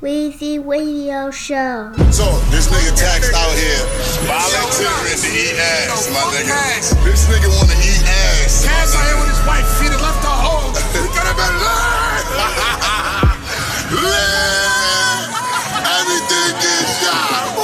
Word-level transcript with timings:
Weezy 0.00 0.56
Radio 0.56 1.28
Show. 1.28 1.92
So, 2.08 2.24
this 2.48 2.72
nigga 2.72 2.96
taxed 2.96 3.36
out 3.36 3.52
here, 3.52 3.84
volunteering 4.24 5.12
to 5.12 5.28
eat 5.28 5.60
ass, 5.60 6.08
my 6.08 6.24
nigga. 6.32 7.04
This 7.04 7.28
nigga 7.28 7.52
wanna 7.60 7.76
eat 7.84 8.00
ass. 8.08 8.64
Cass 8.64 8.96
out 8.96 9.04
here 9.04 9.20
with 9.20 9.28
his 9.28 9.44
wife, 9.44 9.68
feet 9.76 9.92
and 9.92 10.00
left 10.00 10.24
her 10.24 10.32
home. 10.40 10.72
We 10.96 11.04
gotta 11.12 11.36
be 11.36 11.44
live. 11.52 12.32
Live! 14.08 15.36
Everything 15.84 16.48
gets 16.64 17.04
shot. 17.04 17.60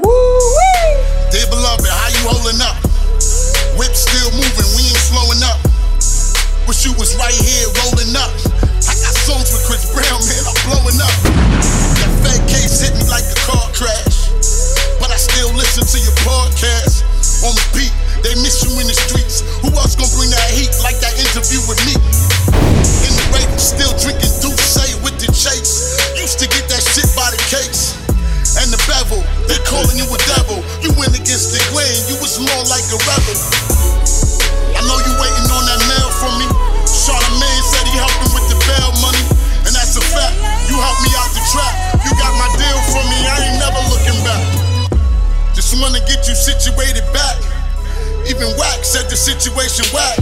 Woo-wee. 0.00 1.04
Dear 1.36 1.44
beloved, 1.52 1.84
how 1.84 2.08
you 2.16 2.24
holding 2.32 2.64
up? 2.64 2.80
Whip 3.76 3.92
still 3.92 4.32
moving, 4.32 4.68
we 4.72 4.88
ain't 4.88 5.04
slowing 5.04 5.44
up. 5.44 5.60
Wish 6.64 6.86
you 6.88 6.96
was 6.96 7.12
right 7.20 7.36
here 7.36 7.68
rolling 7.84 8.16
up. 8.16 8.49
Songs 9.30 9.54
with 9.54 9.62
Chris 9.62 9.86
Brown, 9.94 10.18
man, 10.26 10.42
I'm 10.42 10.58
blowing 10.66 10.98
up. 10.98 11.14
That 12.02 12.10
fat 12.18 12.42
case 12.50 12.82
hit 12.82 12.98
me 12.98 13.06
like 13.06 13.22
a 13.22 13.38
car 13.46 13.62
crash. 13.70 14.26
But 14.98 15.14
I 15.14 15.18
still 15.22 15.54
listen 15.54 15.86
to 15.86 15.98
your 16.02 16.16
podcast. 16.26 17.06
On 17.46 17.54
the 17.54 17.62
beat, 17.70 17.94
they 18.26 18.34
miss 18.42 18.58
you 18.66 18.74
in 18.82 18.90
the 18.90 18.96
streets. 19.06 19.46
Who 19.62 19.70
else 19.78 19.94
gonna 19.94 20.10
bring 20.18 20.34
that 20.34 20.50
heat 20.50 20.74
like 20.82 20.98
that 20.98 21.14
interview 21.14 21.62
with 21.70 21.78
me? 21.86 21.94
In 23.06 23.12
the 23.14 23.26
rape, 23.30 23.54
still 23.54 23.94
drinking 24.02 24.34
Douce 24.42 24.98
with 25.06 25.14
the 25.22 25.30
chase. 25.30 25.94
Used 26.18 26.42
to 26.42 26.50
get 26.50 26.66
that 26.66 26.82
shit 26.82 27.06
by 27.14 27.30
the 27.30 27.38
case. 27.46 27.94
And 28.58 28.66
the 28.74 28.82
bevel, 28.90 29.22
they 29.46 29.62
calling 29.62 29.94
you 29.94 30.10
a 30.10 30.18
devil. 30.26 30.58
You 30.82 30.90
went 30.98 31.14
against 31.14 31.54
the 31.54 31.62
Glen, 31.70 31.94
you 32.10 32.18
was 32.18 32.42
more 32.42 32.64
like 32.66 32.82
a 32.90 32.98
rebel. 33.06 33.38
I 34.74 34.82
know 34.90 34.98
you 34.98 35.14
waiting 35.22 35.48
on 35.54 35.62
that 35.70 35.80
mail 35.86 36.10
from 36.18 36.34
me. 36.42 36.50
Charlamagne 36.90 37.62
said 37.62 37.86
he 37.86 37.94
helping 37.94 38.29
helped 40.80 41.04
me 41.04 41.12
out 41.20 41.30
the 41.36 41.44
trap. 41.52 41.74
You 42.00 42.10
got 42.16 42.32
my 42.40 42.48
deal 42.56 42.80
from 42.88 43.04
me. 43.12 43.20
I 43.28 43.36
ain't 43.44 43.58
never 43.60 43.80
looking 43.92 44.18
back. 44.24 44.44
Just 45.52 45.76
wanna 45.76 46.00
get 46.08 46.24
you 46.24 46.34
situated 46.34 47.04
back. 47.12 47.36
Even 48.24 48.56
Wack 48.56 48.80
said 48.80 49.12
the 49.12 49.16
situation 49.16 49.84
whack. 49.92 50.16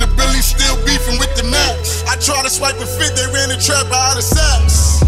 The 0.00 0.06
Billy 0.16 0.40
still 0.40 0.78
beefing 0.86 1.18
with 1.18 1.34
the 1.36 1.44
Max. 1.44 2.06
I 2.06 2.16
tried 2.16 2.46
to 2.46 2.50
swipe 2.50 2.78
a 2.80 2.86
fit, 2.86 3.12
they 3.18 3.26
ran 3.34 3.50
the 3.50 3.58
trap 3.58 3.90
out 3.90 4.16
of 4.16 4.24
sacks. 4.24 5.02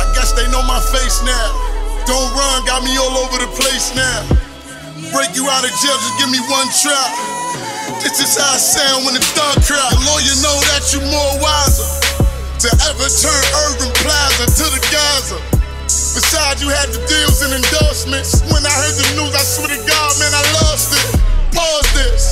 I 0.00 0.04
guess 0.14 0.32
they 0.32 0.46
know 0.54 0.62
my 0.64 0.80
face 0.94 1.20
now. 1.26 1.48
Don't 2.06 2.30
run, 2.32 2.64
got 2.64 2.86
me 2.86 2.94
all 2.96 3.26
over 3.26 3.42
the 3.42 3.50
place 3.58 3.90
now. 3.98 4.22
Break 5.10 5.34
you 5.34 5.50
out 5.50 5.66
of 5.66 5.72
jail, 5.82 5.98
just 5.98 6.16
give 6.22 6.30
me 6.30 6.38
one 6.46 6.68
trap. 6.70 7.10
This 8.00 8.22
is 8.22 8.38
how 8.38 8.54
I 8.54 8.58
sound 8.58 9.04
when 9.04 9.14
the 9.18 9.24
thug 9.34 9.58
crowd. 9.66 9.90
The 9.90 10.00
lawyer 10.06 10.36
know 10.46 10.56
that 10.70 10.94
you 10.94 11.02
more 11.10 11.42
wiser 11.42 11.95
to 12.66 12.74
ever 12.90 13.06
turn 13.06 13.42
Urban 13.70 13.90
Plaza 14.02 14.50
to 14.58 14.66
the 14.74 14.82
Gaza. 14.90 15.38
Besides, 15.86 16.58
you 16.58 16.66
had 16.66 16.90
the 16.90 16.98
deals 17.06 17.38
and 17.46 17.54
endorsements. 17.54 18.42
When 18.50 18.66
I 18.66 18.74
heard 18.82 18.96
the 18.98 19.06
news, 19.14 19.30
I 19.38 19.44
swear 19.46 19.70
to 19.70 19.80
God, 19.86 20.10
man, 20.18 20.34
I 20.34 20.42
lost 20.58 20.90
it. 20.90 21.06
Pause 21.54 21.88
this. 21.94 22.22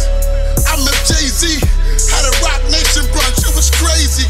I 0.67 0.75
met 0.83 0.99
Jay 1.07 1.31
Z, 1.31 1.63
had 2.11 2.27
a 2.27 2.35
Roc 2.43 2.59
Nation 2.67 3.07
brunch, 3.15 3.47
it 3.47 3.55
was 3.55 3.71
crazy. 3.79 4.27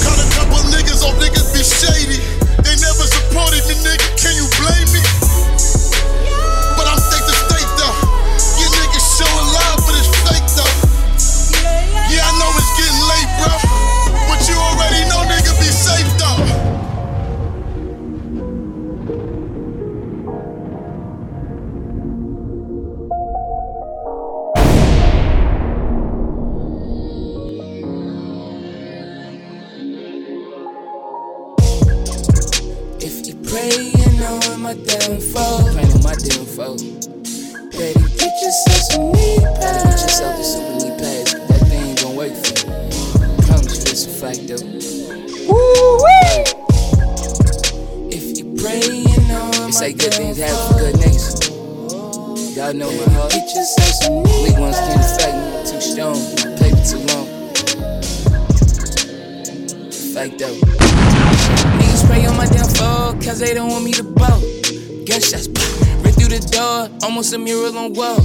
Cut 0.00 0.16
a 0.16 0.26
couple 0.32 0.56
niggas 0.72 1.04
off, 1.04 1.20
niggas 1.20 1.52
be 1.52 1.60
shady. 1.60 2.24
They 2.64 2.72
never 2.80 3.04
supported 3.04 3.60
me, 3.68 3.76
nigga, 3.84 4.08
a 67.32 67.38
mural 67.38 67.76
on 67.78 67.92
wall. 67.94 68.20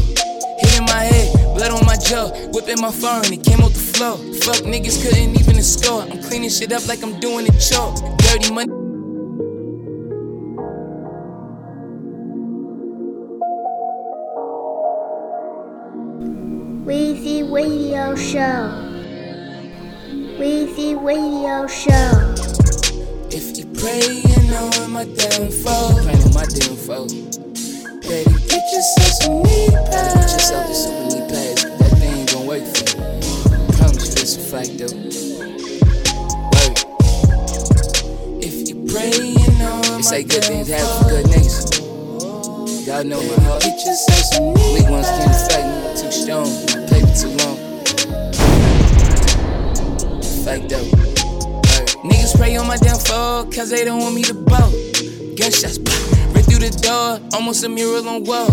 Hit 0.60 0.78
in 0.78 0.86
my 0.86 1.04
head, 1.04 1.34
blood 1.56 1.72
on 1.72 1.86
my 1.86 1.96
jaw, 1.98 2.30
whipping 2.52 2.82
my 2.82 2.92
phone, 2.92 3.32
it 3.32 3.44
came 3.44 3.62
off 3.62 3.74
the 3.74 3.80
floor. 3.80 4.18
Fuck 4.42 4.66
niggas 4.66 5.02
couldn't 5.02 5.40
even 5.40 5.62
score. 5.64 6.02
I'm 6.02 6.22
cleaning 6.24 6.50
shit 6.50 6.72
up 6.74 6.88
like 6.88 7.04
I'm 7.04 7.20
doing 7.20 7.46
it 7.46 7.58
chalk. 7.60 7.96
Dirty 8.18 8.52
money. 8.52 8.72
Weezy 16.86 17.50
Radio 17.52 18.16
Show. 18.16 18.60
Weezy 20.40 21.02
Radio 21.02 21.68
Show. 21.68 22.34
If 23.30 23.58
you 23.58 23.66
praying 23.74 24.54
on 24.54 24.92
my 24.92 25.06
downfall, 25.06 26.02
praying 26.04 26.24
on 26.24 26.34
my 26.34 26.46
downfall. 26.46 27.47
Better 28.08 28.40
get 28.48 28.64
yourself 28.72 29.12
some 29.20 29.44
knee 29.44 29.68
pads. 29.92 30.14
Get 30.16 30.32
yourself 30.32 30.70
a 30.70 30.74
super 30.74 31.04
knee 31.12 31.28
pads. 31.28 31.64
That 31.66 31.92
thing 32.00 32.14
ain't 32.20 32.32
gonna 32.32 32.48
work 32.48 32.64
for 32.64 32.88
you. 32.88 32.96
Promise 33.76 34.16
you 34.16 34.22
it's 34.24 34.36
a 34.38 34.40
fact 34.48 34.72
though. 34.80 34.96
Word. 36.56 36.76
If 38.42 38.56
you 38.70 38.76
praying 38.88 39.60
on 39.62 40.00
They 40.00 40.04
say 40.04 40.24
good 40.24 40.46
things 40.46 40.70
happen 40.70 41.04
for 41.04 41.10
good 41.10 41.26
niggas. 41.26 42.88
Y'all 42.88 43.04
know 43.04 43.20
my 43.22 43.44
heart. 43.44 43.64
Get 43.64 43.76
yourself 43.76 44.24
some 44.32 44.54
knee 44.54 44.74
Weak 44.76 44.90
ones 44.90 45.08
can't 45.08 45.36
affect 45.36 45.68
me. 45.68 45.76
Too 46.00 46.12
strong. 46.12 46.48
My 46.48 46.88
paper 46.88 47.12
too 47.12 47.36
long. 47.44 47.58
Fact 50.48 50.64
though. 50.70 50.88
Niggas 52.08 52.38
pray 52.38 52.56
on 52.56 52.68
my 52.68 52.78
downfall, 52.78 53.52
cause 53.52 53.70
they 53.70 53.84
don't 53.84 54.00
want 54.00 54.16
me 54.16 54.24
to 54.24 54.34
bow. 54.34 54.72
Gunshots, 55.36 55.78
pop, 55.78 55.94
right 55.94 56.08
through 56.08 56.17
the 56.72 56.80
door, 56.84 57.20
almost 57.34 57.64
a 57.64 57.70
mural 57.70 58.08
on 58.08 58.24
wall. 58.24 58.52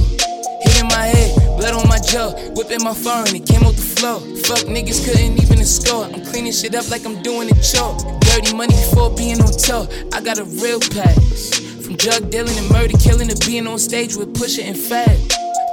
Hit 0.62 0.80
in 0.80 0.88
my 0.88 1.06
head, 1.06 1.34
blood 1.58 1.74
on 1.74 1.88
my 1.88 1.98
jaw, 1.98 2.30
whipping 2.54 2.82
my 2.82 2.94
phone, 2.94 3.26
it 3.34 3.46
came 3.46 3.66
off 3.66 3.76
the 3.76 3.88
floor. 3.98 4.20
Fuck 4.46 4.70
niggas 4.70 5.04
couldn't 5.04 5.42
even 5.42 5.54
score. 5.64 6.04
I'm 6.04 6.24
cleaning 6.24 6.52
shit 6.52 6.74
up 6.74 6.88
like 6.90 7.04
I'm 7.04 7.22
doing 7.22 7.50
a 7.50 7.56
chalk. 7.62 7.98
Dirty 8.20 8.54
money 8.54 8.74
before 8.74 9.10
being 9.16 9.40
on 9.40 9.50
tour. 9.50 9.88
I 10.12 10.20
got 10.20 10.38
a 10.38 10.44
real 10.62 10.80
pass. 10.80 11.58
From 11.82 11.96
drug 11.96 12.30
dealing 12.30 12.56
and 12.56 12.70
murder 12.70 12.96
killing 12.98 13.28
to 13.28 13.36
being 13.46 13.66
on 13.66 13.78
stage 13.78 14.16
with 14.16 14.34
Pusha 14.34 14.62
and 14.62 14.76
Fab. 14.76 15.16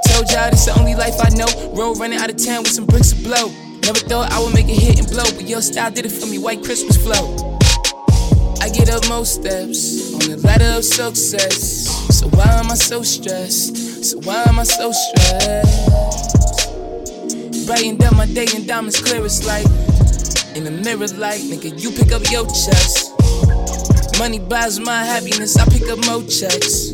Told 0.08 0.30
y'all 0.32 0.50
this 0.50 0.66
the 0.66 0.74
only 0.78 0.94
life 0.94 1.16
I 1.20 1.30
know. 1.36 1.48
Road 1.72 1.98
running 1.98 2.18
out 2.18 2.30
of 2.30 2.42
town 2.42 2.62
with 2.64 2.72
some 2.72 2.86
bricks 2.86 3.12
to 3.12 3.22
blow. 3.22 3.52
Never 3.82 4.00
thought 4.08 4.32
I 4.32 4.42
would 4.42 4.54
make 4.54 4.68
it 4.68 4.78
hit 4.78 4.98
and 4.98 5.08
blow, 5.08 5.24
but 5.36 5.48
your 5.48 5.60
style 5.60 5.90
did 5.90 6.06
it 6.06 6.12
for 6.12 6.26
me. 6.26 6.38
White 6.38 6.64
Christmas 6.64 6.96
flow. 6.96 7.58
I 8.60 8.70
get 8.70 8.88
up 8.90 9.06
most 9.08 9.42
steps 9.42 10.14
on 10.14 10.20
the 10.20 10.40
ladder 10.44 10.78
of 10.78 10.84
success. 10.84 12.01
So 12.22 12.28
why 12.28 12.52
am 12.52 12.70
I 12.70 12.74
so 12.76 13.02
stressed? 13.02 14.04
So 14.04 14.16
why 14.20 14.44
am 14.46 14.60
I 14.60 14.62
so 14.62 14.92
stressed? 14.92 16.06
Brightened 17.66 18.04
up 18.04 18.14
my 18.14 18.26
day 18.26 18.46
and 18.54 18.64
diamonds 18.64 19.00
clear 19.02 19.24
as 19.24 19.44
light. 19.44 19.66
In 20.54 20.62
the 20.62 20.70
mirror 20.70 21.08
light, 21.18 21.40
nigga, 21.40 21.76
you 21.82 21.90
pick 21.90 22.12
up 22.12 22.22
your 22.30 22.46
chest. 22.46 23.10
Money 24.20 24.38
buys 24.38 24.78
my 24.78 25.02
happiness, 25.02 25.56
I 25.56 25.64
pick 25.64 25.88
up 25.90 25.98
more 26.06 26.22
checks. 26.22 26.92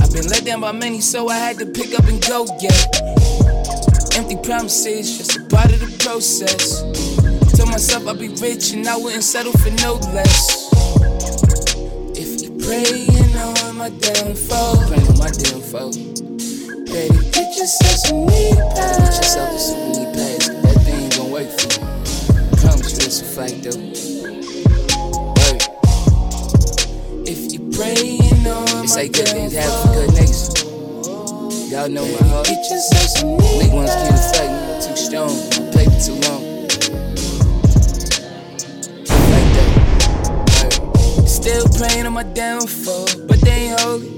I've 0.00 0.14
been 0.14 0.28
let 0.28 0.46
down 0.46 0.62
by 0.62 0.72
many, 0.72 1.02
so 1.02 1.28
I 1.28 1.36
had 1.36 1.58
to 1.58 1.66
pick 1.66 1.92
up 1.98 2.06
and 2.06 2.26
go 2.26 2.46
get. 2.58 2.88
Empty 4.16 4.36
promises, 4.36 5.18
just 5.18 5.36
a 5.36 5.44
part 5.44 5.74
of 5.74 5.80
the 5.80 5.94
process. 6.02 6.80
Told 7.58 7.68
myself 7.68 8.08
I'd 8.08 8.18
be 8.18 8.28
rich 8.40 8.72
and 8.72 8.88
I 8.88 8.96
wouldn't 8.96 9.24
settle 9.24 9.52
for 9.52 9.72
no 9.82 9.96
less. 10.14 10.64
If 12.66 12.88
you 12.88 13.12
praying 13.12 13.36
on 13.36 13.76
my 13.76 13.90
downfall, 13.90 14.86
praying 14.86 15.06
on 15.08 15.18
my 15.18 15.28
downfall. 15.28 15.92
Better 15.92 17.22
get 17.30 17.58
yourself 17.58 17.96
some 18.00 18.24
knee 18.24 18.54
pads. 18.56 18.98
Get 18.98 19.16
yourself 19.16 19.54
a 19.54 19.58
super 19.58 19.88
knee 19.90 20.08
pads. 20.14 20.48
That 20.48 20.76
thing 20.80 21.02
ain't 21.02 21.16
gonna 21.16 21.30
work 21.30 21.50
for 21.50 21.68
you. 21.68 21.80
Promise 22.56 22.92
you 22.92 23.04
it's 23.04 23.20
a 23.20 23.24
fact 23.24 23.62
though. 23.64 23.76
Word. 25.36 25.60
praying 27.76 28.46
on 28.46 28.80
They 28.80 28.86
say 28.86 29.08
good 29.08 29.28
things 29.28 29.52
happen 29.54 29.82
for 29.82 29.94
good 29.94 30.10
niggas. 30.10 30.42
Y'all 31.70 31.88
know 31.90 32.06
my 32.06 32.26
heart. 32.28 32.48
Weak 32.48 33.72
ones 33.72 33.90
can't 33.90 34.14
affect 34.14 34.50
me. 34.50 34.88
Too 34.88 34.96
strong. 34.96 35.34
Paper 35.72 36.00
too 36.00 36.16
long. 36.30 36.53
Still 41.44 41.68
praying 41.76 42.06
on 42.06 42.14
my 42.14 42.22
downfall, 42.22 43.04
but 43.28 43.38
they 43.42 43.68
ain't 43.68 43.78
holy. 43.82 44.08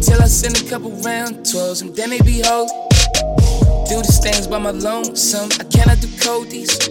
Till 0.00 0.16
I 0.16 0.28
send 0.28 0.56
a 0.56 0.64
couple 0.66 0.90
round 1.04 1.44
12s 1.44 1.82
and 1.82 1.94
then 1.94 2.08
they 2.08 2.22
be 2.22 2.40
holy. 2.42 2.72
Do 3.84 4.00
these 4.00 4.18
things 4.18 4.46
by 4.46 4.58
my 4.58 4.70
lonesome. 4.70 5.50
I 5.60 5.64
cannot 5.64 6.00
do 6.00 6.08
codies. 6.24 6.88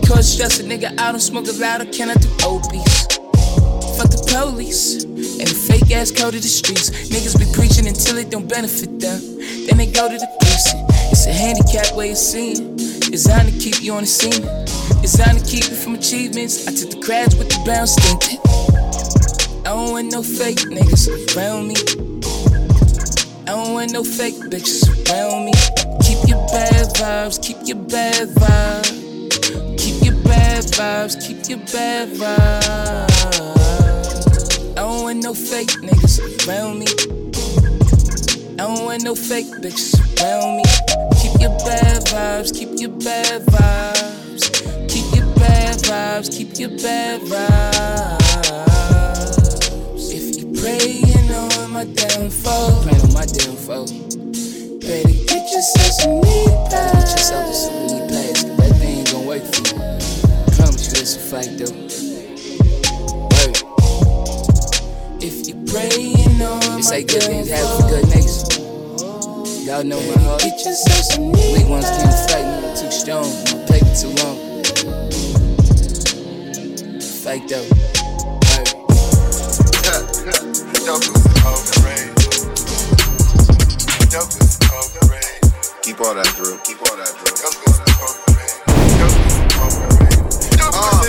Because 0.00 0.26
stress 0.26 0.58
a 0.58 0.62
nigga 0.62 0.98
I 0.98 1.12
don't 1.12 1.20
smoke 1.20 1.48
a 1.48 1.52
lot, 1.60 1.82
I 1.82 1.84
cannot 1.84 2.22
do 2.22 2.28
opies. 2.48 3.12
Fuck 3.98 4.08
the 4.08 4.24
police 4.32 5.04
and 5.04 5.48
the 5.48 5.64
fake 5.68 5.94
ass 5.94 6.10
code 6.10 6.34
of 6.34 6.40
the 6.40 6.48
streets. 6.48 6.88
Niggas 7.12 7.38
be 7.38 7.44
preaching 7.52 7.86
until 7.86 8.16
it 8.16 8.30
don't 8.30 8.48
benefit 8.48 8.98
them. 8.98 9.20
Then 9.66 9.76
they 9.76 9.92
go 9.92 10.08
to 10.08 10.16
the 10.16 10.28
precinct. 10.40 10.88
It's 11.12 11.26
a 11.26 11.32
handicap 11.34 11.94
way 11.94 12.12
of 12.12 12.16
seeing. 12.16 13.01
Designed 13.12 13.52
to 13.52 13.58
keep 13.58 13.82
you 13.82 13.92
on 13.92 14.04
the 14.04 14.06
scene. 14.06 14.40
Designed 15.02 15.38
to 15.38 15.44
keep 15.44 15.68
you 15.68 15.76
from 15.76 15.96
achievements. 15.96 16.66
I 16.66 16.72
took 16.72 16.92
the 16.92 17.00
crowds 17.04 17.36
with 17.36 17.50
the 17.50 17.60
brown 17.62 17.86
stinted. 17.86 18.40
I 19.66 19.76
don't 19.76 19.92
want 19.92 20.10
no 20.10 20.22
fake 20.22 20.60
niggas 20.72 21.12
around 21.36 21.68
me. 21.68 21.74
I 23.42 23.50
don't 23.52 23.74
want 23.74 23.92
no 23.92 24.02
fake 24.02 24.36
bitches 24.48 24.88
around 25.12 25.44
me. 25.44 25.52
Keep 26.00 26.26
your 26.26 26.40
bad 26.48 26.88
vibes, 26.96 27.36
keep 27.42 27.58
your 27.68 27.76
bad 27.84 28.28
vibes. 28.30 28.88
Keep 29.76 30.04
your 30.06 30.16
bad 30.24 30.64
vibes, 30.64 31.20
keep 31.20 31.46
your 31.50 31.58
bad 31.68 32.08
vibes. 32.16 33.12
I 34.72 34.74
don't 34.76 35.02
want 35.02 35.22
no 35.22 35.34
fake 35.34 35.68
niggas 35.84 36.48
around 36.48 36.78
me. 36.78 36.86
I 38.62 38.66
don't 38.66 38.84
want 38.84 39.02
no 39.02 39.16
fake 39.16 39.48
bitches 39.58 39.98
around 40.22 40.58
me. 40.58 40.62
Keep 41.20 41.40
your 41.40 41.50
bad 41.66 42.04
vibes, 42.06 42.56
keep 42.56 42.68
your 42.78 42.90
bad 42.90 43.42
vibes. 43.42 44.88
Keep 44.88 45.16
your 45.16 45.26
bad 45.34 45.78
vibes, 45.78 46.30
keep 46.30 46.56
your 46.60 46.68
bad 46.78 47.22
vibes. 47.22 48.20
If 50.14 50.38
you 50.38 50.52
praying 50.62 51.32
on 51.34 51.72
my 51.72 51.86
downfall, 51.86 52.84
pray 52.84 53.00
on 53.00 53.12
my 53.12 53.26
downfall. 53.26 53.88
Pray 54.78 55.02
to 55.02 55.12
get 55.26 55.50
yourself 55.50 55.92
some 55.98 56.20
knee 56.20 56.46
pads. 56.70 56.92
Get 56.94 57.18
yourself 57.18 57.52
some 57.52 57.86
knee 57.88 58.06
pads. 58.06 58.44
That 58.44 58.76
thing 58.78 58.98
ain't 58.98 59.10
gonna 59.10 59.26
work 59.26 59.42
for 59.42 59.58
you. 59.58 59.74
Promise 60.54 60.86
you 60.86 61.00
it's 61.02 61.16
a 61.16 61.18
fact 61.18 61.58
though. 61.58 61.74
If 65.18 65.48
you 65.48 65.54
praying 65.66 66.21
they 66.82 66.88
say 66.88 67.04
good 67.04 67.22
things 67.22 67.48
happen 67.48 67.82
for 67.82 67.88
good 67.88 68.04
niggas. 68.06 69.66
Y'all 69.66 69.84
know 69.84 70.00
my 70.00 70.20
heart. 70.22 70.40
Get 70.40 70.58
yourself 70.64 71.04
some 71.04 71.30
Weak 71.30 71.68
ones 71.68 71.86
affect 71.86 72.42
me. 72.42 72.74
Too 72.74 72.90
strong. 72.90 73.28
My 73.44 73.64
paper 73.70 73.94
too 73.94 74.10
long. 74.18 74.38
Fake 77.22 77.46
though. 77.46 77.68
Keep 85.82 86.00
all 86.00 86.14
that 86.14 86.32
drill. 86.36 86.58
Keep 86.58 86.80
all 86.90 86.96
that 86.96 87.14
drill. 87.24 87.61
Uh, 90.82 91.06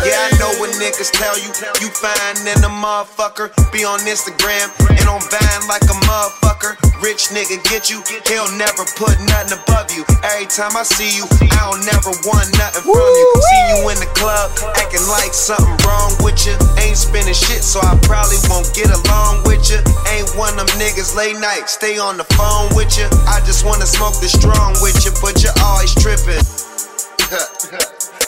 yeah, 0.00 0.32
I 0.32 0.32
know 0.40 0.48
what 0.56 0.72
niggas 0.80 1.12
tell 1.12 1.36
you. 1.36 1.52
You 1.84 1.92
fine 1.92 2.40
in 2.48 2.64
a 2.64 2.72
motherfucker. 2.72 3.52
Be 3.68 3.84
on 3.84 4.00
Instagram 4.08 4.72
and 4.88 5.04
on 5.04 5.20
Vine 5.28 5.64
like 5.68 5.84
a 5.84 5.96
motherfucker. 6.08 6.80
Rich 7.04 7.28
nigga 7.36 7.60
get 7.68 7.92
you. 7.92 8.00
He'll 8.24 8.48
never 8.56 8.88
put 8.96 9.12
nothing 9.28 9.60
above 9.60 9.92
you. 9.92 10.08
Every 10.24 10.48
time 10.48 10.72
I 10.72 10.84
see 10.88 11.20
you, 11.20 11.28
I 11.52 11.68
don't 11.68 11.84
never 11.84 12.16
want 12.24 12.48
nothing 12.56 12.84
from 12.88 13.12
you. 13.12 13.28
See 13.44 13.64
you 13.76 13.78
in 13.92 13.98
the 14.00 14.10
club, 14.16 14.48
acting 14.80 15.04
like 15.12 15.36
something 15.36 15.76
wrong 15.84 16.16
with 16.24 16.40
you. 16.48 16.56
Ain't 16.80 16.96
spending 16.96 17.36
shit, 17.36 17.60
so 17.60 17.80
I 17.84 18.00
probably 18.00 18.40
won't 18.48 18.72
get 18.72 18.88
along 18.88 19.44
with 19.44 19.68
you. 19.68 19.80
Ain't 20.16 20.32
one 20.36 20.56
of 20.56 20.64
them 20.64 20.80
niggas 20.80 21.12
late 21.12 21.36
night, 21.36 21.68
stay 21.68 22.00
on 22.00 22.16
the 22.16 22.28
phone 22.40 22.72
with 22.72 22.96
you. 22.96 23.04
I 23.28 23.44
just 23.44 23.68
wanna 23.68 23.86
smoke 23.86 24.16
the 24.20 24.28
strong 24.32 24.80
with 24.80 25.04
you, 25.04 25.12
but 25.20 25.44
you're 25.44 25.56
always 25.60 25.92
tripping. 26.00 26.40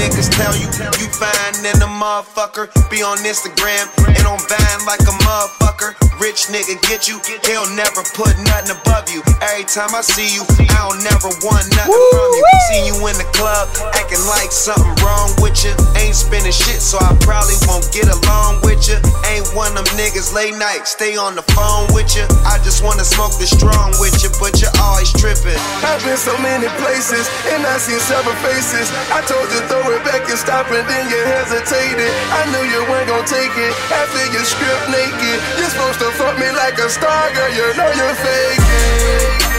niggas 0.00 0.32
tell 0.32 0.56
you. 0.56 0.64
You 0.96 1.06
fine 1.12 1.60
in 1.60 1.76
a 1.84 1.90
motherfucker. 2.00 2.72
Be 2.88 3.04
on 3.04 3.20
Instagram 3.20 3.84
and 4.08 4.24
on 4.24 4.40
Vine 4.48 4.82
like 4.88 5.04
a 5.04 5.14
motherfucker. 5.28 5.92
Rich 6.16 6.48
nigga 6.48 6.80
get 6.88 7.08
you. 7.08 7.20
He'll 7.44 7.68
never 7.76 8.00
put 8.16 8.32
nothing 8.48 8.72
above 8.72 9.12
you. 9.12 9.20
Every 9.44 9.64
time 9.68 9.92
I 9.92 10.00
see 10.00 10.28
you, 10.32 10.44
I 10.72 10.88
don't 10.88 11.00
never 11.04 11.28
want 11.44 11.68
nothing 11.76 11.96
from 12.12 12.30
you. 12.32 12.44
See 12.72 12.82
you 12.88 12.96
in 13.08 13.16
the 13.20 13.28
club, 13.36 13.68
acting 13.96 14.20
like 14.28 14.52
something 14.52 14.92
wrong 15.04 15.32
with 15.44 15.64
you. 15.64 15.72
Ain't 16.00 16.16
spending 16.16 16.52
shit, 16.52 16.80
so 16.80 16.96
I 17.00 17.16
probably 17.20 17.56
won't 17.68 17.88
get 17.92 18.08
along 18.08 18.60
with 18.64 18.84
you. 18.88 19.00
Ain't 19.32 19.48
one 19.56 19.72
of 19.76 19.84
them 19.84 19.96
niggas 19.96 20.32
late 20.32 20.56
night, 20.56 20.84
stay 20.84 21.16
on 21.16 21.36
the 21.36 21.44
phone 21.56 21.88
with 21.92 22.12
you. 22.16 22.24
I 22.44 22.60
just 22.64 22.84
wanna 22.84 23.04
smoke 23.04 23.36
the 23.40 23.48
strong 23.48 23.96
with 23.96 24.20
you, 24.20 24.28
but 24.36 24.60
you're 24.60 24.76
always 24.80 25.08
tripping. 25.16 25.56
I've 25.84 26.04
been 26.04 26.20
so 26.20 26.36
many 26.44 26.68
places 26.84 27.28
and 27.48 27.64
I 27.64 27.80
seen 27.80 28.00
several 28.00 28.36
faces. 28.44 28.92
I 29.08 29.24
told 29.24 29.48
you 29.52 29.60
throw 29.72 29.89
it 29.92 30.02
back 30.04 30.22
and 30.28 30.38
stop 30.38 30.66
and 30.70 30.86
then 30.86 31.04
you 31.10 31.20
hesitated. 31.26 32.12
I 32.30 32.46
knew 32.52 32.64
you 32.70 32.80
weren't 32.86 33.08
gonna 33.08 33.26
take 33.26 33.54
it 33.56 33.72
after 33.90 34.22
you 34.30 34.42
stripped 34.44 34.88
naked. 34.90 35.38
You're 35.58 35.70
supposed 35.70 35.98
to 36.00 36.10
fuck 36.14 36.38
me 36.38 36.50
like 36.52 36.78
a 36.78 36.88
star, 36.88 37.32
girl. 37.34 37.50
You 37.50 37.66
know 37.74 37.90
you're 37.98 38.18
faking. 38.22 39.50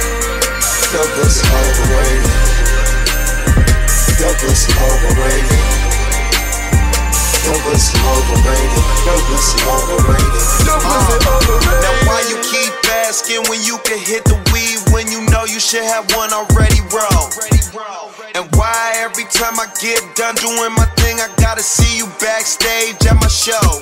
Pussy 0.91 1.47
overrated. 1.47 2.51
Pussy 4.39 4.71
overrated. 4.79 5.80
Overrated. 7.41 7.97
Overrated. 8.05 8.85
Your 9.01 9.17
overrated. 9.65 10.43
Now 11.81 11.95
why 12.05 12.21
you 12.29 12.37
keep 12.45 12.69
asking 13.01 13.41
when 13.49 13.57
you 13.65 13.81
can 13.81 13.97
hit 13.97 14.23
the 14.25 14.37
weed 14.53 14.77
when 14.93 15.09
you 15.09 15.25
know 15.31 15.45
you 15.45 15.59
should 15.59 15.83
have 15.83 16.05
one 16.13 16.31
already 16.33 16.81
rolled? 16.93 17.33
And 18.35 18.45
why 18.55 18.93
every 19.01 19.25
time 19.25 19.59
I 19.59 19.65
get 19.81 19.99
done 20.15 20.35
doing 20.35 20.71
my 20.77 20.85
thing, 21.01 21.17
I 21.19 21.33
gotta 21.41 21.63
see 21.63 21.97
you 21.97 22.05
backstage 22.21 23.01
at 23.09 23.17
my 23.17 23.27
show? 23.27 23.81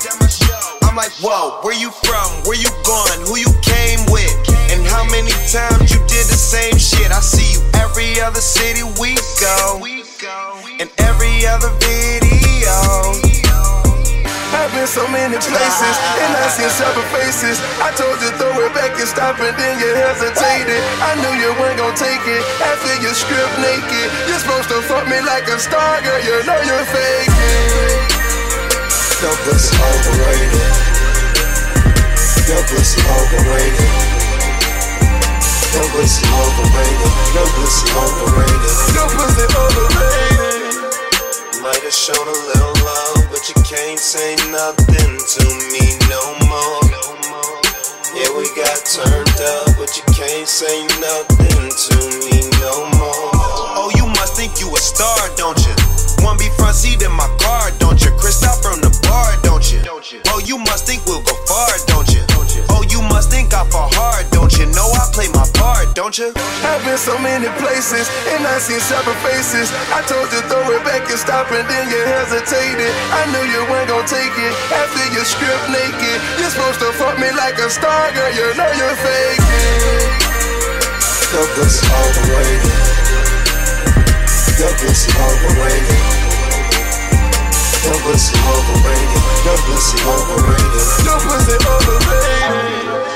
I'm 0.88 0.96
like, 0.96 1.12
whoa, 1.20 1.60
where 1.62 1.76
you 1.76 1.92
from? 1.92 2.32
Where 2.48 2.58
you 2.58 2.72
going? 2.88 3.20
Who 3.28 3.38
you 3.38 3.52
came 3.62 4.00
with? 4.10 4.32
And 4.72 4.88
how 4.88 5.04
many 5.12 5.36
times 5.52 5.92
you 5.92 6.00
did 6.08 6.26
the 6.32 6.40
same 6.40 6.78
shit? 6.80 7.12
I 7.12 7.20
see 7.20 7.60
you 7.60 7.62
every 7.76 8.22
other 8.22 8.42
city 8.42 8.84
we 9.00 9.20
go, 9.44 9.84
and 10.80 10.90
every 10.98 11.46
other 11.46 11.70
video. 11.84 13.29
I've 14.50 14.74
been 14.74 14.88
so 14.90 15.06
many 15.08 15.38
places 15.38 15.96
and 16.22 16.32
I 16.34 16.50
seen 16.50 16.70
several 16.74 17.06
faces. 17.14 17.62
I 17.82 17.94
told 17.94 18.18
you 18.22 18.34
throw 18.42 18.54
it 18.66 18.74
back 18.74 18.98
and 18.98 19.08
stop 19.08 19.38
and 19.40 19.54
then 19.58 19.78
you 19.78 19.94
hesitated. 19.94 20.82
I 21.06 21.14
knew 21.22 21.34
you 21.38 21.54
weren't 21.62 21.78
gonna 21.78 21.96
take 21.96 22.26
it 22.26 22.44
after 22.66 22.94
you 23.02 23.14
stripped 23.14 23.58
naked. 23.62 24.10
You're 24.26 24.42
supposed 24.42 24.70
to 24.74 24.82
fuck 24.90 25.06
me 25.08 25.22
like 25.22 25.46
a 25.48 25.60
star, 25.60 26.02
girl. 26.02 26.18
You 26.26 26.42
know 26.50 26.60
you're 26.66 26.88
faking. 26.90 28.10
Pussy 29.20 29.76
overrated. 29.78 30.70
Pussy 32.70 33.02
overrated. 33.06 33.92
Pussy 35.94 36.26
overrated. 36.26 37.14
Pussy 37.36 37.86
overrated. 37.94 38.74
Pussy 39.14 39.46
overrated. 39.54 40.90
Might 41.62 41.84
have 41.84 41.94
shown 41.94 42.16
a 42.16 42.32
little 42.32 42.40
love, 42.40 42.44
but 42.44 42.56
you 42.56 42.59
can't 43.70 44.00
say 44.00 44.34
nothing 44.50 45.14
to 45.30 45.46
me 45.70 45.94
no 46.10 46.34
more. 46.50 46.82
Yeah, 48.18 48.34
we 48.34 48.50
got 48.58 48.82
turned 48.82 49.30
up, 49.46 49.78
but 49.78 49.94
you 49.94 50.02
can't 50.10 50.50
say 50.50 50.82
nothing 50.98 51.70
to 51.70 51.96
me 52.26 52.50
no 52.58 52.90
more. 52.98 53.30
Oh, 53.78 53.94
you 53.94 54.08
must 54.18 54.34
think 54.34 54.60
you 54.60 54.74
a 54.74 54.80
star, 54.80 55.22
don't 55.38 55.62
you? 55.62 55.76
One 56.26 56.40
be 56.42 56.50
front 56.58 56.74
seat 56.74 57.04
in 57.04 57.12
my 57.12 57.30
car, 57.38 57.70
don't 57.78 58.02
you? 58.04 58.10
Christoph 58.18 58.58
from 58.66 58.82
the 58.82 58.90
bar, 59.06 59.38
don't 59.46 59.62
you? 59.72 59.86
Oh, 60.34 60.42
you 60.44 60.58
must 60.58 60.88
think 60.88 61.06
we'll 61.06 61.22
go 61.22 61.38
far, 61.46 61.70
don't 61.86 62.10
you? 62.10 62.26
Oh, 62.74 62.82
you 62.90 63.04
must 63.04 63.30
think 63.30 63.54
I 63.54 63.70
fall 63.70 63.94
hard, 63.94 64.26
play 65.20 65.28
my 65.36 65.44
part, 65.60 65.92
don't 66.00 66.16
you? 66.16 66.32
I've 66.64 66.80
been 66.88 66.96
so 66.96 67.20
many 67.20 67.52
places 67.60 68.08
and 68.32 68.40
I 68.48 68.56
seen 68.56 68.80
several 68.80 69.20
faces. 69.20 69.68
I 69.92 70.00
told 70.08 70.32
you 70.32 70.40
throw 70.48 70.64
it 70.72 70.80
back 70.88 71.04
and 71.12 71.20
stop 71.20 71.52
and 71.52 71.68
then 71.68 71.92
you 71.92 72.00
hesitated. 72.08 72.88
I 73.12 73.28
knew 73.28 73.44
you 73.52 73.68
weren't 73.68 73.92
gonna 73.92 74.08
take 74.08 74.32
it 74.32 74.54
after 74.72 75.04
you 75.12 75.20
stripped 75.28 75.68
naked. 75.76 76.18
You're 76.40 76.54
supposed 76.56 76.80
to 76.80 76.96
fuck 76.96 77.20
me 77.20 77.28
like 77.36 77.60
a 77.60 77.68
star, 77.68 78.16
girl. 78.16 78.32
You 78.32 78.48
know 78.56 78.72
you're 78.80 78.96
faking. 79.04 80.08
Pussy 81.36 81.84
overrated. 82.00 82.80
Pussy 84.80 85.12
overrated. 85.20 86.00
Pussy 88.08 88.40
overrated. 88.56 89.24
Pussy 89.68 90.00
overrated. 90.16 90.84
Pussy 91.28 91.60
overrated. 91.68 93.09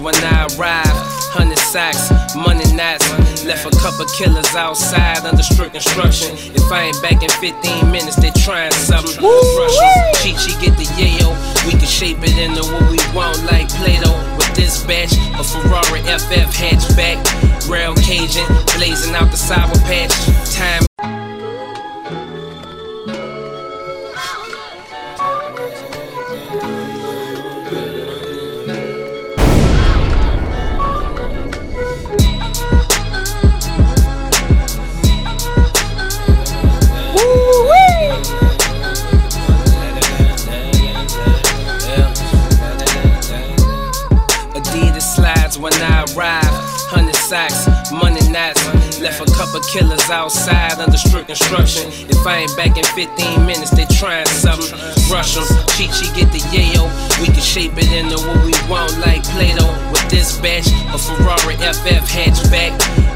When 0.00 0.14
I 0.16 0.46
arrive. 0.56 0.86
Hundred 1.34 1.58
sacks, 1.58 2.10
money 2.34 2.64
knots. 2.74 3.06
Left 3.44 3.66
a 3.66 3.70
couple 3.78 4.06
killers 4.16 4.54
outside 4.54 5.24
under 5.26 5.42
strict 5.42 5.74
instruction. 5.74 6.36
If 6.54 6.70
I 6.70 6.90
ain't 6.90 7.02
back 7.02 7.22
in 7.22 7.30
15 7.30 7.90
minutes, 7.90 8.16
they 8.16 8.30
trying 8.42 8.72
something. 8.72 9.22
Russians, 9.22 10.22
cheat, 10.22 10.38
she 10.38 10.52
get 10.62 10.76
the 10.78 10.86
yayo. 10.96 11.34
We 11.66 11.72
can 11.72 11.86
shape 11.86 12.18
it 12.22 12.36
into 12.38 12.62
what 12.62 12.90
we 12.90 12.98
want, 13.14 13.42
like 13.44 13.68
Play-Doh. 13.68 14.14
With 14.36 14.54
this 14.54 14.82
batch, 14.84 15.12
a 15.38 15.44
Ferrari 15.44 16.00
FF 16.02 16.50
hatchback, 16.54 17.18
rail 17.68 17.94
Cajun, 17.96 18.46
blazing 18.76 19.14
out 19.14 19.30
the 19.30 19.36
sour 19.36 19.74
patch. 19.86 20.14
Time 20.54 21.13
arrive. 46.16 46.44
Hundred 46.90 47.16
sacks, 47.16 47.66
money 47.90 48.22
knots. 48.30 48.62
Left 49.00 49.20
a 49.20 49.30
couple 49.34 49.60
killers 49.60 50.08
outside 50.10 50.78
under 50.78 50.96
strict 50.96 51.30
instruction. 51.30 51.90
If 52.08 52.26
I 52.26 52.46
ain't 52.46 52.56
back 52.56 52.76
in 52.76 52.84
15 52.84 53.44
minutes, 53.44 53.70
they 53.70 53.84
trying 53.98 54.26
something. 54.26 54.70
Rush 55.10 55.36
'em, 55.36 55.44
cheat, 55.76 55.90
get 56.14 56.30
the 56.32 56.40
yayo. 56.54 56.86
We 57.20 57.26
can 57.26 57.42
shape 57.42 57.76
it 57.76 57.90
into 57.92 58.16
what 58.26 58.44
we 58.44 58.52
want, 58.70 58.96
like 58.98 59.22
Play-Doh. 59.34 59.74
With 59.90 60.08
this 60.08 60.38
batch, 60.38 60.68
a 60.94 60.98
Ferrari 60.98 61.56
FF 61.58 62.04
hatchback, 62.08 62.72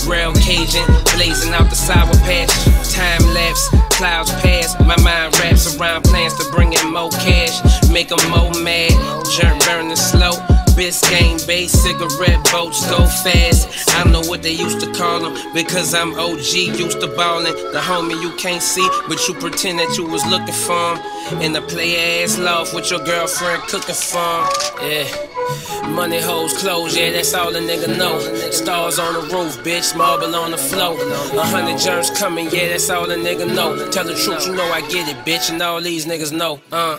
rail 0.06 0.32
Cajun, 0.34 0.84
blazing 1.14 1.54
out 1.54 1.70
the 1.70 1.76
sour 1.76 2.14
patch. 2.26 2.52
Time 2.92 3.22
lapse, 3.32 3.68
clouds 3.90 4.32
pass. 4.42 4.74
My 4.80 4.96
mind 5.02 5.38
wraps 5.38 5.76
around 5.76 6.02
plans 6.02 6.34
to 6.34 6.44
bring 6.50 6.72
in 6.72 6.92
more 6.92 7.10
cash, 7.10 7.60
make 7.90 8.10
'em 8.10 8.22
more 8.30 8.52
mad. 8.62 8.92
Jerk 9.30 9.58
burning 9.66 9.96
slow. 9.96 10.34
Biscayne 10.78 11.44
Bay 11.44 11.66
cigarette 11.66 12.38
boats 12.52 12.88
go 12.88 13.04
fast. 13.04 13.90
I 13.97 14.08
know 14.08 14.20
what 14.20 14.44
they 14.44 14.52
used 14.52 14.78
to 14.78 14.92
call 14.92 15.18
them 15.18 15.35
because 15.52 15.92
I'm 15.92 16.14
OG, 16.14 16.54
used 16.54 17.00
to 17.00 17.08
ballin'. 17.16 17.52
The 17.73 17.80
homie 17.80 18.23
you 18.23 18.30
can't 18.37 18.62
see, 18.62 18.88
but 19.08 19.18
you 19.26 19.35
pretend 19.35 19.80
that 19.80 19.99
you 19.99 20.06
was 20.06 20.25
looking 20.26 20.54
for 20.54 20.94
him. 20.94 21.42
In 21.42 21.52
the 21.52 21.62
play 21.62 22.23
ass 22.23 22.38
loft 22.38 22.76
with 22.76 22.92
your 22.92 23.00
girlfriend 23.00 23.64
cooking 23.64 23.92
for 23.92 24.44
him. 24.78 24.88
Yeah. 24.88 25.88
Money 25.88 26.20
hoes 26.20 26.56
clothes, 26.56 26.97
yeah, 26.97 27.11
that's 27.11 27.35
all 27.35 27.50
the 27.52 27.58
nigga 27.58 27.99
know. 27.99 28.20
Stars 28.52 29.00
on 29.00 29.14
the 29.14 29.35
roof, 29.35 29.58
bitch, 29.64 29.97
marble 29.97 30.32
on 30.37 30.52
the 30.52 30.58
floor. 30.58 30.94
A 31.37 31.44
hundred 31.44 31.80
germs 31.80 32.11
coming, 32.12 32.50
yeah, 32.52 32.68
that's 32.68 32.88
all 32.88 33.08
the 33.08 33.16
nigga 33.16 33.52
know. 33.52 33.90
Tell 33.90 34.04
the 34.04 34.14
truth, 34.14 34.47
you 34.47 34.54
know 34.54 34.70
I 34.70 34.82
get 34.82 35.08
it, 35.08 35.16
bitch, 35.26 35.50
and 35.50 35.61
all 35.61 35.80
these 35.80 36.06
niggas 36.06 36.30
know. 36.30 36.61
Uh. 36.70 36.94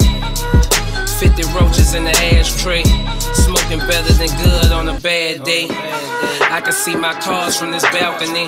50 1.19 1.43
roaches 1.59 1.95
in 1.95 2.05
the 2.05 2.15
ashtray. 2.31 2.81
Smoking 3.35 3.79
better 3.79 4.13
than 4.13 4.31
good 4.39 4.71
on 4.71 4.87
a 4.87 4.97
bad 5.01 5.43
day. 5.43 5.67
I 6.47 6.61
can 6.63 6.71
see 6.71 6.95
my 6.95 7.13
cars 7.19 7.59
from 7.59 7.71
this 7.71 7.83
balcony. 7.91 8.47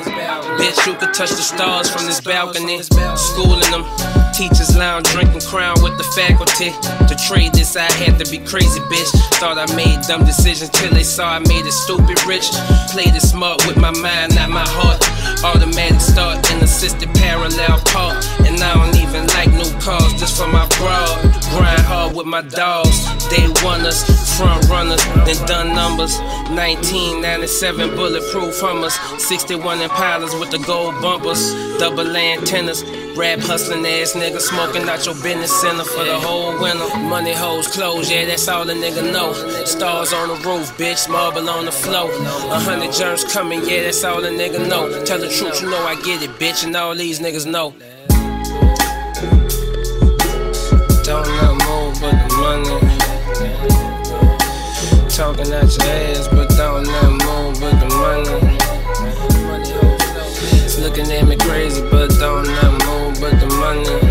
Bitch, 0.55 0.87
you 0.87 0.93
could 0.95 1.13
touch 1.13 1.31
the 1.31 1.43
stars 1.43 1.89
from 1.89 2.05
this 2.05 2.21
balcony. 2.21 2.81
Schooling 2.81 3.71
them. 3.71 3.83
Teachers 4.31 4.77
lounge, 4.77 5.11
drinking 5.11 5.41
crown 5.41 5.83
with 5.83 5.97
the 5.97 6.07
faculty. 6.15 6.71
To 7.11 7.15
trade 7.27 7.51
this, 7.51 7.75
I 7.75 7.91
had 7.91 8.17
to 8.23 8.31
be 8.31 8.39
crazy, 8.39 8.79
bitch. 8.87 9.11
Thought 9.35 9.57
I 9.59 9.67
made 9.75 9.99
dumb 10.07 10.23
decisions 10.23 10.69
till 10.71 10.91
they 10.91 11.03
saw 11.03 11.27
I 11.27 11.39
made 11.39 11.65
it 11.65 11.73
stupid 11.73 12.23
rich. 12.25 12.49
Played 12.95 13.15
it 13.19 13.21
smart 13.21 13.67
with 13.67 13.75
my 13.75 13.91
mind, 13.91 14.35
not 14.35 14.49
my 14.49 14.65
heart. 14.65 15.03
Automatic 15.43 15.99
start 15.99 16.51
and 16.51 16.61
assisted 16.63 17.09
parallel 17.15 17.79
park. 17.85 18.23
And 18.45 18.59
I 18.61 18.73
don't 18.73 18.95
even 18.97 19.27
like 19.27 19.49
new 19.51 19.71
cars 19.79 20.13
just 20.19 20.37
for 20.37 20.47
my 20.47 20.67
broad. 20.77 21.21
Grind 21.51 21.81
hard 21.81 22.15
with 22.15 22.27
my 22.27 22.41
dogs. 22.41 23.05
Day 23.29 23.47
oneers, 23.63 24.03
front 24.37 24.67
runners, 24.69 25.03
then 25.25 25.45
done 25.47 25.75
numbers. 25.75 26.19
1997 26.49 27.95
bulletproof 27.95 28.59
Hummers. 28.59 28.93
61 29.21 29.79
Impalas 29.79 30.39
with 30.39 30.51
the 30.51 30.59
gold 30.59 30.95
bumpers. 31.01 31.53
Double 31.79 32.15
antennas. 32.15 32.83
Rap 33.17 33.39
hustling 33.39 33.85
ass 33.85 34.13
nigga 34.13 34.39
smoking 34.39 34.87
out 34.87 35.05
your 35.05 35.15
business 35.15 35.51
center 35.59 35.83
for 35.83 36.05
the 36.05 36.17
whole 36.17 36.57
winter. 36.61 36.87
Money 36.97 37.33
hoes 37.33 37.67
clothes, 37.67 38.09
yeah, 38.09 38.25
that's 38.25 38.47
all 38.47 38.63
the 38.63 38.73
nigga 38.73 39.11
know. 39.11 39.33
Stars 39.65 40.13
on 40.13 40.29
the 40.29 40.35
roof, 40.47 40.71
bitch, 40.77 41.09
marble 41.09 41.49
on 41.49 41.65
the 41.65 41.71
floor. 41.71 42.09
A 42.09 42.59
hundred 42.59 42.93
germs 42.93 43.25
coming, 43.25 43.59
yeah, 43.67 43.83
that's 43.83 44.03
all 44.05 44.21
the 44.21 44.29
nigga 44.29 44.65
know. 44.67 45.03
Tell 45.03 45.20
the 45.21 45.29
truth, 45.29 45.61
you 45.61 45.69
know 45.69 45.77
I 45.85 45.93
get 46.01 46.23
it, 46.23 46.31
bitch, 46.39 46.65
and 46.65 46.75
all 46.75 46.95
these 46.95 47.19
niggas 47.19 47.45
know. 47.45 47.75
Don't 51.05 51.27
not 51.37 51.53
move 51.61 52.01
but 52.01 52.17
the 52.25 52.29
money. 52.41 52.79
Talking 55.09 55.53
at 55.53 55.77
your 55.77 55.87
ass, 55.87 56.27
but 56.27 56.49
don't 56.57 56.87
not 56.87 57.11
move 57.21 57.59
but 57.61 57.79
the 57.79 57.87
money. 58.01 58.57
Looking 60.81 61.11
at 61.11 61.27
me 61.27 61.35
crazy, 61.37 61.81
but 61.91 62.09
don't 62.17 62.47
not 62.47 62.71
move 62.85 63.21
but 63.21 63.39
the 63.39 63.45
money. 63.59 64.10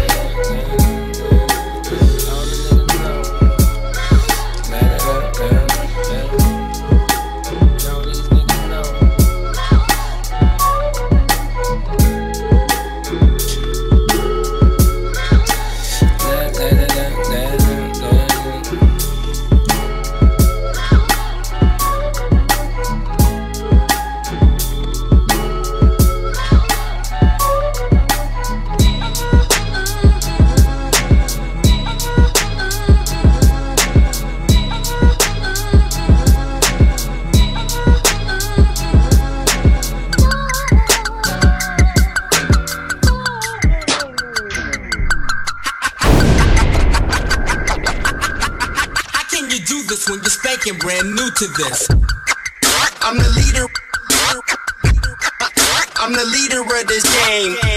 To 51.41 51.47
this? 51.57 51.89
I'm 53.01 53.17
the 53.17 53.31
leader. 53.35 53.67
I'm 55.97 56.13
the 56.13 56.25
leader 56.27 56.61
of 56.61 56.87
this 56.87 57.05
game. 57.25 57.70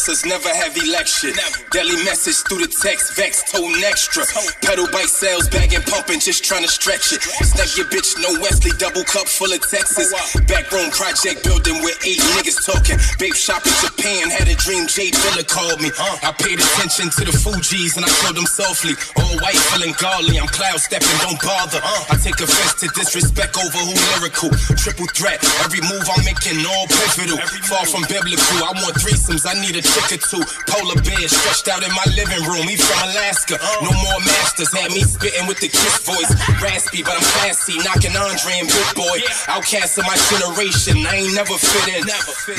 Never 0.00 0.48
have 0.48 0.72
election. 0.80 1.36
Daily 1.76 1.92
message 2.08 2.40
through 2.48 2.64
the 2.64 2.72
text, 2.72 3.20
vex, 3.20 3.44
tone 3.52 3.76
extra. 3.84 4.24
Pedal 4.64 4.88
bike 4.88 5.12
sales, 5.12 5.44
bagging, 5.52 5.84
pumping, 5.84 6.24
just 6.24 6.40
trying 6.40 6.64
to 6.64 6.72
stretch 6.72 7.12
it. 7.12 7.20
Snap 7.20 7.68
your 7.76 7.84
bitch, 7.92 8.16
no 8.16 8.32
Wesley, 8.40 8.72
double 8.80 9.04
cup 9.04 9.28
full 9.28 9.52
of 9.52 9.60
Texas. 9.60 10.08
Backroom 10.48 10.88
project 10.96 11.44
building 11.44 11.84
with 11.84 12.00
eight 12.08 12.16
niggas 12.32 12.64
talking. 12.64 12.96
Babe 13.20 13.36
shop 13.36 13.60
in 13.68 13.76
Japan, 13.84 14.32
had 14.32 14.48
a 14.48 14.56
dream, 14.56 14.88
J 14.88 15.12
Dilla 15.12 15.44
called 15.44 15.84
me. 15.84 15.92
I 16.24 16.32
paid 16.32 16.56
attention 16.56 17.12
to 17.20 17.28
the 17.28 17.36
Fugees 17.36 18.00
and 18.00 18.08
I 18.08 18.10
showed 18.24 18.40
them 18.40 18.48
softly. 18.48 18.96
All 19.20 19.36
white, 19.44 19.60
feeling 19.68 19.92
godly, 20.00 20.40
I'm 20.40 20.48
cloud 20.48 20.80
stepping, 20.80 21.12
don't 21.20 21.36
bother. 21.44 21.84
I 21.84 22.16
take 22.16 22.40
offense 22.40 22.80
to 22.80 22.88
disrespect 22.96 23.52
over 23.60 23.84
who 23.84 23.92
lyrical. 24.16 24.48
Triple 24.80 25.12
threat, 25.12 25.44
every 25.60 25.84
move 25.84 26.08
I'm 26.08 26.24
making 26.24 26.64
all 26.64 26.88
pivotal. 26.88 27.36
Far 27.68 27.84
from 27.84 28.08
biblical, 28.08 28.64
I 28.64 28.72
want 28.80 28.96
threesomes, 28.96 29.44
I 29.44 29.60
need 29.60 29.76
a 29.76 29.89
or 29.96 30.06
two. 30.06 30.42
Polar 30.70 30.98
bear 31.02 31.26
stretched 31.26 31.66
out 31.66 31.82
in 31.82 31.90
my 31.90 32.06
living 32.14 32.42
room, 32.46 32.66
he 32.68 32.76
from 32.76 33.10
Alaska. 33.10 33.58
No 33.82 33.90
more 33.90 34.20
masters, 34.22 34.70
had 34.70 34.90
me 34.94 35.02
spitting 35.02 35.46
with 35.46 35.58
the 35.58 35.68
kiss 35.68 35.98
voice. 36.06 36.30
Raspy, 36.62 37.02
but 37.02 37.18
I'm 37.18 37.26
classy, 37.38 37.78
knocking 37.82 38.14
Andre 38.14 38.62
and 38.62 38.68
Big 38.70 38.90
Boi. 38.94 39.18
Outcast 39.50 39.98
of 39.98 40.06
my 40.06 40.16
generation, 40.30 41.02
I 41.06 41.26
ain't 41.26 41.34
never 41.34 41.56
fit 41.58 41.86
in. 41.90 42.06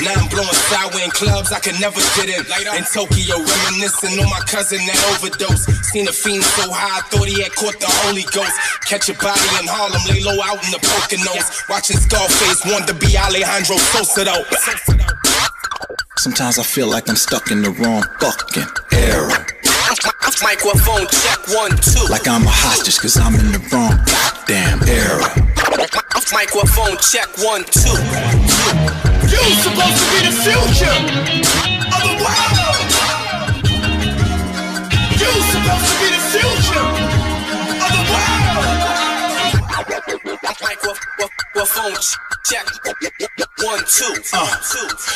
Now 0.04 0.16
I'm 0.16 0.28
blowing 0.28 0.58
sour 0.68 0.92
in 1.00 1.10
clubs 1.10 1.52
I 1.52 1.60
could 1.60 1.78
never 1.80 2.00
get 2.18 2.28
in. 2.28 2.42
In 2.76 2.84
Tokyo, 2.84 3.40
reminiscing 3.40 4.20
on 4.20 4.28
my 4.28 4.42
cousin 4.44 4.84
that 4.84 5.00
overdose. 5.16 5.64
Seen 5.88 6.08
a 6.08 6.12
fiend 6.12 6.44
so 6.44 6.68
high, 6.68 7.00
I 7.00 7.02
thought 7.08 7.28
he 7.28 7.40
had 7.42 7.52
caught 7.56 7.78
the 7.80 7.88
Holy 8.04 8.24
Ghost. 8.28 8.56
Catch 8.84 9.08
a 9.08 9.14
body 9.16 9.48
in 9.60 9.66
Harlem, 9.68 10.02
lay 10.08 10.20
low 10.20 10.36
out 10.44 10.60
in 10.64 10.70
the 10.70 10.80
Poconos. 10.82 11.68
Watching 11.68 11.96
Scarface, 11.96 12.64
want 12.66 12.86
to 12.88 12.94
be 12.94 13.16
Alejandro 13.16 13.76
Sosa 13.76 14.24
though. 14.24 15.21
Sometimes 16.18 16.58
I 16.58 16.62
feel 16.62 16.88
like 16.88 17.08
I'm 17.08 17.16
stuck 17.16 17.50
in 17.50 17.62
the 17.62 17.70
wrong 17.70 18.02
fucking 18.20 18.68
era. 18.92 19.46
Microphone 20.42 21.06
check 21.08 21.38
one, 21.54 21.70
two. 21.78 22.06
Like 22.10 22.26
I'm 22.26 22.42
a 22.42 22.50
hostage 22.50 22.98
cause 22.98 23.16
I'm 23.16 23.34
in 23.34 23.52
the 23.52 23.60
wrong 23.70 23.94
goddamn 24.06 24.82
era. 24.88 25.28
Microphone 26.32 26.96
check 26.98 27.28
one, 27.38 27.64
two. 27.70 27.94
You 29.28 29.42
supposed 29.62 29.98
to 29.98 30.06
be 30.10 30.20
the 30.26 30.34
future 30.42 30.96
of 31.92 32.00
the 32.02 32.14
world. 32.22 32.90
You 35.18 35.30
supposed 35.52 35.86
to 35.90 35.94
be 36.00 36.08
the 36.10 36.22
future 36.32 36.86
of 37.82 37.90
the 37.92 38.02
world. 38.10 38.72
Microphone 40.62 41.94
check 42.44 42.66
one, 43.62 43.84
two. 43.86 44.14
Uh, 44.32 44.56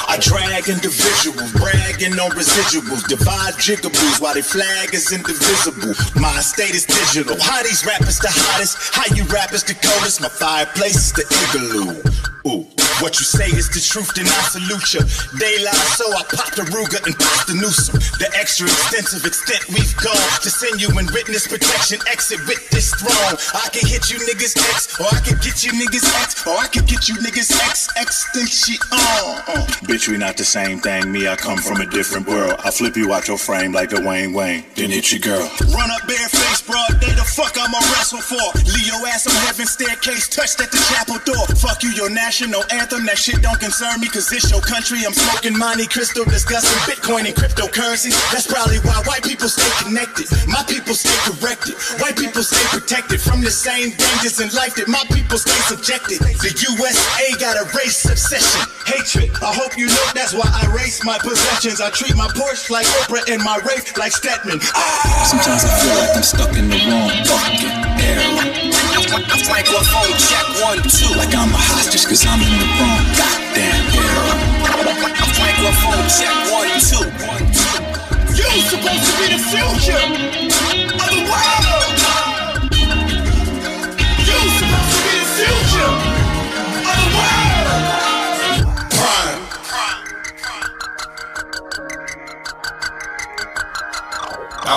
I 0.09 0.19
drag 0.21 0.69
individuals, 0.69 1.53
bragging 1.53 2.19
on 2.19 2.31
residuals, 2.33 3.07
divide 3.09 3.55
jigaboos 3.55 4.21
while 4.21 4.35
they 4.35 4.43
flag 4.43 4.95
is 4.95 5.13
indivisible. 5.13 5.95
My 6.21 6.41
state 6.41 6.75
is 6.75 6.87
digital. 6.87 7.37
How 7.41 7.63
these 7.63 7.85
rappers 7.85 8.19
the 8.19 8.29
hottest? 8.31 8.79
How 8.95 9.15
you 9.15 9.25
rappers 9.25 9.65
the 9.65 9.75
coldest? 9.75 10.21
My 10.21 10.29
fireplace 10.29 10.97
is 10.97 11.13
the 11.13 11.25
igloo. 11.53 12.36
Ooh. 12.47 12.65
What 13.05 13.19
you 13.21 13.27
say 13.29 13.53
is 13.53 13.69
the 13.69 13.83
truth, 13.83 14.15
then 14.17 14.25
I 14.25 14.41
salute 14.49 14.89
ya. 14.95 15.05
They 15.37 15.61
lie, 15.61 15.85
so 16.01 16.09
I 16.17 16.25
pop 16.33 16.49
the 16.57 16.65
Ruger 16.73 16.97
and 17.05 17.13
pop 17.13 17.45
the 17.45 17.53
Newsome. 17.53 18.01
The 18.17 18.33
extra 18.33 18.65
extensive 18.65 19.27
extent 19.29 19.69
we've 19.69 19.93
gone 20.01 20.17
to 20.41 20.49
send 20.49 20.81
you 20.81 20.89
in 20.97 21.05
witness 21.13 21.45
protection. 21.45 22.01
Exit 22.09 22.41
with 22.49 22.63
this 22.71 22.95
throne. 22.97 23.37
I 23.53 23.69
can 23.69 23.85
hit 23.85 24.09
you 24.09 24.17
niggas 24.25 24.57
X, 24.73 24.97
or 24.97 25.13
I 25.13 25.21
can 25.21 25.37
get 25.45 25.61
you 25.61 25.77
niggas 25.77 26.09
X, 26.25 26.47
or 26.47 26.57
I 26.57 26.73
can 26.73 26.89
get 26.89 27.05
you 27.05 27.21
niggas 27.21 27.53
X, 27.69 27.93
X, 28.01 28.25
then 28.33 28.47
shit 28.49 28.81
on. 28.89 29.45
Uh. 29.45 29.67
Bitch, 29.85 30.09
we 30.09 30.17
not 30.17 30.39
the 30.41 30.49
same 30.49 30.81
thing. 30.81 31.13
Me, 31.13 31.29
I 31.29 31.37
come 31.37 31.59
from 31.59 31.85
a 31.85 31.87
different 31.93 32.25
world. 32.27 32.57
I 32.65 32.71
flip 32.71 32.97
you 32.97 33.13
out 33.13 33.29
your 33.29 33.37
frame 33.37 33.77
like 33.77 33.93
a 33.93 34.01
Wayne 34.01 34.33
Wayne, 34.33 34.65
then 34.73 34.89
hit 34.89 35.13
your 35.13 35.21
girl. 35.21 35.45
Run 35.69 35.91
up 35.93 36.09
bareface, 36.09 36.65
broad 36.65 36.97
day, 37.05 37.13
the 37.13 37.29
fuck 37.29 37.53
I'ma 37.61 37.77
wrestle 37.93 38.25
for. 38.25 38.41
Leo 38.73 39.05
ass 39.13 39.29
on 39.29 39.37
heaven 39.45 39.67
staircase, 39.67 40.33
touched 40.33 40.65
at 40.65 40.73
the 40.73 40.81
chapel 40.89 41.21
door. 41.29 41.45
Fuck 41.61 41.83
you, 41.83 41.93
your 41.93 42.09
national 42.09 42.36
anthem, 42.45 43.07
that 43.09 43.17
shit 43.17 43.41
don't 43.41 43.57
concern 43.57 43.97
me, 44.01 44.09
cause 44.13 44.29
it's 44.29 44.53
your 44.53 44.61
country. 44.61 45.01
I'm 45.09 45.17
smoking 45.17 45.57
Monte 45.57 45.89
Crystal, 45.89 46.25
discussing 46.25 46.77
Bitcoin 46.85 47.25
and 47.25 47.33
cryptocurrency. 47.33 48.13
That's 48.29 48.45
probably 48.45 48.77
why 48.85 49.01
white 49.09 49.25
people 49.25 49.49
stay 49.49 49.65
connected. 49.81 50.29
My 50.45 50.61
people 50.69 50.93
stay 50.93 51.17
corrected. 51.25 51.81
White 51.97 52.17
people 52.21 52.43
stay 52.45 52.61
protected 52.69 53.21
from 53.25 53.41
the 53.41 53.51
same 53.51 53.97
dangers 53.97 54.37
in 54.41 54.53
life 54.53 54.77
that 54.77 54.89
my 54.89 55.01
people 55.17 55.39
stay 55.41 55.57
subjected. 55.65 56.21
The 56.21 56.53
USA 56.77 57.25
got 57.41 57.57
a 57.57 57.65
race 57.73 58.05
obsession, 58.05 58.69
hatred. 58.85 59.33
I 59.41 59.57
hope 59.57 59.81
you 59.81 59.89
know 59.89 60.07
that's 60.13 60.37
why 60.37 60.45
I 60.45 60.69
race 60.77 61.01
my 61.09 61.17
possessions. 61.17 61.81
I 61.81 61.89
treat 61.89 62.17
my 62.21 62.29
Porsche 62.37 62.69
like 62.69 62.87
Oprah 63.01 63.25
and 63.33 63.41
my 63.41 63.57
Wraith 63.65 63.97
like 63.97 64.13
Stedman. 64.13 64.61
Ah! 64.77 65.25
Sometimes 65.25 65.65
I 65.65 65.73
feel 65.81 65.97
like 65.97 66.13
I'm 66.13 66.27
stuck 66.27 66.53
in 66.53 66.69
the 66.69 66.81
wrong 66.85 67.17
fucking 67.25 67.77
era. 68.05 68.76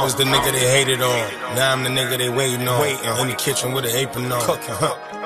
Was 0.10 0.16
the 0.18 0.24
nigga 0.24 0.52
they 0.52 0.68
hated 0.72 1.02
on. 1.04 1.56
Now 1.56 1.72
I'm 1.72 1.84
the 1.84 1.90
nigga 1.90 2.18
they 2.18 2.30
waiting 2.30 2.68
on. 2.68 2.84
In 3.22 3.28
the 3.28 3.36
kitchen 3.36 3.74
with 3.74 3.86
an 3.86 3.92
apron 3.92 4.32
on. 4.32 4.42
Cooking. 4.42 5.19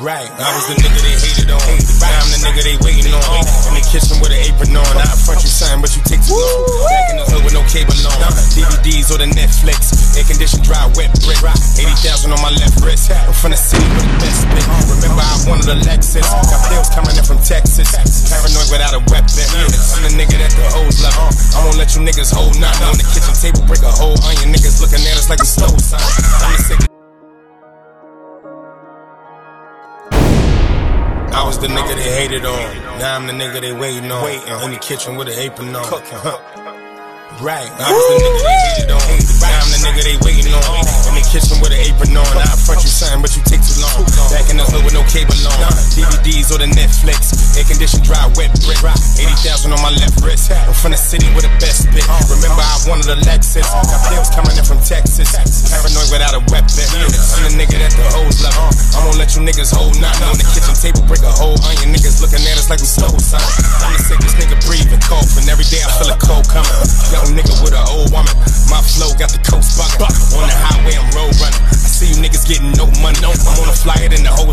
Right. 0.00 0.24
I 0.24 0.48
was 0.56 0.64
the 0.72 0.76
nigga 0.80 1.00
they 1.04 1.16
hated 1.20 1.50
on. 1.52 1.60
Now 2.00 2.24
I'm 2.24 2.28
the 2.32 2.40
nigga 2.40 2.64
they 2.64 2.76
waiting 2.80 3.12
on. 3.12 3.22
Me 3.28 3.44
in 3.68 3.74
the 3.76 3.84
kitchen 3.84 4.16
with 4.24 4.32
an 4.32 4.40
apron 4.40 4.72
on. 4.72 4.88
I 4.96 5.04
front 5.20 5.44
you 5.44 5.52
something, 5.52 5.84
but 5.84 5.92
you 5.92 6.00
take 6.08 6.24
too 6.24 6.32
long. 6.32 6.64
Back 6.88 7.06
in 7.12 7.16
the 7.20 7.26
hood 7.28 7.44
with 7.44 7.54
no 7.54 7.62
cable 7.68 7.92
on. 8.08 8.32
DVDs 8.56 9.12
or 9.12 9.20
the 9.20 9.28
Netflix. 9.28 9.92
Air 10.16 10.24
conditioned 10.24 10.64
dry, 10.64 10.88
wet 10.96 11.12
brick. 11.20 11.38
80,000 11.44 12.32
on 12.32 12.40
my 12.40 12.50
left 12.56 12.80
wrist. 12.80 13.12
I'm 13.12 13.36
from 13.36 13.52
the 13.52 13.60
city 13.60 13.84
with 13.92 14.08
the 14.08 14.16
best 14.22 14.42
split. 14.48 14.64
Remember 14.88 15.22
I 15.22 15.36
wanted 15.44 15.68
a 15.68 15.76
Lexus. 15.84 16.24
Got 16.24 16.62
bills 16.72 16.88
coming 16.90 17.12
in 17.12 17.24
from 17.28 17.38
Texas. 17.44 17.92
Paranoid 18.32 18.72
without 18.72 18.96
a 18.96 19.02
weapon. 19.12 19.44
I'm 19.44 20.08
the 20.08 20.12
nigga 20.16 20.40
that 20.40 20.56
the 20.56 20.66
hoes 20.72 21.04
love. 21.04 21.30
I 21.52 21.62
won't 21.68 21.76
let 21.76 21.92
you 21.92 22.00
niggas 22.00 22.32
hold 22.32 22.56
nothing. 22.56 22.88
On 22.88 22.96
the 22.96 23.06
kitchen 23.12 23.36
table, 23.36 23.60
break 23.68 23.84
a 23.84 23.92
hole 23.92 24.16
on 24.24 24.32
your 24.40 24.48
niggas 24.48 24.80
looking 24.80 25.04
at 25.04 25.20
us 25.20 25.28
like 25.28 25.38
we 25.38 25.46
stole 25.46 25.76
something. 25.76 27.01
I 31.42 31.44
was 31.44 31.58
the 31.58 31.66
nigga 31.66 31.96
they 31.96 32.14
hated 32.20 32.44
on. 32.44 32.98
Now 33.00 33.16
I'm 33.16 33.26
the 33.26 33.32
nigga 33.32 33.60
they 33.60 33.72
waiting 33.72 34.12
on. 34.12 34.30
In 34.62 34.70
the 34.70 34.78
kitchen 34.78 35.16
with 35.16 35.26
an 35.26 35.34
apron 35.34 35.74
on. 35.74 35.84
Cooking. 35.86 36.81
Right. 37.40 37.70
I 37.80 37.88
was 37.88 38.04
the 38.12 38.16
nigga 38.20 38.42
they 38.44 38.58
hated 38.60 38.90
on. 38.92 39.00
Now 39.40 39.64
I'm 39.64 39.70
the 39.72 39.80
nigga 39.80 40.02
they 40.04 40.16
waiting 40.20 40.52
on. 40.52 40.84
In 41.08 41.16
the 41.16 41.24
kitchen 41.24 41.56
with 41.64 41.72
an 41.72 41.80
apron 41.80 42.12
on. 42.12 42.28
I 42.36 42.52
front 42.60 42.84
you 42.84 42.92
something, 42.92 43.24
but 43.24 43.32
you 43.32 43.42
take 43.48 43.64
too 43.64 43.80
long. 43.80 44.04
Back 44.28 44.52
in 44.52 44.60
the 44.60 44.66
hood 44.68 44.84
with 44.84 44.92
no 44.92 45.02
cable 45.08 45.34
on. 45.48 45.72
DVDs 45.96 46.52
or 46.52 46.60
the 46.60 46.68
Netflix. 46.68 47.32
Air 47.56 47.64
conditioned 47.64 48.04
dry, 48.04 48.28
wet 48.36 48.52
brick. 48.62 48.78
80,000 48.84 49.72
on 49.72 49.80
my 49.80 49.94
left 49.96 50.20
wrist. 50.20 50.52
I'm 50.52 50.76
from 50.76 50.92
the 50.92 51.00
city 51.00 51.26
with 51.32 51.48
the 51.48 51.52
best 51.56 51.88
spit. 51.88 52.04
Remember 52.28 52.62
I 52.62 52.76
wanted 52.84 53.08
a 53.08 53.18
Lexus. 53.24 53.64
Got 53.64 54.02
bills 54.12 54.28
coming 54.34 54.54
in 54.54 54.66
from 54.66 54.82
Texas. 54.84 55.32
Paranoid 55.72 56.10
without 56.12 56.36
a 56.36 56.42
weapon. 56.52 56.84
I'm 56.84 57.48
the 57.48 57.54
nigga 57.56 57.80
that 57.80 57.94
the 57.96 58.06
hoes 58.12 58.44
love. 58.44 58.54
I 58.92 59.02
won't 59.08 59.16
let 59.16 59.32
you 59.32 59.40
niggas 59.40 59.72
hold 59.72 59.96
nothing. 59.96 60.28
On 60.28 60.36
the 60.36 60.46
kitchen 60.52 60.76
table, 60.76 61.00
break 61.08 61.24
a 61.24 61.32
hole 61.32 61.56
on 61.64 61.72
your 61.80 61.90
niggas 61.94 62.20
looking 62.20 62.44
at 62.44 62.51
flyer, 73.82 74.08
then 74.08 74.22
the 74.22 74.30
hoe 74.30 74.46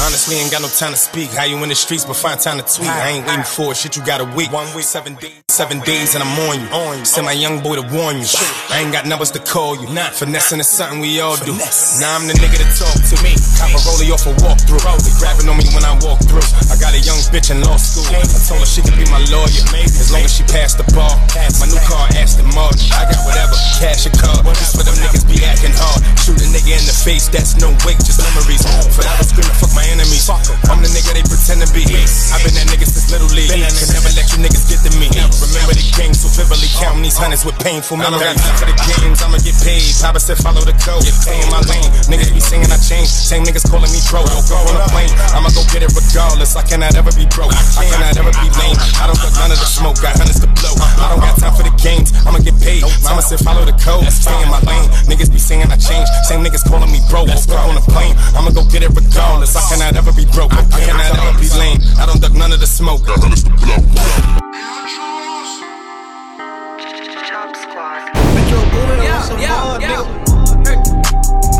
Honestly, 0.00 0.36
ain't 0.36 0.50
got 0.50 0.62
no 0.62 0.68
time 0.68 0.92
to 0.92 0.98
speak. 0.98 1.30
How 1.30 1.44
you 1.44 1.60
in 1.62 1.68
the 1.68 1.74
streets, 1.74 2.04
but 2.04 2.16
find 2.16 2.40
time 2.40 2.56
to 2.58 2.64
tweet. 2.64 2.88
I 2.88 3.10
ain't 3.10 3.26
waiting 3.26 3.44
for 3.44 3.72
it. 3.72 3.76
Shit, 3.76 3.96
you 3.96 4.04
got 4.04 4.20
a 4.20 4.28
week. 4.36 4.50
One 4.50 4.66
week, 4.74 4.84
seven 4.84 5.14
days. 5.16 5.36
Seven 5.50 5.82
days 5.82 6.14
and 6.14 6.22
I'm 6.24 6.32
on 6.48 6.56
you. 6.56 6.68
On 6.72 6.96
you. 6.96 7.04
Send 7.04 7.26
my 7.26 7.36
young 7.36 7.60
boy 7.60 7.76
to 7.76 7.84
warn 7.92 8.16
you. 8.16 8.24
I 8.70 8.80
ain't 8.80 8.94
got 8.94 9.04
numbers 9.04 9.34
to 9.36 9.42
call 9.42 9.76
you. 9.76 9.92
Nah. 9.92 10.08
Finessing 10.08 10.62
is 10.62 10.70
something 10.70 11.04
we 11.04 11.20
all 11.20 11.36
do. 11.36 11.52
Now 12.00 12.16
I'm 12.16 12.24
the 12.30 12.32
nigga 12.38 12.56
to 12.62 12.68
talk 12.78 12.96
to 12.96 13.16
me. 13.20 13.36
Cop 13.60 13.74
a 13.76 13.80
rollie 13.84 14.08
off 14.08 14.24
a 14.24 14.32
walkthrough. 14.40 14.80
Grabbing 15.20 15.50
on 15.50 15.58
me 15.58 15.68
when 15.76 15.84
I 15.84 15.92
walk 16.00 16.22
through. 16.24 16.46
I 16.70 16.78
got 16.80 16.94
a 16.96 17.02
young 17.02 17.18
bitch 17.34 17.50
in 17.50 17.60
law 17.66 17.76
school. 17.76 18.08
I 18.08 18.24
told 18.46 18.62
her 18.62 18.70
she 18.70 18.80
could 18.80 18.96
be 18.96 19.04
my 19.10 19.20
lawyer. 19.28 19.66
As 19.84 20.08
long 20.14 20.24
as 20.24 20.32
she 20.32 20.46
passed 20.48 20.78
the 20.78 20.86
bar. 20.96 21.12
My 21.60 21.66
new 21.66 21.82
car, 21.84 22.08
Aston 22.14 22.46
Martin. 22.56 22.88
I 22.94 23.10
got 23.10 23.20
whatever. 23.26 23.58
Cash 23.82 24.06
a 24.06 24.14
car. 24.16 24.40
Just 24.54 24.78
for 24.78 24.86
them 24.86 24.96
niggas 25.02 25.26
be 25.26 25.44
acting 25.44 25.74
hard. 25.74 26.00
Shoot 26.22 26.40
a 26.40 26.48
nigga 26.48 26.78
in 26.78 26.84
the 26.86 26.94
face, 26.94 27.26
that's 27.26 27.58
no 27.58 27.74
weight, 27.84 27.98
just 28.00 28.22
memories. 28.22 28.62
For 28.94 29.02
that 29.02 29.18
I 29.18 29.20
was 29.20 29.34
screaming, 29.34 29.56
fuck 29.58 29.74
my 29.74 29.84
enemies. 29.90 30.30
I'm 30.30 30.78
the 30.78 30.90
nigga 30.90 31.12
they 31.12 31.26
pretend 31.26 31.60
to 31.60 31.68
be. 31.74 31.82
I've 31.82 32.40
been 32.46 32.54
that 32.54 32.70
nigga 32.70 32.86
since 32.86 33.10
Little 33.10 33.28
League. 33.34 33.50
Can 33.50 33.66
never 33.90 34.10
let 34.14 34.26
you 34.30 34.38
niggas 34.38 34.64
get 34.70 34.80
to 34.86 34.90
me. 34.96 35.10
Remember 35.10 35.74
the 35.74 35.84
game 35.98 36.14
so 36.14 36.30
vividly, 36.30 36.70
counting 36.78 37.02
these 37.02 37.18
hundreds 37.18 37.42
with 37.42 37.58
painful 37.58 37.98
memories. 37.98 38.22
I'm 38.22 38.56
for 38.56 38.70
the 38.70 38.76
games, 38.86 39.18
I'ma 39.20 39.42
get 39.42 39.58
paid. 39.60 39.82
Papa 39.98 40.22
said 40.22 40.38
follow 40.38 40.62
the 40.62 40.74
code. 40.78 41.02
Stay 41.02 41.34
in 41.34 41.50
my 41.50 41.60
lane. 41.66 41.90
Niggas 42.06 42.30
be 42.30 42.40
saying 42.40 42.70
I 42.70 42.78
change. 42.78 43.10
Same 43.10 43.42
niggas 43.42 43.66
calling 43.66 43.90
me 43.90 44.00
pro. 44.06 44.22
Go 44.22 44.56
on 44.70 44.78
a 44.78 44.86
plane. 44.94 45.10
I'ma 45.34 45.50
go 45.50 45.66
get 45.74 45.82
it 45.82 45.90
regardless. 45.90 46.54
I 46.54 46.62
cannot 46.62 46.94
ever 46.94 47.10
be 47.18 47.26
broke. 47.34 47.50
I 47.52 47.82
cannot 47.90 48.14
ever 48.14 48.30
be 48.38 48.46
lame. 48.62 48.78
I 49.02 49.10
don't 49.10 49.18
got 49.18 49.34
none 49.42 49.50
of 49.50 49.58
the 49.58 49.66
smoke. 49.66 49.98
Got 49.98 50.14
hundreds 50.14 50.38
to 50.44 50.48
blow. 50.62 50.74
I 50.78 51.10
don't 51.10 51.20
got 51.20 51.34
time 51.42 51.54
for 51.56 51.66
the 51.66 51.74
games. 51.82 52.14
I'ma 52.22 52.38
get 52.38 52.54
paid. 52.62 52.86
Mama 53.02 53.22
said 53.24 53.42
follow 53.42 53.66
the 53.66 53.74
code. 53.82 54.06
Stay 54.12 54.36
in 54.38 54.48
my 54.52 54.62
lane. 54.62 54.86
Niggas 55.10 55.32
be 55.32 55.40
saying 55.42 55.66
I 55.66 55.76
change. 55.76 56.06
Same 56.28 56.46
niggas 56.46 56.62
calling 56.68 56.92
me 56.92 57.02
bro. 57.10 57.26
Go 57.26 57.58
on 57.58 57.74
a 57.74 57.84
plane. 57.90 58.14
I'ma 58.36 58.54
go 58.54 58.62
get 58.70 58.86
it 58.86 58.92
regardless. 58.94 59.56
I 59.56 59.62
cannot 59.66 59.79
ever 59.80 60.12
be 60.12 60.24
broke. 60.26 60.52
I 60.52 60.64
cannot 60.80 61.16
ever 61.16 61.38
be 61.38 61.48
lame. 61.58 61.78
I 61.98 62.06
don't 62.06 62.20
duck 62.20 62.32
none 62.32 62.52
of 62.52 62.60
the 62.60 62.66
smoke. 62.66 63.06
Got 63.06 63.20
hundreds 63.20 63.44
to 63.44 63.50
blow. 63.50 63.76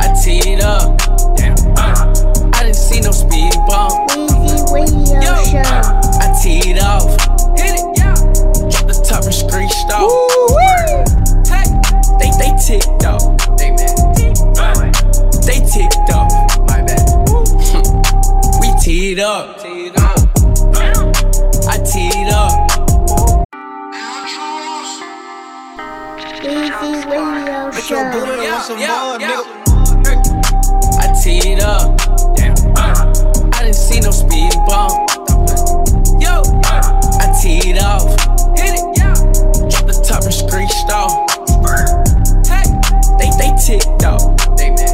I 0.02 0.14
teed 0.22 0.60
up. 0.60 0.98
Damn. 1.36 1.56
I 2.54 2.64
didn't 2.64 2.76
see 2.76 3.00
no 3.00 3.10
speed 3.10 3.52
bump. 3.66 4.10
Weezy 4.10 4.60
Radio 4.72 5.34
Show. 5.44 5.64
I 6.20 6.29
Show. 28.60 28.76
I 31.00 31.08
teed 31.24 31.60
up. 31.60 31.96
Damn. 32.36 32.54
I 32.76 33.62
didn't 33.62 33.74
see 33.74 34.00
no 34.00 34.10
speed 34.10 34.52
bump. 34.66 35.08
Yo, 36.20 36.42
I 36.68 37.40
teed 37.40 37.78
off. 37.78 38.10
Hit 38.58 38.76
it, 38.76 38.84
yeah. 38.98 39.14
Drop 39.64 39.86
the 39.88 39.96
top 40.06 40.24
and 40.24 40.34
screeched 40.34 40.90
off. 40.92 41.24
Hey, 42.44 42.68
they 43.16 43.30
they 43.40 43.50
ticked 43.56 44.04
off. 44.04 44.36
They 44.58 44.68
mad. 44.76 44.92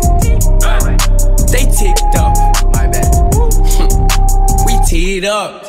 They 1.51 1.67
ticked 1.67 2.15
off. 2.15 2.39
My 2.73 2.87
bad. 2.87 3.11
we 4.65 4.79
teed 4.87 5.25
up. 5.25 5.65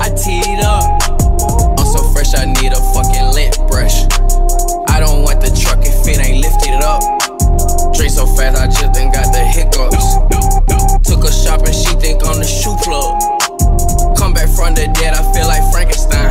I 0.00 0.08
teed 0.16 0.64
up. 0.64 1.02
I'm 1.78 1.86
so 1.86 2.02
fresh, 2.12 2.34
I 2.34 2.46
need 2.46 2.72
a 2.72 2.80
ain't 6.82 7.02
lifted 7.02 7.86
up. 7.86 7.94
Drink 7.94 8.10
so 8.10 8.26
fast, 8.26 8.58
I 8.58 8.66
just 8.66 8.92
done 8.92 9.10
got 9.12 9.32
the 9.32 9.42
hiccups. 9.44 10.18
Took 11.08 11.24
a 11.24 11.32
shopping, 11.32 11.72
she 11.74 11.94
think 12.00 12.24
I'm 12.24 12.38
the 12.38 12.46
shoe 12.46 12.76
plug. 12.82 14.16
Come 14.16 14.34
back 14.34 14.48
from 14.48 14.74
the 14.74 14.90
dead, 14.94 15.14
I 15.14 15.22
feel 15.32 15.46
like 15.46 15.62
Frankenstein. 15.72 16.30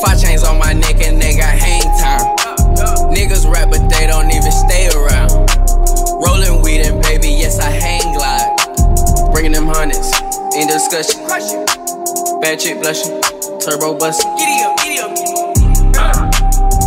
Five 0.00 0.20
chains 0.20 0.42
on 0.44 0.58
my 0.58 0.72
neck 0.72 1.00
and 1.02 1.20
they 1.20 1.36
got 1.36 1.52
hang 1.52 1.82
time. 2.00 2.36
Niggas 3.12 3.50
rap, 3.50 3.70
but 3.70 3.88
they 3.90 4.06
don't 4.06 4.30
even 4.30 4.52
stay 4.52 4.88
around. 4.94 5.30
Rolling 6.24 6.62
weed 6.62 6.80
and 6.86 7.02
baby, 7.02 7.28
yes, 7.28 7.58
I 7.58 7.70
hang 7.70 8.14
glide. 8.14 9.32
Bringing 9.32 9.52
them 9.52 9.66
hundreds 9.66 10.12
in 10.56 10.68
discussion. 10.68 11.26
Bad 12.40 12.58
chick 12.58 12.80
blushing, 12.80 13.20
turbo 13.60 13.98
busting. 13.98 14.30
Giddy 14.36 14.62
up, 14.64 14.76
giddy 14.78 14.98
up. 15.00 15.12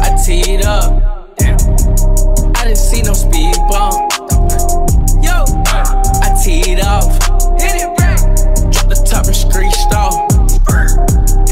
I 0.02 0.18
teed 0.26 0.66
up. 0.66 1.23
Didn't 2.74 2.86
see 2.90 3.02
no 3.04 3.14
speed 3.14 3.54
bump. 3.70 4.12
Yo, 5.22 5.46
I 6.26 6.34
teed 6.44 6.80
off. 6.80 7.06
Hit 7.62 7.84
it, 7.84 7.90
right. 8.02 8.18
Drop 8.74 8.90
the 8.90 8.98
top 9.08 9.28
and 9.28 9.36
screeched 9.36 9.94
off. 9.94 10.18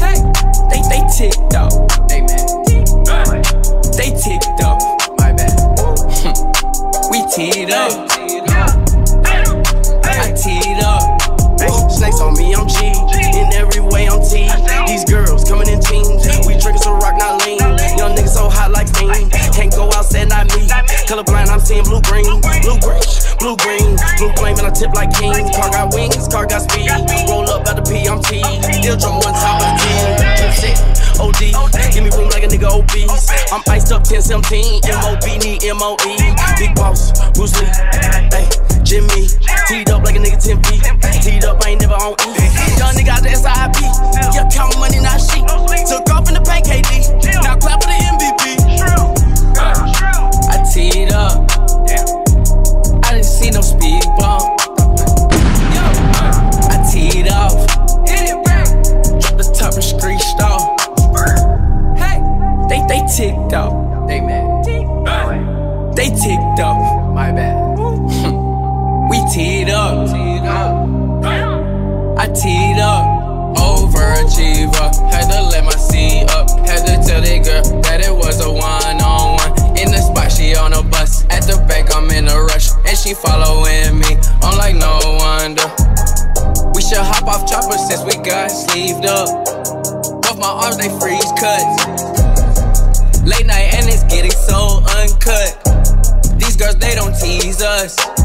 Hey, 0.02 0.18
they 0.66 0.82
they 0.90 1.06
ticked 1.14 1.54
off. 1.54 1.78
They 2.08 2.26
Tip 24.82 24.94
like 24.94 25.14
king. 25.14 25.30
Car 25.54 25.70
got 25.70 25.94
wings, 25.94 26.26
car 26.26 26.44
got 26.44 26.62
speed. 26.62 26.90
Roll 27.30 27.48
up 27.48 27.64
at 27.68 27.76
the 27.76 27.82
P, 27.86 28.08
I'm 28.08 28.18
T. 28.20 28.42
Deal 28.82 28.96
drum 28.96 29.22
one 29.22 29.32
time 29.32 29.62
of 29.62 29.78
the 29.78 29.86
team. 30.58 30.82
OD, 31.22 31.94
give 31.94 32.02
me 32.02 32.10
room 32.10 32.28
like 32.30 32.42
a 32.42 32.48
nigga 32.48 32.66
obese. 32.66 33.30
I'm 33.52 33.62
iced 33.68 33.92
up 33.92 34.02
10 34.02 34.22
17. 34.22 34.80
MOB 34.82 35.22
need 35.38 35.62
MOE. 35.78 35.96
Big 36.58 36.74
boss, 36.74 37.12
Bruce 37.30 37.54
Lee. 37.60 37.68
Hey, 38.34 38.48
Jimmy. 38.82 39.41
Us. 97.62 98.21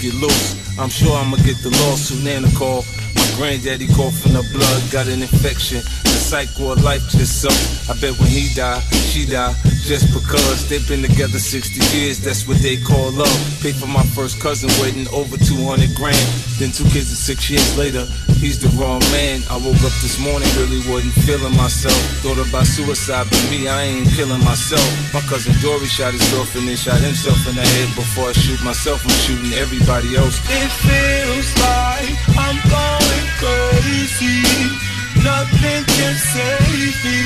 Get 0.00 0.14
loose. 0.14 0.78
I'm 0.78 0.90
sure 0.90 1.14
I'ma 1.16 1.36
get 1.38 1.56
the 1.62 1.70
lawsuit, 1.70 2.24
Nana 2.24 2.48
call. 2.58 2.84
My 3.14 3.26
granddaddy 3.36 3.86
from 3.86 4.32
the 4.32 4.42
blood, 4.52 4.82
got 4.90 5.06
an 5.06 5.22
infection. 5.22 5.78
The 6.02 6.18
cycle 6.18 6.72
of 6.72 6.82
life 6.82 7.08
just 7.10 7.40
so. 7.40 7.48
I 7.88 7.96
bet 8.00 8.18
when 8.18 8.28
he 8.28 8.52
die, 8.54 8.80
she 9.12 9.24
die. 9.24 9.54
Just 9.84 10.12
because 10.12 10.68
they've 10.68 10.86
been 10.88 11.02
together 11.02 11.38
60 11.38 11.96
years, 11.96 12.18
that's 12.18 12.48
what 12.48 12.58
they 12.58 12.76
call 12.76 13.12
love. 13.12 13.38
Paid 13.62 13.76
for 13.76 13.86
my 13.86 14.02
first 14.16 14.40
cousin, 14.40 14.68
waiting 14.82 15.06
over 15.12 15.36
200 15.36 15.94
grand. 15.94 16.26
Then 16.58 16.72
two 16.72 16.84
kids 16.90 17.12
and 17.12 17.20
six 17.20 17.48
years 17.50 17.76
later, 17.78 18.06
he's 18.36 18.58
the 18.58 18.68
wrong 18.78 19.00
man. 19.10 19.42
I 19.50 19.56
woke 19.56 19.80
up 19.84 19.94
this 20.02 20.18
morning, 20.18 20.48
really 20.56 20.80
wasn't 20.88 21.14
feeling 21.26 21.56
myself. 21.56 21.96
Thought 22.22 22.40
about 22.40 22.66
suicide, 22.66 23.26
but 23.30 23.42
me, 23.50 23.68
I 23.68 23.82
ain't 23.82 24.08
killing 24.14 24.42
myself. 24.44 24.84
My 25.12 25.20
cousin 25.26 25.54
Dory 25.60 25.86
shot 25.86 26.12
himself 26.12 26.54
and 26.56 26.66
shot 26.78 27.00
himself 27.00 27.38
in 27.48 27.54
the 27.54 27.66
head. 27.66 27.88
Before 27.94 28.30
I 28.30 28.32
shoot 28.32 28.62
myself, 28.62 29.04
I'm 29.04 29.16
shooting 29.24 29.52
everybody 29.54 30.16
else. 30.16 30.38
It 30.48 30.70
feels 30.84 31.48
like 31.62 32.14
I'm 32.38 32.58
going 32.68 33.26
crazy. 33.40 34.42
Nothing 35.22 35.82
can 35.96 36.14
save 36.14 36.96
me. 37.04 37.20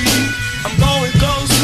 I'm 0.64 0.74
going 0.78 1.12
close 1.18 1.57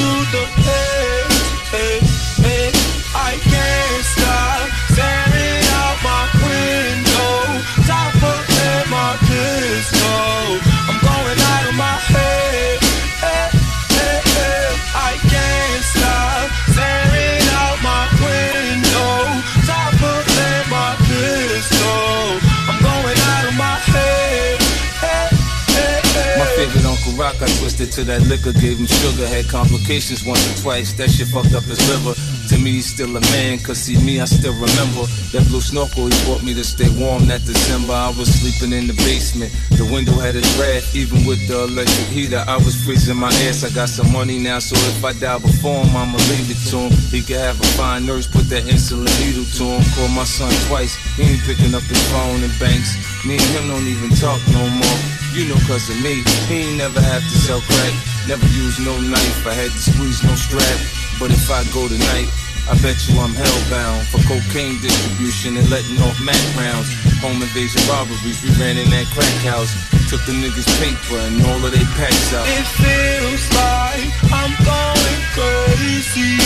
Twisted 27.84 28.06
to 28.06 28.12
that 28.12 28.26
liquor, 28.28 28.52
gave 28.56 28.78
him 28.78 28.86
sugar, 28.86 29.28
had 29.28 29.44
complications 29.48 30.24
once 30.24 30.40
or 30.48 30.62
twice. 30.62 30.94
That 30.94 31.10
shit 31.10 31.28
fucked 31.28 31.52
up 31.52 31.64
his 31.64 31.76
liver. 31.92 32.16
To 32.48 32.56
me, 32.56 32.80
he's 32.80 32.88
still 32.88 33.12
a 33.12 33.20
man, 33.36 33.58
cause 33.58 33.76
see 33.76 34.00
me, 34.00 34.20
I 34.20 34.24
still 34.24 34.54
remember 34.54 35.04
that 35.32 35.44
blue 35.48 35.60
snorkel 35.60 36.08
he 36.08 36.16
bought 36.24 36.42
me 36.42 36.54
to 36.54 36.64
stay 36.64 36.88
warm 36.96 37.26
that 37.28 37.44
December. 37.44 37.92
I 37.92 38.08
was 38.16 38.32
sleeping 38.32 38.72
in 38.72 38.86
the 38.86 38.96
basement. 39.04 39.52
The 39.76 39.84
window 39.84 40.12
had 40.12 40.36
a 40.36 40.40
draft, 40.56 40.94
even 40.96 41.26
with 41.28 41.44
the 41.48 41.64
electric 41.64 42.08
heater. 42.08 42.44
I 42.46 42.56
was 42.56 42.72
freezing 42.72 43.16
my 43.16 43.32
ass. 43.44 43.64
I 43.64 43.70
got 43.74 43.88
some 43.88 44.10
money 44.12 44.38
now, 44.38 44.60
so 44.60 44.76
if 44.96 45.04
I 45.04 45.12
die 45.12 45.38
before 45.38 45.84
him, 45.84 45.96
I'ma 45.96 46.16
leave 46.32 46.48
it 46.48 46.60
to 46.72 46.88
him. 46.88 46.92
He 47.12 47.20
could 47.20 47.36
have 47.36 47.60
a 47.60 47.68
fine 47.76 48.06
nurse, 48.06 48.26
put 48.26 48.48
that 48.48 48.64
insulin 48.64 49.12
needle 49.20 49.44
to 49.60 49.64
him. 49.76 49.84
Call 49.92 50.08
my 50.08 50.24
son 50.24 50.52
twice, 50.68 50.96
he 51.16 51.36
ain't 51.36 51.42
picking 51.44 51.74
up 51.74 51.84
his 51.84 52.00
phone 52.08 52.40
and 52.40 52.54
banks. 52.56 52.96
Me 53.28 53.36
and 53.36 53.50
him 53.52 53.68
don't 53.68 53.84
even 53.84 54.08
talk 54.16 54.40
no 54.56 54.64
more. 54.72 55.13
You 55.34 55.50
know, 55.50 55.58
cause 55.66 55.90
of 55.90 55.98
me, 55.98 56.22
he 56.46 56.62
ain't 56.62 56.78
never 56.78 57.00
have 57.02 57.20
to 57.20 57.36
sell 57.42 57.58
crack. 57.66 57.94
Never 58.30 58.46
use 58.54 58.78
no 58.78 58.94
knife, 59.02 59.42
I 59.42 59.50
had 59.50 59.74
to 59.74 59.82
squeeze 59.82 60.22
no 60.22 60.30
strap. 60.38 60.78
But 61.18 61.34
if 61.34 61.50
I 61.50 61.66
go 61.74 61.90
tonight, 61.90 62.30
I 62.70 62.78
bet 62.78 62.94
you 63.10 63.18
I'm 63.18 63.34
hellbound 63.34 64.06
for 64.14 64.22
cocaine 64.30 64.78
distribution 64.78 65.58
and 65.58 65.66
letting 65.74 65.98
off 66.06 66.14
Mac 66.22 66.38
rounds. 66.54 66.86
Home 67.18 67.42
invasion 67.42 67.82
robberies, 67.90 68.38
we 68.46 68.54
ran 68.62 68.78
in 68.78 68.86
that 68.94 69.10
crack 69.10 69.34
house. 69.42 69.74
Took 70.06 70.22
the 70.22 70.38
niggas' 70.38 70.70
paper 70.78 71.18
and 71.18 71.42
all 71.50 71.58
of 71.66 71.74
their 71.74 71.90
packs 71.98 72.30
out. 72.30 72.46
It 72.46 72.66
feels 72.78 73.44
like 73.58 74.14
I'm 74.30 74.54
going 74.62 75.22
crazy. 75.34 76.38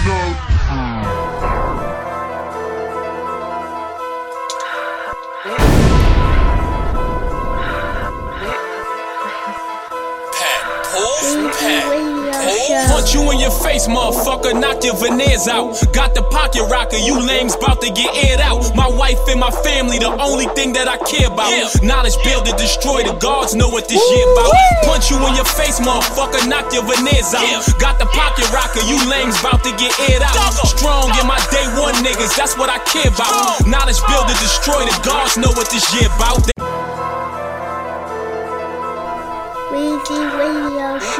Hmm. 0.00 1.67
Punch 12.88 13.14
you 13.14 13.26
in 13.32 13.40
your 13.40 13.50
face, 13.50 13.88
motherfucker, 13.88 14.54
knock 14.54 14.84
your 14.84 14.94
veneers 14.94 15.48
out. 15.48 15.74
Got 15.92 16.14
the 16.14 16.22
pocket 16.30 16.62
rocker, 16.70 16.96
you 16.96 17.18
lames 17.18 17.56
bout 17.56 17.82
to 17.82 17.90
get 17.90 18.10
aired 18.14 18.40
out. 18.40 18.62
My 18.76 18.86
wife 18.86 19.18
and 19.28 19.40
my 19.40 19.50
family, 19.66 19.98
the 19.98 20.14
only 20.22 20.46
thing 20.54 20.72
that 20.74 20.86
I 20.86 20.96
care 21.02 21.26
about. 21.26 21.50
Knowledge 21.82 22.14
build 22.22 22.46
to 22.46 22.54
destroy, 22.54 23.02
the 23.02 23.18
guards 23.18 23.54
know 23.54 23.68
what 23.68 23.88
this 23.88 23.98
shit 23.98 24.26
about. 24.30 24.54
Punch 24.86 25.10
you 25.10 25.18
in 25.26 25.34
your 25.34 25.48
face, 25.58 25.82
motherfucker, 25.82 26.46
knock 26.46 26.70
your 26.70 26.86
veneers 26.86 27.34
out. 27.34 27.66
Got 27.82 27.98
the 27.98 28.06
pocket 28.14 28.46
rocker, 28.54 28.82
you 28.86 28.98
lames 29.10 29.34
bout 29.42 29.62
to 29.66 29.72
get 29.74 29.90
aired 30.06 30.22
out. 30.22 30.54
Strong 30.70 31.10
in 31.18 31.26
my 31.26 31.40
day 31.50 31.66
one 31.82 31.98
niggas, 32.06 32.38
that's 32.38 32.54
what 32.54 32.70
I 32.70 32.78
care 32.86 33.10
about. 33.10 33.66
Knowledge 33.66 33.98
build 34.06 34.30
to 34.30 34.36
destroy, 34.38 34.86
the 34.86 34.94
guards 35.02 35.34
know 35.34 35.50
what 35.58 35.66
this 35.74 35.82
shit 35.90 36.06
about. 36.14 36.46
Radio 40.98 41.14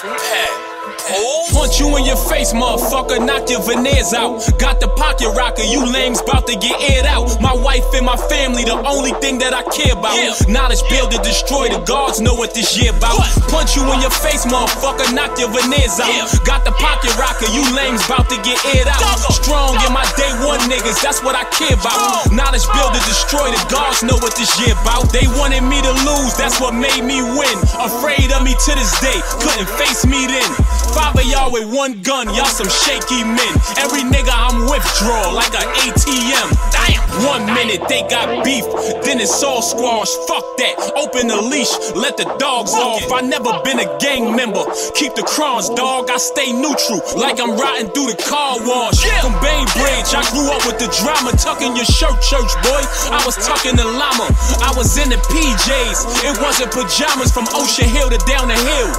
Show. 0.00 0.67
Punch 1.08 1.80
you 1.80 1.88
in 1.96 2.04
your 2.04 2.20
face, 2.28 2.52
motherfucker, 2.52 3.24
knock 3.24 3.48
your 3.48 3.64
veneers 3.64 4.12
out. 4.12 4.44
Got 4.60 4.80
the 4.80 4.88
pocket 5.00 5.32
rocker, 5.32 5.64
you 5.64 5.80
lames 5.88 6.20
bout 6.20 6.46
to 6.46 6.54
get 6.60 6.76
aired 6.92 7.06
out. 7.08 7.40
My 7.40 7.56
wife 7.56 7.84
and 7.96 8.04
my 8.04 8.16
family, 8.28 8.64
the 8.64 8.76
only 8.76 9.16
thing 9.24 9.40
that 9.40 9.56
I 9.56 9.64
care 9.72 9.96
about. 9.96 10.20
Knowledge 10.48 10.84
build 10.92 11.08
to 11.16 11.18
destroy, 11.24 11.72
the 11.72 11.80
guards 11.88 12.20
know 12.20 12.34
what 12.36 12.52
this 12.52 12.76
year 12.76 12.92
about. 12.92 13.24
Punch 13.48 13.72
you 13.72 13.88
in 13.88 14.04
your 14.04 14.12
face, 14.12 14.44
motherfucker, 14.44 15.08
knock 15.16 15.32
your 15.40 15.48
veneers 15.48 15.96
out. 15.96 16.28
Got 16.44 16.68
the 16.68 16.76
pocket 16.76 17.16
rocker, 17.16 17.48
you 17.56 17.64
lames 17.72 18.04
bout 18.04 18.28
to 18.28 18.36
get 18.44 18.60
aired 18.76 18.92
out. 18.92 19.16
Strong 19.32 19.80
in 19.88 19.92
my 19.96 20.04
day 20.20 20.28
one 20.44 20.60
niggas, 20.68 21.00
that's 21.00 21.24
what 21.24 21.32
I 21.32 21.48
care 21.56 21.72
about. 21.72 22.28
Knowledge 22.28 22.68
build 22.76 22.92
to 22.92 23.00
destroy, 23.08 23.48
the 23.48 23.60
guards 23.72 24.04
know 24.04 24.20
what 24.20 24.36
this 24.36 24.52
year 24.60 24.76
about. 24.84 25.08
They 25.08 25.24
wanted 25.40 25.64
me 25.64 25.80
to 25.80 25.92
lose, 26.04 26.36
that's 26.36 26.60
what 26.60 26.76
made 26.76 27.00
me 27.00 27.24
win. 27.24 27.56
Afraid 27.80 28.28
of 28.36 28.44
me 28.44 28.52
to 28.52 28.70
this 28.76 28.92
day, 29.00 29.16
couldn't 29.40 29.72
face 29.80 30.04
me 30.04 30.28
then. 30.28 30.52
Five 30.98 31.14
of 31.14 31.26
y'all 31.30 31.52
with 31.52 31.70
one 31.72 32.02
gun, 32.02 32.26
y'all 32.34 32.50
some 32.50 32.66
shaky 32.66 33.22
men. 33.22 33.54
Every 33.78 34.02
nigga 34.02 34.34
I'm 34.34 34.66
withdraw 34.66 35.30
like 35.30 35.54
an 35.54 35.70
ATM. 35.86 36.50
Damn. 36.74 36.98
One 37.22 37.46
minute 37.50 37.82
they 37.88 38.02
got 38.06 38.44
beef, 38.44 38.62
then 39.02 39.18
it's 39.18 39.42
all 39.42 39.62
squash. 39.62 40.10
Fuck 40.30 40.46
that. 40.58 40.74
Open 40.94 41.26
the 41.26 41.38
leash, 41.38 41.70
let 41.98 42.14
the 42.14 42.26
dogs 42.38 42.74
off. 42.74 43.10
I 43.10 43.22
never 43.22 43.58
been 43.66 43.82
a 43.82 43.90
gang 43.98 44.34
member. 44.34 44.62
Keep 44.94 45.18
the 45.18 45.26
crumbs, 45.26 45.66
dog. 45.74 46.10
I 46.10 46.18
stay 46.18 46.54
neutral, 46.54 47.02
like 47.18 47.42
I'm 47.42 47.58
riding 47.58 47.90
through 47.90 48.14
the 48.14 48.18
car 48.22 48.58
wash. 48.62 49.02
From 49.18 49.34
Bainbridge, 49.42 50.14
I 50.14 50.22
grew 50.30 50.46
up 50.46 50.62
with 50.62 50.78
the 50.78 50.86
drama, 51.02 51.34
tucking 51.34 51.74
your 51.74 51.88
shirt, 51.90 52.22
church 52.22 52.54
boy. 52.62 52.82
I 53.10 53.18
was 53.26 53.34
tucking 53.42 53.74
the 53.74 53.86
llama. 53.86 54.30
I 54.62 54.70
was 54.78 54.94
in 54.98 55.10
the 55.10 55.18
PJs. 55.26 56.22
It 56.22 56.38
wasn't 56.38 56.70
pajamas 56.70 57.34
from 57.34 57.50
Ocean 57.50 57.90
Hill 57.90 58.14
to 58.14 58.20
down 58.30 58.46
the 58.46 58.58
hill. 58.58 58.90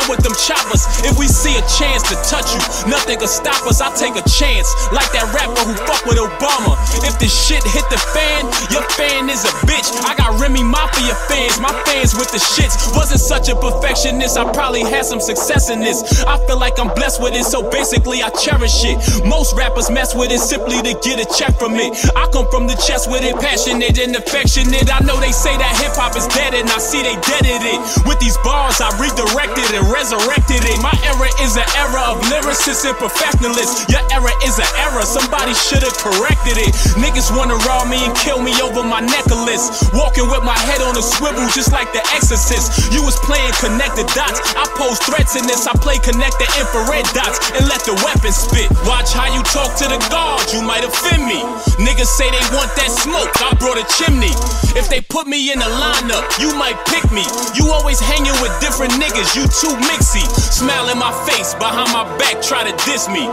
Run 0.00 0.16
with 0.16 0.24
them 0.24 0.32
choppers. 0.32 0.86
If 1.04 1.18
we 1.18 1.26
see 1.26 1.52
a 1.56 1.64
chance 1.68 2.00
to 2.08 2.16
touch 2.24 2.48
you, 2.54 2.60
nothing 2.88 3.18
can 3.18 3.28
stop 3.28 3.66
us. 3.68 3.80
I 3.80 3.92
take 3.96 4.16
a 4.16 4.24
chance, 4.24 4.68
like 4.92 5.12
that 5.12 5.28
rapper 5.36 5.60
who 5.60 5.76
fuck 5.84 6.04
with 6.08 6.16
Obama. 6.16 6.78
If 7.04 7.18
this 7.18 7.32
shit 7.32 7.60
hit 7.64 7.84
the 7.92 8.00
fan, 8.16 8.48
your 8.72 8.84
fan 8.96 9.28
is 9.28 9.44
a 9.44 9.52
bitch. 9.68 9.92
I 10.08 10.16
got 10.16 10.40
Remy 10.40 10.62
Mafia 10.62 11.12
fans, 11.28 11.60
my 11.60 11.72
fans 11.84 12.14
with 12.16 12.32
the 12.32 12.40
shits. 12.40 12.96
Wasn't 12.96 13.20
such 13.20 13.48
a 13.48 13.56
perfectionist, 13.56 14.38
I 14.38 14.50
probably 14.52 14.80
had 14.80 15.04
some 15.04 15.20
success 15.20 15.68
in 15.68 15.80
this. 15.80 16.24
I 16.24 16.38
feel 16.46 16.58
like 16.58 16.78
I'm 16.78 16.94
blessed 16.94 17.20
with 17.20 17.34
it, 17.34 17.44
so 17.44 17.68
basically 17.68 18.22
I 18.22 18.30
cherish 18.30 18.80
it. 18.84 18.96
Most 19.26 19.56
rappers 19.56 19.90
mess 19.90 20.14
with 20.14 20.32
it 20.32 20.40
simply 20.40 20.80
to 20.80 20.96
get 21.04 21.20
a 21.20 21.26
check 21.36 21.58
from 21.58 21.76
it. 21.76 21.92
I 22.16 22.24
come 22.32 22.48
from 22.48 22.66
the 22.66 22.76
chest 22.88 23.10
with 23.10 23.20
it, 23.20 23.36
passionate 23.36 23.98
and 23.98 24.16
affectionate. 24.16 24.88
I 24.88 25.04
know 25.04 25.20
they 25.20 25.32
say 25.32 25.52
that 25.60 25.76
hip 25.76 25.92
hop 25.92 26.16
is 26.16 26.26
dead, 26.32 26.54
and 26.54 26.70
I 26.70 26.78
see 26.78 27.02
they 27.02 27.18
deaded 27.20 27.60
it. 27.60 27.80
With 28.08 28.18
these 28.20 28.38
bars, 28.40 28.80
I 28.80 28.88
redirected 28.96 29.68
and 29.76 29.89
resurrected 29.90 30.62
it. 30.64 30.78
My 30.80 30.94
era 31.04 31.28
is 31.42 31.58
an 31.58 31.66
era 31.76 32.00
of 32.14 32.22
lyricists 32.30 32.86
and 32.86 32.96
professionalists. 32.96 33.90
Your 33.90 34.02
era 34.14 34.32
is 34.46 34.56
an 34.58 34.70
era, 34.86 35.02
somebody 35.02 35.52
should 35.54 35.82
have 35.82 35.94
corrected 35.98 36.56
it. 36.56 36.72
Niggas 36.96 37.34
wanna 37.34 37.58
rob 37.66 37.90
me 37.90 37.98
and 38.06 38.14
kill 38.16 38.40
me 38.40 38.54
over 38.62 38.82
my 38.86 39.02
necklace. 39.02 39.90
Walking 39.92 40.30
with 40.30 40.46
my 40.46 40.56
head 40.56 40.80
on 40.80 40.96
a 40.96 41.02
swivel, 41.02 41.44
just 41.50 41.74
like 41.74 41.90
the 41.92 42.02
exorcist. 42.14 42.94
You 42.94 43.02
was 43.02 43.18
playing 43.26 43.52
connected 43.58 44.06
dots. 44.14 44.38
I 44.54 44.64
pose 44.78 44.98
threats 45.02 45.34
in 45.34 45.44
this, 45.46 45.66
I 45.66 45.74
play 45.74 45.98
connect 45.98 46.38
the 46.38 46.48
infrared 46.56 47.06
dots 47.10 47.42
and 47.58 47.66
let 47.66 47.82
the 47.82 47.98
weapon 48.06 48.32
spit. 48.32 48.70
Watch 48.86 49.12
how 49.12 49.26
you 49.26 49.42
talk 49.50 49.74
to 49.82 49.86
the 49.90 49.98
guard, 50.08 50.46
you 50.54 50.62
might 50.62 50.86
offend 50.86 51.26
me. 51.26 51.42
Niggas 51.82 52.10
say 52.14 52.30
they 52.30 52.44
want 52.54 52.70
that 52.78 52.90
smoke, 52.94 53.30
I 53.42 53.54
brought 53.58 53.76
a 53.76 53.86
chimney. 53.98 54.32
If 54.78 54.86
they 54.88 55.02
put 55.02 55.26
me 55.26 55.50
in 55.50 55.58
a 55.58 55.70
lineup, 55.82 56.24
you 56.38 56.54
might 56.54 56.78
pick 56.86 57.02
me. 57.10 57.26
You 57.58 57.74
always 57.74 57.98
hanging 57.98 58.36
with 58.38 58.54
different 58.62 58.94
niggas, 58.94 59.34
you 59.34 59.50
too 59.50 59.74
mixy. 59.88 60.24
Smile 60.52 60.88
in 60.90 60.98
my 60.98 61.12
face, 61.28 61.54
behind 61.54 61.92
my 61.92 62.04
back, 62.18 62.42
try 62.42 62.64
to 62.64 62.72
diss 62.84 63.08
me. 63.08 63.26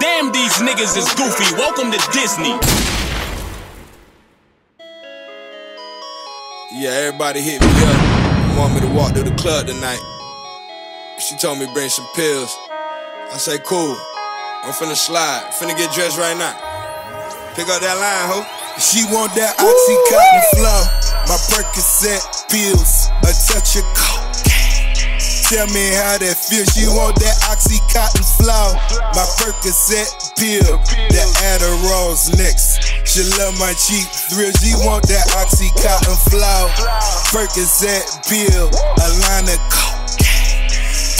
Damn, 0.00 0.32
these 0.32 0.54
niggas 0.60 0.96
is 0.96 1.08
goofy. 1.14 1.48
Welcome 1.56 1.90
to 1.92 2.00
Disney. 2.12 2.54
Yeah, 6.74 6.90
everybody 6.90 7.40
hit 7.40 7.60
me 7.60 7.68
up. 7.68 8.58
Want 8.58 8.74
me 8.74 8.80
to 8.80 8.88
walk 8.94 9.14
to 9.14 9.22
the 9.22 9.34
club 9.36 9.66
tonight. 9.66 10.00
She 11.18 11.36
told 11.36 11.58
me 11.58 11.66
bring 11.72 11.88
some 11.88 12.06
pills. 12.14 12.56
I 13.32 13.36
say 13.38 13.58
cool. 13.64 13.96
I'm 14.64 14.72
finna 14.72 14.96
slide. 14.96 15.50
Finna 15.52 15.76
get 15.76 15.92
dressed 15.94 16.18
right 16.18 16.36
now. 16.36 16.54
Pick 17.54 17.68
up 17.68 17.80
that 17.80 17.94
line, 17.94 18.26
ho. 18.26 18.42
She 18.80 19.04
want 19.14 19.32
that 19.36 19.54
Oxycontin 19.62 20.42
flow. 20.58 20.82
My 21.30 21.38
Percocet 21.48 22.50
pills, 22.50 23.06
a 23.22 23.30
touch 23.46 23.76
of 23.76 23.84
cocaine. 23.94 24.53
Tell 25.54 25.68
me 25.68 25.94
how 25.94 26.18
that 26.18 26.34
feels. 26.34 26.66
She 26.74 26.82
want 26.90 27.14
that 27.22 27.38
Oxycontin 27.46 28.26
flow. 28.42 28.74
My 29.14 29.22
Percocet 29.38 30.34
pill, 30.34 30.82
the 31.14 31.22
Adderall's 31.54 32.26
next. 32.34 32.82
She 33.06 33.22
love 33.38 33.54
my 33.62 33.70
cheap 33.78 34.02
thrill. 34.10 34.50
She 34.58 34.74
want 34.82 35.06
that 35.06 35.22
Oxycontin 35.38 36.18
flow. 36.26 36.66
Percocet 37.30 38.02
pill, 38.26 38.66
a 38.66 39.06
line 39.22 39.46
of 39.46 39.62
coke. 39.70 39.93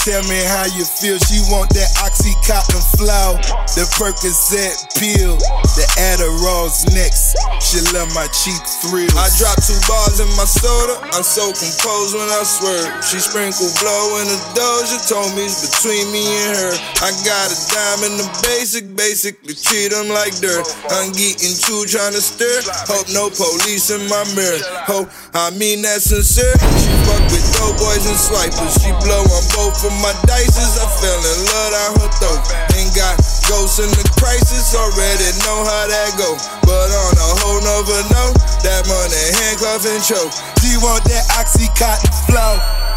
Tell 0.04 0.20
me 0.28 0.36
how 0.44 0.68
you 0.76 0.84
feel. 0.84 1.16
She 1.16 1.40
want 1.48 1.72
that 1.72 1.88
Oxycontin 2.04 2.84
flow, 3.00 3.40
the 3.72 3.88
Percocet 3.96 4.76
pill, 5.00 5.40
the 5.80 5.86
Adderall's 5.96 6.84
next. 6.92 7.32
She 7.64 7.80
love 7.96 8.12
my 8.12 8.28
cheap 8.28 8.60
thrills. 8.84 9.16
I 9.16 9.32
drop 9.40 9.56
two 9.64 9.80
bars 9.88 10.20
in 10.20 10.28
my 10.36 10.44
soda. 10.44 11.00
I'm 11.16 11.24
so 11.24 11.48
composed 11.56 12.20
when 12.20 12.28
I 12.28 12.44
swerve. 12.44 12.84
She 13.00 13.16
sprinkled 13.16 13.72
blow 13.80 14.20
in 14.20 14.28
a 14.28 14.38
doja. 14.52 15.00
Told 15.08 15.32
me 15.32 15.48
it's 15.48 15.64
between 15.72 16.04
me 16.12 16.20
and 16.20 16.52
her. 16.52 16.74
I 17.00 17.08
got 17.24 17.48
a 17.48 17.56
dime 17.72 18.04
in 18.04 18.20
the 18.20 18.28
basic, 18.44 18.92
basically 18.92 19.56
treat 19.56 19.88
them 19.88 20.12
like 20.12 20.36
dirt. 20.36 20.68
I'm 20.92 21.16
getting 21.16 21.56
two 21.56 21.88
trying 21.88 22.12
to 22.12 22.20
stir. 22.20 22.60
Hope 22.92 23.08
no 23.08 23.32
police 23.32 23.88
in 23.88 24.04
my 24.12 24.20
mirror. 24.36 24.60
Hope 24.84 25.08
I 25.32 25.48
mean 25.56 25.80
that 25.88 26.04
sincere. 26.04 26.52
She 26.76 26.92
fuck 27.08 27.24
with 27.32 27.46
dope 27.56 27.80
boys 27.80 28.04
and 28.04 28.20
swipers. 28.20 28.76
She 28.84 28.92
blow 29.00 29.24
on 29.24 29.44
both 29.56 29.80
of 29.80 29.93
my 30.00 30.14
dices. 30.26 30.78
I 30.78 30.86
fell 30.98 31.22
in 31.22 31.38
love 31.50 31.72
out 31.74 31.92
her 32.00 32.10
throat. 32.18 32.42
Ain't 32.78 32.94
got 32.94 33.18
ghosts 33.50 33.78
in 33.78 33.90
the 33.94 34.06
crisis. 34.16 34.74
Already 34.74 35.30
know 35.44 35.62
how 35.66 35.84
that 35.90 36.14
go. 36.16 36.34
But 36.64 36.88
on 36.90 37.14
a 37.18 37.30
whole 37.42 37.60
nother 37.62 38.02
note, 38.10 38.36
that 38.64 38.86
money 38.86 39.24
handcuff 39.42 39.84
and 39.84 40.02
choke. 40.02 40.32
She 40.64 40.78
want 40.80 41.04
that 41.06 41.24
Oxycontin 41.38 42.10
flow. 42.26 42.56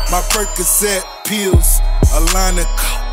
My 0.10 0.22
Percocet 0.32 1.04
pills, 1.26 1.82
a 2.16 2.22
line 2.34 2.58
of 2.60 2.68
coke. 2.80 3.04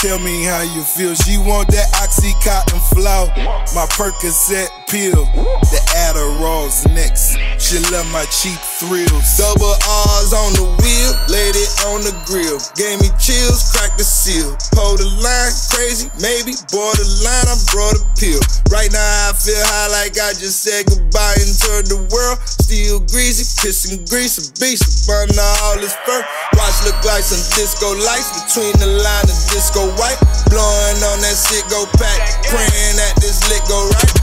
Tell 0.00 0.18
me 0.18 0.44
how 0.44 0.62
you 0.62 0.82
feel. 0.82 1.14
She 1.14 1.36
want 1.38 1.68
that 1.72 1.88
Oxycontin 2.00 2.80
flow. 2.94 3.28
My 3.74 3.86
Percocet 3.96 4.79
pill, 4.90 5.22
the 5.70 5.80
Adderall's 6.10 6.82
next. 6.90 7.38
She 7.62 7.78
love 7.94 8.10
my 8.10 8.26
cheap 8.26 8.58
thrills. 8.82 9.38
Double 9.38 9.78
R's 9.86 10.34
on 10.34 10.50
the 10.58 10.66
wheel, 10.82 11.10
laid 11.30 11.54
it 11.54 11.70
on 11.94 12.02
the 12.02 12.10
grill. 12.26 12.58
Gave 12.74 12.98
me 12.98 13.06
chills, 13.22 13.70
cracked 13.70 14.02
the 14.02 14.04
seal. 14.04 14.50
Pulled 14.74 14.98
the 14.98 15.06
line, 15.22 15.54
crazy, 15.70 16.10
maybe 16.18 16.58
borderline. 16.74 17.46
I 17.46 17.54
brought 17.70 17.94
a 17.94 18.02
pill. 18.18 18.42
Right 18.66 18.90
now 18.90 19.30
I 19.30 19.32
feel 19.38 19.62
high 19.62 19.94
like 19.94 20.18
I 20.18 20.34
just 20.34 20.66
said 20.66 20.90
goodbye 20.90 21.38
turned 21.62 21.86
the 21.86 22.02
world. 22.10 22.42
Still 22.42 22.98
greasy, 23.14 23.46
kissing 23.62 24.02
grease, 24.10 24.42
a 24.42 24.44
beast. 24.58 25.06
Burn 25.06 25.30
all 25.38 25.78
this 25.78 25.94
fur. 26.02 26.18
Watch 26.58 26.82
look 26.82 26.98
like 27.06 27.22
some 27.22 27.42
disco 27.54 27.94
lights 27.94 28.34
between 28.42 28.74
the 28.82 28.90
line 28.90 29.28
of 29.30 29.38
disco 29.54 29.86
white. 29.94 30.18
Blowing 30.50 30.98
on 31.14 31.22
that 31.22 31.38
shit 31.38 31.62
go 31.70 31.86
pack. 31.94 32.42
Praying 32.50 32.98
that 32.98 33.14
this 33.22 33.38
lick 33.46 33.62
go 33.70 33.86
right. 33.86 34.19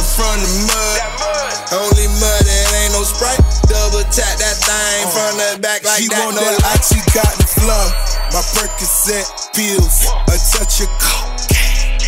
I'm 0.00 0.08
from 0.16 0.40
the 0.40 0.52
mud. 0.64 1.00
Only 1.76 2.08
mud, 2.08 2.44
it 2.48 2.72
ain't 2.72 2.96
no 2.96 3.04
sprite. 3.04 3.36
Double 3.68 4.00
tap 4.08 4.32
that 4.40 4.56
thing 4.64 5.04
from 5.12 5.36
the 5.36 5.60
back 5.60 5.84
like 5.84 6.00
that. 6.00 6.00
she 6.00 6.08
that. 6.08 6.24
want 6.24 6.40
that 6.40 6.56
Oxycontin 6.72 7.44
flow. 7.60 7.84
My 8.32 8.40
Percocet 8.56 9.28
pills, 9.52 10.08
a 10.24 10.36
touch 10.56 10.80
of 10.80 10.88
cocaine. 11.04 12.00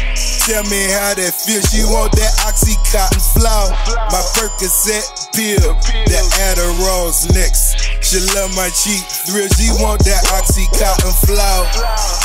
Tell 0.48 0.64
me 0.72 0.88
how 0.88 1.12
that 1.20 1.36
feels. 1.36 1.68
She 1.68 1.84
want 1.84 2.16
that 2.16 2.32
Oxycontin 2.48 3.20
flow. 3.36 3.68
My 4.08 4.24
Percocet 4.40 5.04
pill, 5.36 5.76
the 6.08 6.20
Adderall's 6.48 7.28
next. 7.36 7.76
She 8.00 8.24
love 8.32 8.56
my 8.56 8.72
cheap 8.72 9.04
thrill. 9.28 9.52
She 9.60 9.68
want 9.84 10.00
that 10.08 10.24
Oxycontin 10.32 11.12
flow. 11.28 11.68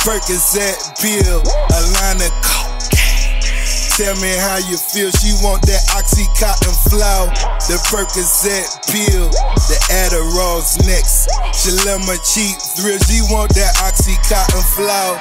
Percocet 0.00 0.80
pill, 0.96 1.44
a 1.44 1.80
line 2.00 2.24
of 2.24 2.32
cocaine. 2.40 2.67
Tell 3.98 4.14
me 4.22 4.30
how 4.38 4.62
you 4.70 4.78
feel. 4.78 5.10
She 5.10 5.34
want 5.42 5.66
that 5.66 5.82
Oxycontin 5.90 6.70
flow. 6.86 7.26
The 7.66 7.82
Percocet 7.90 8.70
pill, 8.86 9.26
the 9.66 9.78
Adderall's 9.90 10.78
next. 10.86 11.26
She 11.50 11.74
love 11.82 12.06
my 12.06 12.14
cheap 12.22 12.54
thrill. 12.78 12.94
She 13.10 13.26
want 13.26 13.50
that 13.58 13.74
Oxycontin 13.82 14.62
flow. 14.78 15.18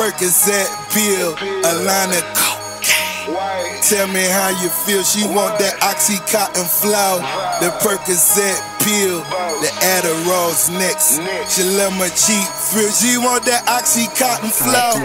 Percocet 0.00 0.64
pill, 0.96 1.36
a 1.60 1.72
line 1.84 2.16
of 2.16 2.24
cocaine. 2.32 3.84
Tell 3.84 4.08
me 4.08 4.24
how 4.32 4.48
you 4.64 4.72
feel. 4.72 5.04
She 5.04 5.28
want 5.28 5.60
that 5.60 5.76
Oxycontin 5.84 6.64
flow. 6.64 7.20
The 7.60 7.68
Percocet 7.84 8.56
pill, 8.80 9.20
the 9.60 9.68
Adderall's 9.92 10.72
next. 10.72 11.20
She 11.52 11.68
love 11.76 11.92
my 12.00 12.08
cheap 12.16 12.48
thrill. 12.72 12.88
She 12.88 13.20
want 13.20 13.44
that 13.44 13.68
Oxycontin 13.68 14.48
flow. 14.56 15.04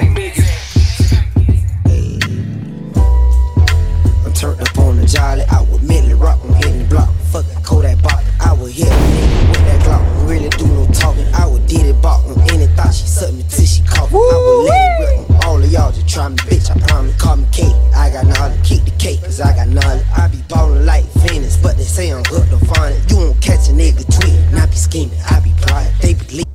On 5.02 5.08
the 5.08 5.12
jolly. 5.12 5.44
I 5.50 5.62
would 5.62 5.84
mentally 5.84 6.14
rock, 6.14 6.40
I'm 6.44 6.54
hitting 6.56 6.80
the 6.80 6.86
block. 6.86 7.10
Fucking 7.32 7.64
Kodak 7.64 8.02
bop. 8.02 8.20
I 8.40 8.54
would 8.54 8.72
hit 8.72 8.88
a 8.88 8.92
nigga 8.92 9.50
with 9.50 9.66
that 9.66 9.82
Glock. 9.84 10.06
Don't 10.18 10.28
really 10.28 10.50
do 10.50 10.68
no 10.68 10.86
talking. 10.94 11.26
I 11.34 11.46
would 11.48 11.66
did 11.68 11.86
it 11.86 12.02
bop 12.02 12.26
on 12.26 12.40
any 12.52 12.68
thought. 12.76 12.94
She 12.94 13.08
sucked 13.08 13.34
me 13.34 13.44
till 13.50 13.66
she 13.66 13.84
cough. 13.84 14.12
I 14.12 14.16
would 14.16 14.66
let 14.68 14.78
it 14.78 15.20
rip 15.20 15.30
on 15.30 15.46
all 15.46 15.64
of 15.64 15.72
y'all. 15.72 15.92
Just 15.92 16.08
try 16.10 16.28
me, 16.28 16.36
bitch. 16.36 16.70
I 16.70 16.80
promise. 16.88 17.16
Call 17.18 17.38
me 17.38 17.48
cake. 17.52 17.76
I 17.96 18.10
got 18.10 18.26
knowledge. 18.26 18.64
Keep 18.68 18.86
the 18.86 18.92
cake, 18.92 19.22
cause 19.22 19.40
I 19.40 19.56
got 19.56 19.68
knowledge. 19.70 20.06
I 20.16 20.28
be 20.28 20.42
ballin' 20.50 20.86
like 20.86 21.06
Phoenix, 21.24 21.58
but 21.58 21.78
they 21.78 21.84
say 21.84 22.12
I'm 22.12 22.24
hooked 22.26 22.52
on 22.54 22.60
finding. 22.60 23.02
You 23.10 23.18
won't 23.18 23.42
catch 23.42 23.70
a 23.70 23.72
nigga 23.72 24.04
tweeting. 24.04 24.60
I 24.60 24.66
be 24.66 24.76
scheming. 24.76 25.20
I 25.30 25.40
be 25.40 25.54
plotting. 25.62 25.94
They 26.02 26.14
believe. 26.14 26.46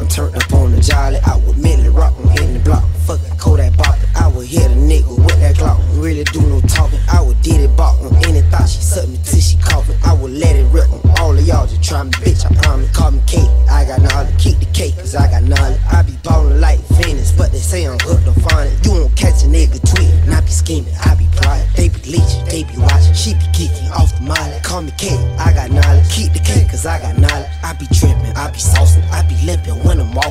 I'm 0.00 0.08
turned 0.08 0.36
up 0.36 0.52
on 0.52 0.72
the 0.72 0.80
jolly. 0.80 1.18
I 1.24 1.36
would 1.36 1.56
mentally 1.56 1.88
rock, 1.88 2.12
I'm 2.18 2.28
hitting 2.28 2.54
the 2.54 2.60
block. 2.60 2.84
Fucking 3.06 3.38
Kodak 3.38 3.76
bop. 3.78 4.03
Would 4.34 4.48
hit 4.48 4.66
a 4.66 4.74
nigga 4.74 5.14
with 5.14 5.38
that 5.38 5.54
Glock. 5.54 5.78
Really 6.02 6.24
do 6.24 6.40
no 6.42 6.60
talking. 6.62 6.98
I 7.06 7.22
would 7.22 7.40
did 7.42 7.60
it 7.60 7.76
bop 7.76 8.00
on 8.02 8.16
any 8.26 8.42
thought. 8.50 8.68
She 8.68 8.80
sucked 8.82 9.08
me 9.08 9.18
till 9.22 9.38
she 9.38 9.56
coughing. 9.58 9.96
I 10.02 10.12
would 10.12 10.32
let 10.32 10.56
it 10.56 10.66
rip 10.74 10.90
on 10.90 11.00
all 11.20 11.38
of 11.38 11.46
y'all. 11.46 11.68
Just 11.68 11.84
try 11.84 12.02
me, 12.02 12.10
bitch. 12.18 12.44
I 12.44 12.52
promise. 12.62 12.90
Call 12.90 13.12
me 13.12 13.22
cake. 13.28 13.48
I 13.70 13.84
got 13.84 14.02
knowledge. 14.02 14.34
Keep 14.42 14.58
the 14.58 14.66
cake, 14.74 14.96
cause 14.96 15.14
I 15.14 15.30
got 15.30 15.44
knowledge. 15.44 15.78
I 15.86 16.02
be 16.02 16.18
ballin' 16.24 16.60
like 16.60 16.80
Phoenix, 16.98 17.30
but 17.30 17.52
they 17.52 17.58
say 17.58 17.86
I'm 17.86 17.98
hooked 18.00 18.26
on 18.26 18.34
finding. 18.50 18.74
You 18.82 18.90
won't 19.06 19.14
catch 19.14 19.44
a 19.44 19.46
nigga 19.46 19.78
tweeting. 19.78 20.26
I 20.26 20.40
be 20.40 20.50
scheming. 20.50 20.94
I 21.04 21.14
be 21.14 21.28
plotting. 21.38 21.68
They 21.76 21.88
be 21.88 22.18
leeching. 22.18 22.44
They 22.50 22.64
be 22.64 22.74
watching. 22.82 23.14
She 23.14 23.34
be 23.34 23.46
kicking 23.54 23.86
off 23.94 24.18
the 24.18 24.22
molly. 24.26 24.58
Call 24.64 24.82
me 24.82 24.90
cake. 24.98 25.22
I 25.38 25.54
got 25.54 25.70
knowledge. 25.70 26.10
Keep 26.10 26.32
the 26.32 26.40
cake, 26.40 26.70
cause 26.70 26.86
I 26.86 26.98
got 26.98 27.16
knowledge. 27.18 27.46
I 27.62 27.72
be 27.74 27.86
tripping. 27.94 28.34
I 28.34 28.50
be 28.50 28.58
saucing. 28.58 29.06
I 29.14 29.22
be 29.30 29.38
limping 29.46 29.78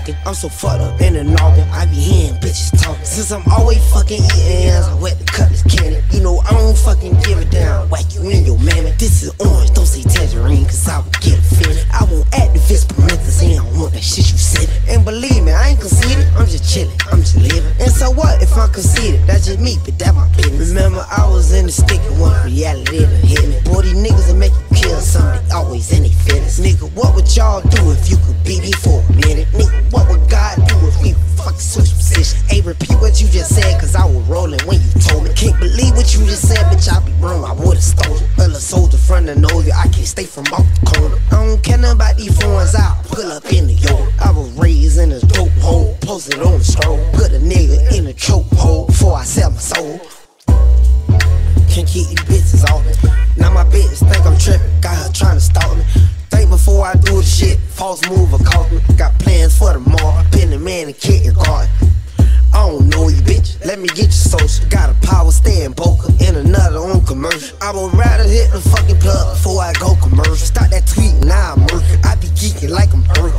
walking. 0.03 0.15
I'm 0.25 0.33
so 0.33 0.49
fucked 0.49 0.81
up 0.81 1.01
in 1.01 1.13
the 1.13 1.23
noggin. 1.23 1.67
I 1.69 1.85
be 1.85 1.95
hearing 1.95 2.39
bitches 2.39 2.71
talking. 2.81 3.03
Since 3.05 3.31
I'm 3.31 3.43
always 3.51 3.79
fucking 3.91 4.23
eating 4.23 4.69
ass, 4.69 4.87
I 4.87 4.95
wet 4.95 5.17
the 5.19 5.25
cutlass 5.25 5.63
cannon. 5.63 6.03
You 6.11 6.21
know 6.21 6.39
I 6.39 6.51
don't 6.51 6.77
fucking 6.77 7.13
give 7.21 7.39
a 7.39 7.45
damn. 7.45 7.89
Whack 7.89 8.13
you 8.13 8.29
in 8.29 8.45
your 8.45 8.59
mammy. 8.59 8.91
This 8.97 9.23
is 9.23 9.31
orange, 9.39 9.71
don't 9.73 9.85
say 9.85 10.03
tangerine, 10.03 10.65
cause 10.65 10.87
I 10.87 10.99
would 10.99 11.13
get 11.21 11.39
offended. 11.39 11.85
I 11.91 12.03
won't 12.05 12.27
activist 12.31 12.89
parentheses, 12.95 13.43
I 13.43 13.63
don't 13.63 13.79
want 13.79 13.93
that 13.93 14.03
shit 14.03 14.31
you 14.31 14.37
said. 14.37 14.69
And 14.87 15.05
believe 15.05 15.43
me, 15.43 15.51
I 15.51 15.69
ain't 15.69 15.79
conceited. 15.79 16.27
I'm 16.35 16.47
just 16.47 16.67
chilling, 16.71 16.97
I'm 17.11 17.19
just 17.19 17.37
living. 17.37 17.63
And 17.79 17.91
so 17.91 18.11
what 18.11 18.41
if 18.41 18.55
I'm 18.57 18.71
conceited? 18.71 19.25
That's 19.27 19.45
just 19.45 19.59
me, 19.59 19.77
but 19.83 19.97
that 19.99 20.15
my 20.15 20.27
business. 20.35 20.69
Remember, 20.69 21.05
I 21.09 21.27
was 21.27 21.53
in 21.53 21.65
the 21.65 21.71
stick 21.71 22.01
and 22.09 22.19
one 22.19 22.33
reality 22.45 23.05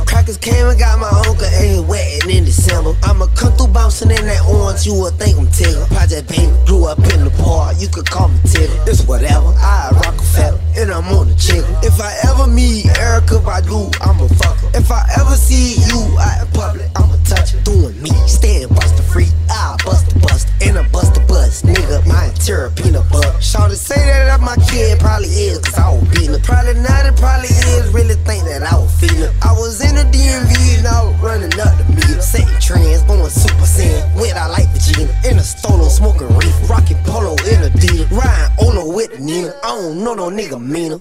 Crackers 0.05 0.37
came 0.37 0.67
and 0.67 0.79
got 0.79 0.99
my 0.99 1.09
uncle 1.27 1.45
and 1.45 1.65
he 1.65 1.79
wet 1.79 2.15
starting 2.25 2.37
in 2.37 2.45
December. 2.45 2.93
I'ma 3.03 3.27
come 3.35 3.53
through 3.53 3.67
bouncing 3.67 4.11
in 4.11 4.25
that 4.25 4.41
orange, 4.49 4.85
you 4.85 4.93
would 4.99 5.13
think 5.15 5.37
I'm 5.37 5.47
Tigger. 5.47 5.87
Project 5.87 6.29
Baby 6.29 6.51
grew 6.65 6.85
up 6.85 6.99
in 6.99 7.23
the 7.23 7.31
park, 7.43 7.77
you 7.79 7.87
could 7.87 8.09
call 8.09 8.29
me 8.29 8.37
Tigger. 8.43 8.87
It's 8.87 9.05
whatever, 9.05 9.53
I 9.57 9.91
Rockefeller, 10.03 10.59
and 10.77 10.91
I'm 10.91 11.07
on 11.15 11.27
the 11.27 11.35
chicken. 11.35 11.71
If 11.83 11.99
I 11.99 12.11
ever 12.27 12.47
meet 12.47 12.85
Erykah 12.85 13.43
Badu, 13.43 13.91
I'ma 14.01 14.27
fuck 14.39 14.57
her. 14.59 14.71
If 14.75 14.91
I 14.91 15.07
ever 15.19 15.35
see 15.35 15.79
you 15.87 15.99
out 16.19 16.45
in 16.45 16.47
public, 16.51 16.87
I'ma 16.95 17.15
touch 17.23 17.51
her. 17.51 17.61
Doing 17.63 17.95
me, 18.01 18.11
staying 18.27 18.67
buster 18.69 19.03
free, 19.03 19.29
I 19.49 19.77
bust 19.85 20.09
the 20.11 20.19
bust, 20.19 20.47
and 20.61 20.77
I 20.77 20.87
bust 20.89 21.15
the 21.15 21.21
bust. 21.21 21.65
Nigga, 21.65 22.05
my 22.07 22.27
interior 22.27 22.69
peanut 22.75 23.07
butter. 23.09 23.31
Shawty 23.39 23.75
say 23.75 23.95
that 23.95 24.29
up 24.29 24.41
my 24.41 24.55
kid, 24.67 24.99
probably 24.99 25.29
is, 25.29 25.59
cause 25.59 25.79
I 25.79 25.93
was 25.95 26.07
beating 26.09 26.35
her. 26.35 26.43
Probably 26.43 26.75
not, 26.75 27.05
it 27.05 27.15
probably 27.15 27.49
is, 27.49 27.93
really 27.93 28.15
think 28.27 28.43
that 28.45 28.63
I 28.63 28.75
was 28.75 28.91
feeling. 28.99 29.31
I 29.41 29.53
was 29.53 29.79
in 29.79 29.95
the 29.95 30.05
DMV 30.11 30.79
and 30.79 30.87
I 30.87 31.03
was 31.03 31.15
running 31.23 31.55
up 31.59 31.71
the 31.79 31.85
meter. 31.95 32.21
Setting 32.21 32.59
trends, 32.59 33.03
going 33.03 33.29
super 33.29 33.65
saiyan. 33.65 34.03
Wet, 34.19 34.35
I 34.35 34.47
like 34.47 34.67
Vegeta. 34.75 35.13
In 35.29 35.37
a 35.37 35.45
stolo, 35.45 35.87
smoking 35.89 36.29
reef. 36.37 36.53
Rocking 36.69 36.97
polo 37.05 37.35
in 37.47 37.63
a 37.63 37.69
dealer. 37.69 38.07
Riding 38.11 38.51
Olo 38.59 38.93
with 38.93 39.11
the 39.11 39.19
Nina. 39.19 39.53
I 39.63 39.69
don't 39.75 40.03
know 40.03 40.13
no 40.13 40.29
nigga 40.29 40.59
meaner. 40.65 40.99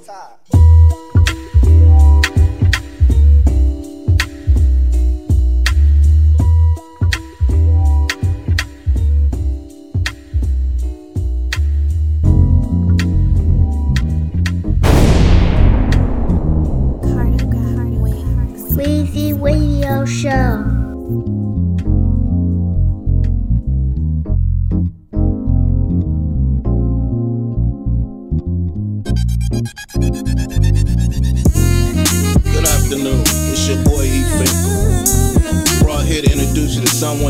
Weezy 18.76 19.32
Radio 19.32 20.04
Show. 20.04 20.73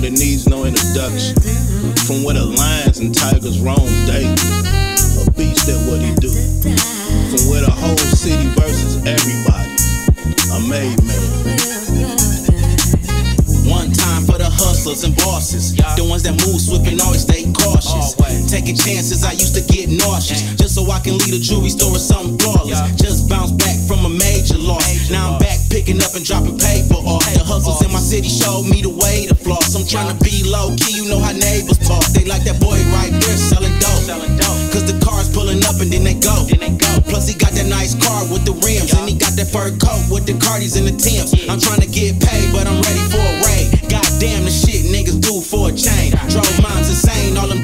That 0.05 0.11
needs 0.11 0.47
no 0.47 0.65
introduction. 0.65 1.35
From 2.05 2.25
where 2.25 2.35
the 2.35 2.45
lions 2.45 2.99
and 2.99 3.15
tigers 3.15 3.59
roam 3.59 3.89
daily, 4.05 4.37
a 5.17 5.31
beast 5.33 5.69
at 5.69 5.81
what 5.89 6.01
he 6.01 6.15
do. 6.17 6.29
From 7.33 7.49
where 7.49 7.63
the 7.65 7.73
whole 7.73 7.97
city 7.97 8.49
versus 8.51 8.97
everybody, 9.07 9.73
a 10.53 10.69
made 10.69 11.03
man. 11.05 11.84
Hustlers 14.65 15.05
and 15.05 15.15
bosses. 15.21 15.77
The 15.77 16.05
ones 16.09 16.25
that 16.25 16.41
move 16.41 16.57
swift 16.57 16.89
and 16.89 16.97
always 17.05 17.29
stay 17.29 17.45
cautious. 17.53 18.17
Taking 18.49 18.75
chances, 18.75 19.21
I 19.21 19.37
used 19.37 19.53
to 19.61 19.63
get 19.69 19.93
nauseous. 19.93 20.41
Just 20.57 20.75
so 20.75 20.89
I 20.89 20.99
can 21.05 21.21
leave 21.21 21.37
a 21.37 21.41
jewelry 21.41 21.69
store 21.69 21.93
with 21.93 22.01
something 22.01 22.41
flawless. 22.41 22.81
Just 22.97 23.29
bounced 23.29 23.61
back 23.61 23.77
from 23.85 24.09
a 24.09 24.13
major 24.13 24.57
loss. 24.57 25.13
Now 25.13 25.37
I'm 25.37 25.39
back 25.39 25.61
picking 25.69 26.01
up 26.01 26.17
and 26.17 26.25
dropping 26.25 26.57
paper 26.57 26.97
off. 27.05 27.23
The 27.37 27.45
hustles 27.45 27.85
in 27.85 27.93
my 27.93 28.01
city 28.01 28.33
showed 28.33 28.65
me 28.65 28.81
the 28.81 28.91
way 28.91 29.29
to 29.29 29.37
floss. 29.37 29.77
I'm 29.77 29.85
trying 29.85 30.09
to 30.09 30.19
be 30.25 30.41
low 30.49 30.73
key, 30.81 31.05
you 31.05 31.13
know 31.13 31.21
how 31.21 31.37
neighbors 31.37 31.79
talk. 31.85 32.05
They 32.17 32.25
like 32.25 32.49
that 32.49 32.57
boy 32.57 32.81
right 32.97 33.13
there 33.13 33.37
selling 33.37 33.77
dope. 33.85 34.09
Cause 34.73 34.89
the 34.89 34.97
car's 35.05 35.29
pulling 35.29 35.61
up 35.69 35.77
and 35.85 35.93
then 35.93 36.03
they 36.09 36.17
go. 36.17 36.49
Plus 37.05 37.29
he 37.29 37.35
got 37.37 37.53
that 37.53 37.69
nice 37.69 37.95
car 37.95 38.25
with 38.33 38.49
the 38.49 38.57
rims. 38.65 38.91
And 38.97 39.09
he 39.09 39.15
got 39.15 39.37
that 39.37 39.53
fur 39.53 39.71
coat 39.77 40.09
with 40.11 40.25
the 40.27 40.35
Cardis 40.41 40.79
and 40.79 40.89
the 40.89 40.97
Timbs. 40.97 41.37
I'm 41.49 41.61
trying 41.61 41.85
to 41.85 41.91
get 41.91 42.17
paid, 42.19 42.51
but 42.51 42.67
I'm 42.67 42.81
ready 42.81 43.05
for 43.13 43.21
a 43.21 43.35
raid. 43.45 43.74
Goddamn 43.89 44.45
the 44.45 44.51
shit 44.51 44.87
niggas 44.87 45.21
do 45.21 45.41
for 45.41 45.69
a 45.69 45.73
change. 45.73 46.15
Drove 46.33 46.63
minds 46.63 46.89
insane 46.89 47.37
all 47.37 47.49
them 47.49 47.61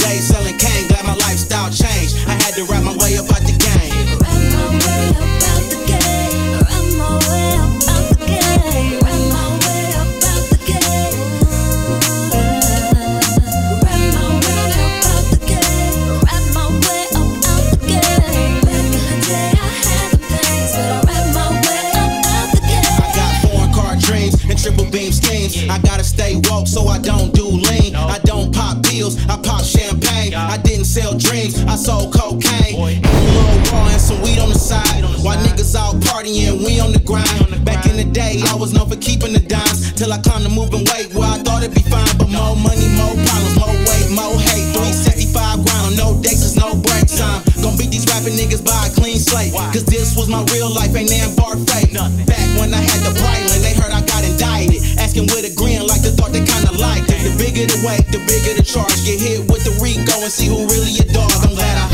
stay 26.67 26.81
woke 26.81 26.87
so 26.87 26.89
I 26.89 26.99
don't 26.99 27.33
do 27.35 27.45
lean. 27.45 27.95
I 27.95 28.19
don't 28.25 28.53
pop 28.55 28.83
pills, 28.83 29.17
I 29.29 29.37
pop 29.43 29.65
champagne. 29.65 30.35
I 30.35 30.57
didn't 30.59 30.85
sell 30.85 31.17
dreams, 31.17 31.63
I 31.65 31.77
sold 31.77 32.13
cocaine. 32.13 32.77
And 32.77 33.05
a 33.05 33.33
little 33.33 33.73
raw 33.73 33.89
and 33.89 34.01
some 34.01 34.21
weed 34.23 34.39
on 34.39 34.49
the 34.49 34.59
side. 34.59 35.05
While 35.25 35.39
niggas 35.39 35.75
out 35.75 35.97
partying, 36.01 36.65
we 36.65 36.81
on 36.81 36.93
the 36.93 37.01
grind. 37.01 37.65
Back 37.65 37.87
in 37.87 37.97
the 37.97 38.05
day, 38.05 38.41
I 38.49 38.55
was 38.55 38.73
known 38.73 38.89
for 38.89 38.97
keeping 38.97 39.33
the 39.33 39.41
dimes. 39.41 39.93
Till 39.93 40.13
I 40.13 40.19
climbed 40.19 40.45
the 40.45 40.51
moving 40.51 40.85
weight 40.93 41.13
where 41.15 41.29
I 41.29 41.39
thought 41.39 41.63
it'd 41.63 41.75
be 41.75 41.83
fine. 41.83 42.17
But 42.19 42.29
more 42.29 42.57
money, 42.57 42.89
more 42.97 43.15
problems, 43.15 43.57
more 43.59 43.77
weight, 43.89 44.11
more 44.11 44.37
hate. 44.41 44.73
365 44.75 45.65
grind 45.65 45.97
no 45.97 46.21
dates, 46.23 46.57
no 46.57 46.75
break 46.75 47.07
time. 47.07 47.50
Gonna 47.91 48.07
these 48.07 48.07
rapping 48.15 48.39
niggas 48.39 48.63
by 48.63 48.87
a 48.87 48.91
clean 48.95 49.19
slate. 49.19 49.51
Cause 49.75 49.83
this 49.83 50.15
was 50.15 50.31
my 50.31 50.47
real 50.55 50.71
life, 50.71 50.95
ain't 50.95 51.11
damn 51.11 51.35
bar 51.35 51.59
fake. 51.67 51.91
Back 51.91 52.47
when 52.55 52.71
I 52.71 52.79
had 52.79 53.03
the 53.03 53.11
Brightland, 53.19 53.67
they 53.67 53.75
heard 53.75 53.91
I 53.91 53.99
got 54.07 54.23
indicted. 54.23 54.79
Asking 54.95 55.27
with 55.27 55.43
a 55.43 55.53
grin 55.59 55.83
like 55.91 55.99
they 55.99 56.15
thought 56.15 56.31
they 56.31 56.47
kinda 56.47 56.71
liked 56.79 57.11
it. 57.11 57.19
The 57.19 57.35
bigger 57.35 57.67
the 57.67 57.83
weight, 57.83 58.07
the 58.15 58.23
bigger 58.31 58.55
the 58.55 58.63
charge. 58.63 58.95
Get 59.03 59.19
hit 59.19 59.43
with 59.51 59.67
the 59.67 59.75
Rico 59.83 60.15
and 60.23 60.31
see 60.31 60.47
who 60.47 60.71
really 60.71 61.03
a 61.03 61.07
dog. 61.11 61.35
I'm 61.43 61.51
glad 61.51 61.75
I. 61.83 61.87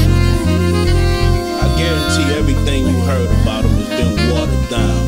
I 1.64 1.66
guarantee 1.80 2.28
everything 2.36 2.84
you 2.92 3.00
heard 3.08 3.32
about 3.40 3.64
him 3.64 3.80
has 3.80 3.88
been 3.88 4.36
watered 4.36 4.68
down. 4.68 5.00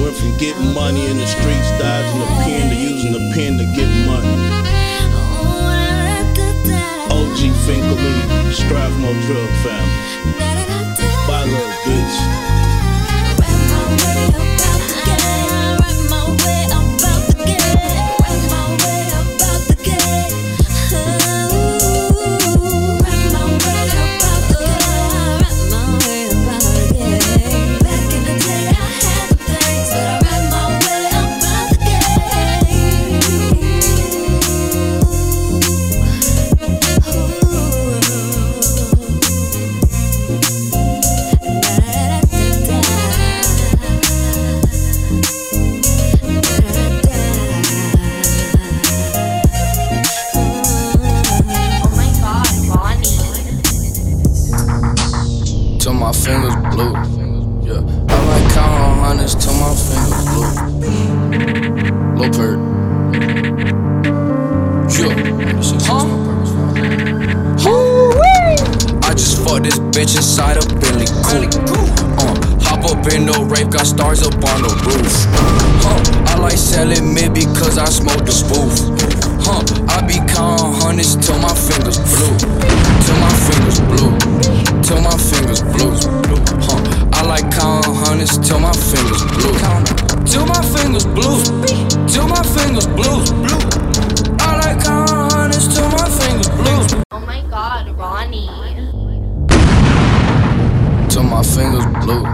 Went 0.00 0.16
from 0.16 0.32
getting 0.40 0.72
money 0.72 1.04
in 1.12 1.20
the 1.20 1.28
streets, 1.28 1.68
dodging 1.76 2.24
the 2.24 2.30
pen, 2.40 2.72
to 2.72 2.76
using 2.80 3.12
the 3.12 3.24
pen 3.36 3.60
to 3.60 3.68
get 3.76 3.92
money. 4.08 4.32
OG 7.12 7.52
Finkel 7.68 8.00
Lee, 8.00 8.52
Strathmore 8.52 9.12
Drug 9.28 9.45
fingers 88.96 89.24
blue. 89.24 89.52
Till 90.24 90.46
my 90.46 90.62
fingers 90.62 91.06
blue. 91.06 91.42
Till 92.08 92.28
my 92.28 92.42
fingers 92.42 92.86
blue. 92.86 93.20
I 94.40 94.56
like 94.62 94.84
counting 94.84 95.30
hundreds 95.30 95.68
till 95.74 95.88
my 95.88 96.08
fingers 96.08 96.48
blue. 96.48 97.02
Oh 97.10 97.20
my 97.20 97.42
god, 97.50 97.96
Ronnie. 97.98 98.48
Till 101.08 101.22
my 101.22 101.42
fingers 101.42 101.86
blue. 102.04 102.24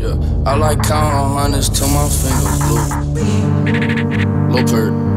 Yeah, 0.00 0.16
I 0.46 0.56
like 0.56 0.82
counting 0.82 1.34
hundreds 1.36 1.68
till 1.68 1.88
my 1.88 2.08
fingers 2.08 2.58
blue. 2.68 2.86
Low 4.50 4.64
perk. 4.64 5.10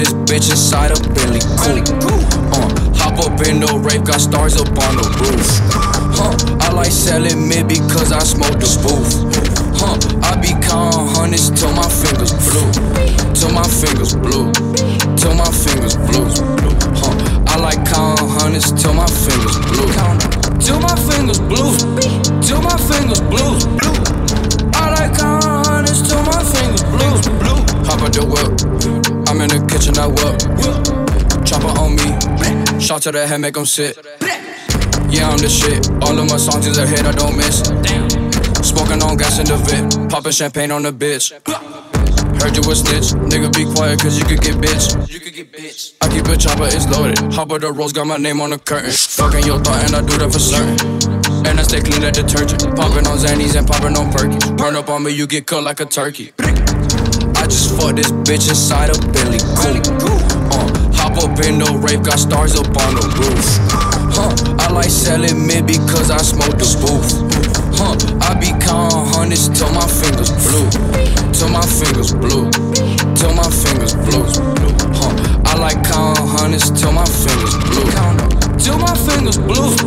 this 0.00 0.12
bitch 0.12 0.50
inside 0.50 0.92
a 0.92 1.08
Bentley 1.12 1.40
coupe. 1.40 2.39
Up 3.20 3.36
in 3.44 3.60
the 3.60 3.68
Wraith, 3.84 4.04
got 4.04 4.20
stars 4.20 4.56
up 4.56 4.68
on 4.68 4.96
the 4.96 5.04
roof. 5.20 5.44
Huh, 6.16 6.32
I 6.64 6.72
like 6.72 6.90
selling 6.90 7.48
mid 7.48 7.68
because 7.68 8.12
I 8.12 8.20
smoke 8.24 8.56
the 8.56 8.64
booth. 8.80 9.12
Huh, 9.76 10.00
I 10.24 10.40
be 10.40 10.56
counting 10.64 11.04
hundreds 11.12 11.52
till 11.52 11.72
my 11.76 11.84
fingers 11.84 12.32
blue. 12.32 12.64
Till 13.36 13.52
my 13.52 13.64
fingers 13.68 14.16
blue. 14.16 14.48
Till 15.20 15.36
my 15.36 15.52
fingers 15.52 16.00
blue. 16.08 16.32
Huh, 16.96 17.12
I 17.44 17.60
like 17.60 17.84
counting 17.84 18.28
hundreds 18.40 18.72
till 18.72 18.96
my 18.96 19.04
fingers 19.04 19.56
blue. 19.68 19.92
Till 20.56 20.80
my 20.80 20.96
fingers 20.96 21.40
blue. 21.44 21.76
Till 22.40 22.64
my 22.64 22.76
fingers 22.88 23.20
blue. 23.28 23.52
I 24.80 24.96
like 24.96 25.12
counting 25.12 25.60
hundreds 25.68 26.08
till 26.08 26.24
my 26.24 26.40
fingers 26.40 26.84
blue. 26.88 27.16
Hop 27.84 28.00
out 28.00 28.16
the 28.16 28.24
whip. 28.24 28.48
I'm 29.28 29.44
in 29.44 29.52
the 29.52 29.60
kitchen, 29.68 30.00
I 30.00 30.08
whip. 30.08 30.40
Chopper 31.44 31.68
on 31.76 31.96
me. 31.96 32.59
Shot 32.80 33.02
to 33.02 33.12
the 33.12 33.26
head, 33.26 33.40
make 33.40 33.54
them 33.54 33.66
sit. 33.66 33.96
Yeah, 35.10 35.28
I'm 35.28 35.38
the 35.38 35.48
shit. 35.48 35.90
All 36.02 36.18
of 36.18 36.30
my 36.30 36.36
songs 36.38 36.66
is 36.66 36.78
a 36.78 36.86
hit, 36.86 37.04
I 37.04 37.12
don't 37.12 37.36
miss. 37.36 37.60
Smoking 38.66 39.02
on 39.02 39.16
gas 39.16 39.38
in 39.38 39.46
the 39.46 39.56
vid. 39.56 40.10
Popping 40.10 40.32
champagne 40.32 40.70
on 40.70 40.82
the 40.82 40.92
bitch. 40.92 41.30
Heard 42.40 42.56
you 42.56 42.64
a 42.70 42.74
snitch. 42.74 43.12
Nigga, 43.28 43.52
be 43.52 43.64
quiet, 43.74 44.00
cause 44.00 44.18
you 44.18 44.24
could 44.24 44.40
get 44.40 44.56
bitch. 44.56 44.96
You 45.12 45.20
could 45.20 45.34
get 45.34 45.52
bitch. 45.52 45.94
I 46.00 46.08
keep 46.08 46.24
a 46.26 46.36
chopper, 46.36 46.66
it's 46.66 46.88
loaded. 46.88 47.18
Hop 47.34 47.52
of 47.52 47.60
the 47.60 47.70
rose, 47.70 47.92
got 47.92 48.06
my 48.06 48.16
name 48.16 48.40
on 48.40 48.50
the 48.50 48.58
curtain. 48.58 48.90
Fucking 48.90 49.44
your 49.44 49.60
thought, 49.60 49.84
and 49.84 49.94
I 49.94 50.00
do 50.00 50.16
that 50.18 50.32
for 50.32 50.38
certain. 50.40 50.78
And 51.46 51.60
I 51.60 51.62
stay 51.62 51.80
clean 51.82 52.02
like 52.02 52.14
detergent. 52.14 52.64
Popping 52.76 53.06
on 53.06 53.18
Xannies 53.18 53.56
and 53.56 53.66
popping 53.66 53.96
on 53.96 54.10
Perky. 54.10 54.38
Burn 54.56 54.74
up 54.74 54.88
on 54.88 55.04
me, 55.04 55.12
you 55.12 55.26
get 55.26 55.46
cut 55.46 55.62
like 55.62 55.80
a 55.80 55.86
turkey. 55.86 56.32
I 56.40 57.44
just 57.44 57.76
fucked 57.78 57.96
this 57.96 58.10
bitch 58.10 58.48
inside 58.48 58.90
a 58.90 58.98
Bentley 59.12 59.38
coupe. 59.54 60.09
Up 61.20 61.36
in 61.44 61.58
the 61.58 61.68
Wraith, 61.84 62.02
got 62.02 62.18
stars 62.18 62.56
up 62.56 62.72
on 62.80 62.94
the 62.96 63.04
roof. 63.20 63.44
Huh, 64.16 64.32
I 64.58 64.72
like 64.72 64.88
selling 64.88 65.46
mid 65.46 65.66
because 65.66 66.10
I 66.10 66.16
smoke 66.18 66.56
the 66.56 66.64
spoof. 66.64 67.04
Huh, 67.76 67.92
I 68.24 68.32
be 68.40 68.56
counting 68.64 69.04
hundreds 69.12 69.48
till 69.52 69.68
my 69.72 69.84
fingers 69.84 70.32
blue. 70.40 70.64
Till 71.36 71.52
my 71.52 71.60
fingers 71.60 72.12
blue. 72.16 72.48
Till 73.12 73.34
my 73.36 73.48
fingers 73.52 73.92
blue. 74.00 74.24
Huh, 74.96 75.12
I 75.44 75.60
like 75.60 75.84
counting 75.84 76.26
hundreds 76.26 76.70
till 76.72 76.92
my 76.92 77.04
fingers 77.04 77.56
blue. 77.68 77.84
Till 78.56 78.78
my 78.78 78.94
fingers 78.96 79.36
blue. 79.36 79.79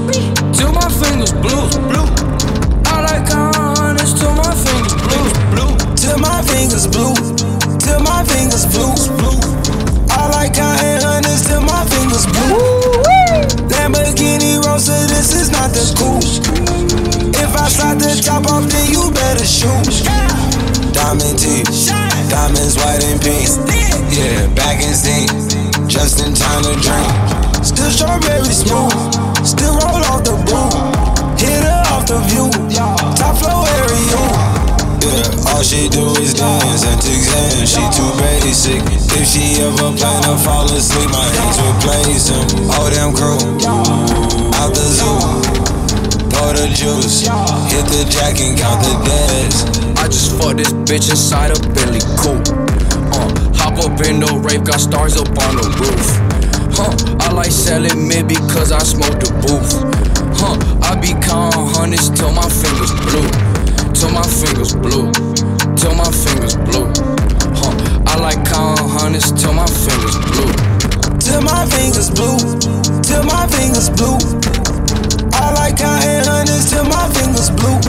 In 26.53 26.61
time 26.61 26.69
to 26.69 26.81
drink. 26.85 27.65
Still 27.65 27.89
strawberry 27.89 28.53
smooth, 28.53 28.93
still 29.41 29.73
roll 29.73 30.05
off 30.05 30.21
the 30.21 30.37
boot. 30.45 30.69
Hit 31.41 31.65
her 31.65 31.81
off 31.89 32.05
the 32.05 32.21
view, 32.29 32.45
top 33.17 33.41
floor 33.41 33.65
area. 33.81 34.21
Yeah, 35.01 35.49
all 35.49 35.63
she 35.63 35.89
do 35.89 36.13
is 36.21 36.35
dance 36.35 36.85
and 36.85 37.01
exam. 37.01 37.65
She 37.65 37.81
too 37.89 38.05
basic. 38.21 38.85
If 39.17 39.25
she 39.25 39.65
ever 39.65 39.97
plan 39.97 40.21
to 40.29 40.37
fall 40.45 40.69
asleep, 40.69 41.09
my 41.09 41.25
hands 41.25 41.57
replace 41.57 42.29
him. 42.29 42.45
Oh, 42.69 42.85
damn 42.93 43.17
crew, 43.17 43.41
out 44.61 44.75
the 44.77 44.85
zoo. 44.93 45.17
Pour 46.29 46.53
the 46.53 46.69
juice, 46.69 47.25
hit 47.73 47.85
the 47.89 48.05
jack 48.09 48.37
and 48.37 48.57
count 48.59 48.83
the 48.85 48.93
days. 49.09 49.65
I 49.97 50.05
just 50.05 50.37
fucked 50.37 50.57
this 50.57 50.73
bitch 50.85 51.09
inside 51.09 51.49
a 51.49 51.59
Bentley 51.73 52.01
coupe. 52.21 52.45
Uh, 53.09 53.31
hop 53.57 53.79
up 53.79 53.99
in 54.05 54.19
the 54.19 54.39
Wraith, 54.45 54.65
got 54.65 54.79
stars 54.79 55.17
up 55.17 55.29
on 55.29 55.55
the 55.55 55.65
roof. 55.81 56.22
Huh, 56.75 56.91
I 57.19 57.31
like 57.33 57.51
selling 57.51 58.07
mid 58.07 58.27
because 58.27 58.71
I 58.71 58.79
smoke 58.79 59.19
the 59.19 59.31
booth. 59.41 59.73
Huh, 60.39 60.57
I 60.81 60.99
be 60.99 61.13
counting 61.25 61.67
hundreds 61.75 62.09
till 62.09 62.31
my 62.31 62.47
fingers 62.49 62.91
blue 63.07 63.53
till 64.03 64.11
my 64.11 64.23
fingers 64.23 64.75
blue, 64.75 65.11
till 65.79 65.95
my 65.95 66.11
fingers 66.11 66.57
blue. 66.67 66.91
Huh, 67.55 68.03
I 68.05 68.19
like 68.19 68.43
counting 68.43 68.89
hundreds 68.89 69.31
till 69.31 69.53
my 69.53 69.65
fingers 69.65 70.17
blue. 70.27 70.51
Till 71.23 71.41
my 71.41 71.63
fingers 71.71 72.09
blue, 72.11 72.35
till 72.99 73.23
my 73.23 73.47
fingers 73.47 73.89
blue. 73.95 74.19
I 75.31 75.53
like 75.55 75.77
counting 75.77 76.19
hundreds 76.27 76.69
till 76.69 76.83
my 76.83 77.07
fingers 77.15 77.49
blue. 77.55 77.79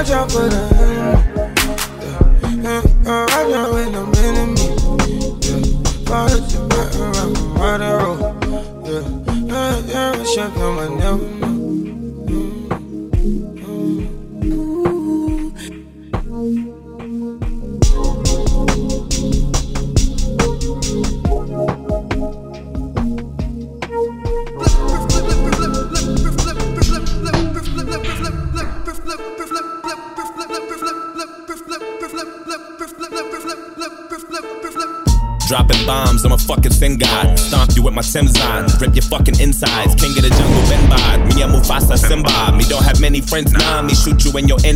Out 0.00 0.32
for 0.32 0.48
the 0.48 0.69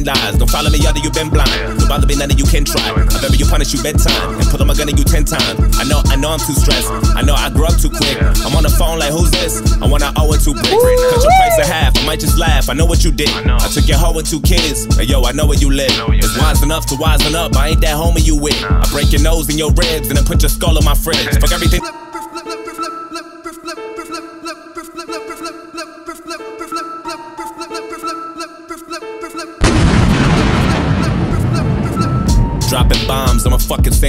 you 0.04 0.10
in 0.10 0.16
your 0.16 0.24
end 0.24 0.24
eyes. 0.24 0.38
Don't 0.38 0.50
follow 0.50 0.70
me, 0.70 0.78
other 0.86 1.00
you've 1.00 1.14
been 1.14 1.30
blind. 1.30 1.50
Don't 1.78 1.88
bother 1.88 2.06
me, 2.06 2.16
none 2.16 2.30
of 2.30 2.38
you 2.38 2.44
can 2.44 2.64
try. 2.64 2.80
I 2.82 3.04
better 3.20 3.36
you 3.36 3.46
punish 3.46 3.72
you 3.72 3.82
bedtime. 3.82 4.38
And 4.38 4.46
put 4.48 4.60
on 4.60 4.66
my 4.66 4.74
gun 4.74 4.88
and 4.88 4.98
you 4.98 5.04
ten 5.04 5.24
times. 5.24 5.58
I 5.78 5.84
know, 5.84 6.00
I 6.06 6.16
know 6.16 6.30
I'm 6.30 6.38
too 6.40 6.54
stressed. 6.54 6.90
I 7.16 7.22
know 7.22 7.34
I 7.34 7.50
grew 7.50 7.66
up 7.66 7.76
too 7.76 7.90
quick. 7.90 8.20
I'm 8.20 8.54
on 8.56 8.62
the 8.62 8.74
phone 8.74 8.98
like, 8.98 9.12
who's 9.12 9.30
this? 9.30 9.60
I 9.80 9.86
wanna 9.86 10.12
owe 10.16 10.32
it 10.32 10.40
two 10.40 10.54
bricks. 10.54 10.68
Cut 10.68 11.22
your 11.22 11.34
price 11.40 11.58
in 11.58 11.66
half. 11.66 11.96
I 11.96 12.06
might 12.06 12.20
just 12.20 12.38
laugh. 12.38 12.68
I 12.68 12.74
know 12.74 12.86
what 12.86 13.04
you 13.04 13.12
did. 13.12 13.30
I 13.30 13.68
took 13.68 13.88
your 13.88 13.98
hoe 13.98 14.16
and 14.18 14.26
two 14.26 14.40
kids. 14.40 14.84
Hey, 14.96 15.04
yo, 15.04 15.24
I 15.24 15.32
know 15.32 15.46
where 15.46 15.58
you 15.58 15.70
live. 15.70 15.92
It's 16.12 16.36
wise 16.38 16.62
enough 16.62 16.86
to 16.86 16.94
wisen 16.96 17.34
up. 17.34 17.56
I 17.56 17.68
ain't 17.68 17.80
that 17.82 17.96
homie 17.96 18.24
you 18.24 18.36
with. 18.36 18.58
I 18.64 18.84
break 18.90 19.12
your 19.12 19.22
nose 19.22 19.48
and 19.48 19.58
your 19.58 19.72
ribs 19.72 20.08
and 20.08 20.16
then 20.16 20.24
put 20.24 20.42
your 20.42 20.50
skull 20.50 20.76
on 20.76 20.84
my 20.84 20.94
fridge. 20.94 21.28
Fuck 21.40 21.52
everything. 21.52 21.82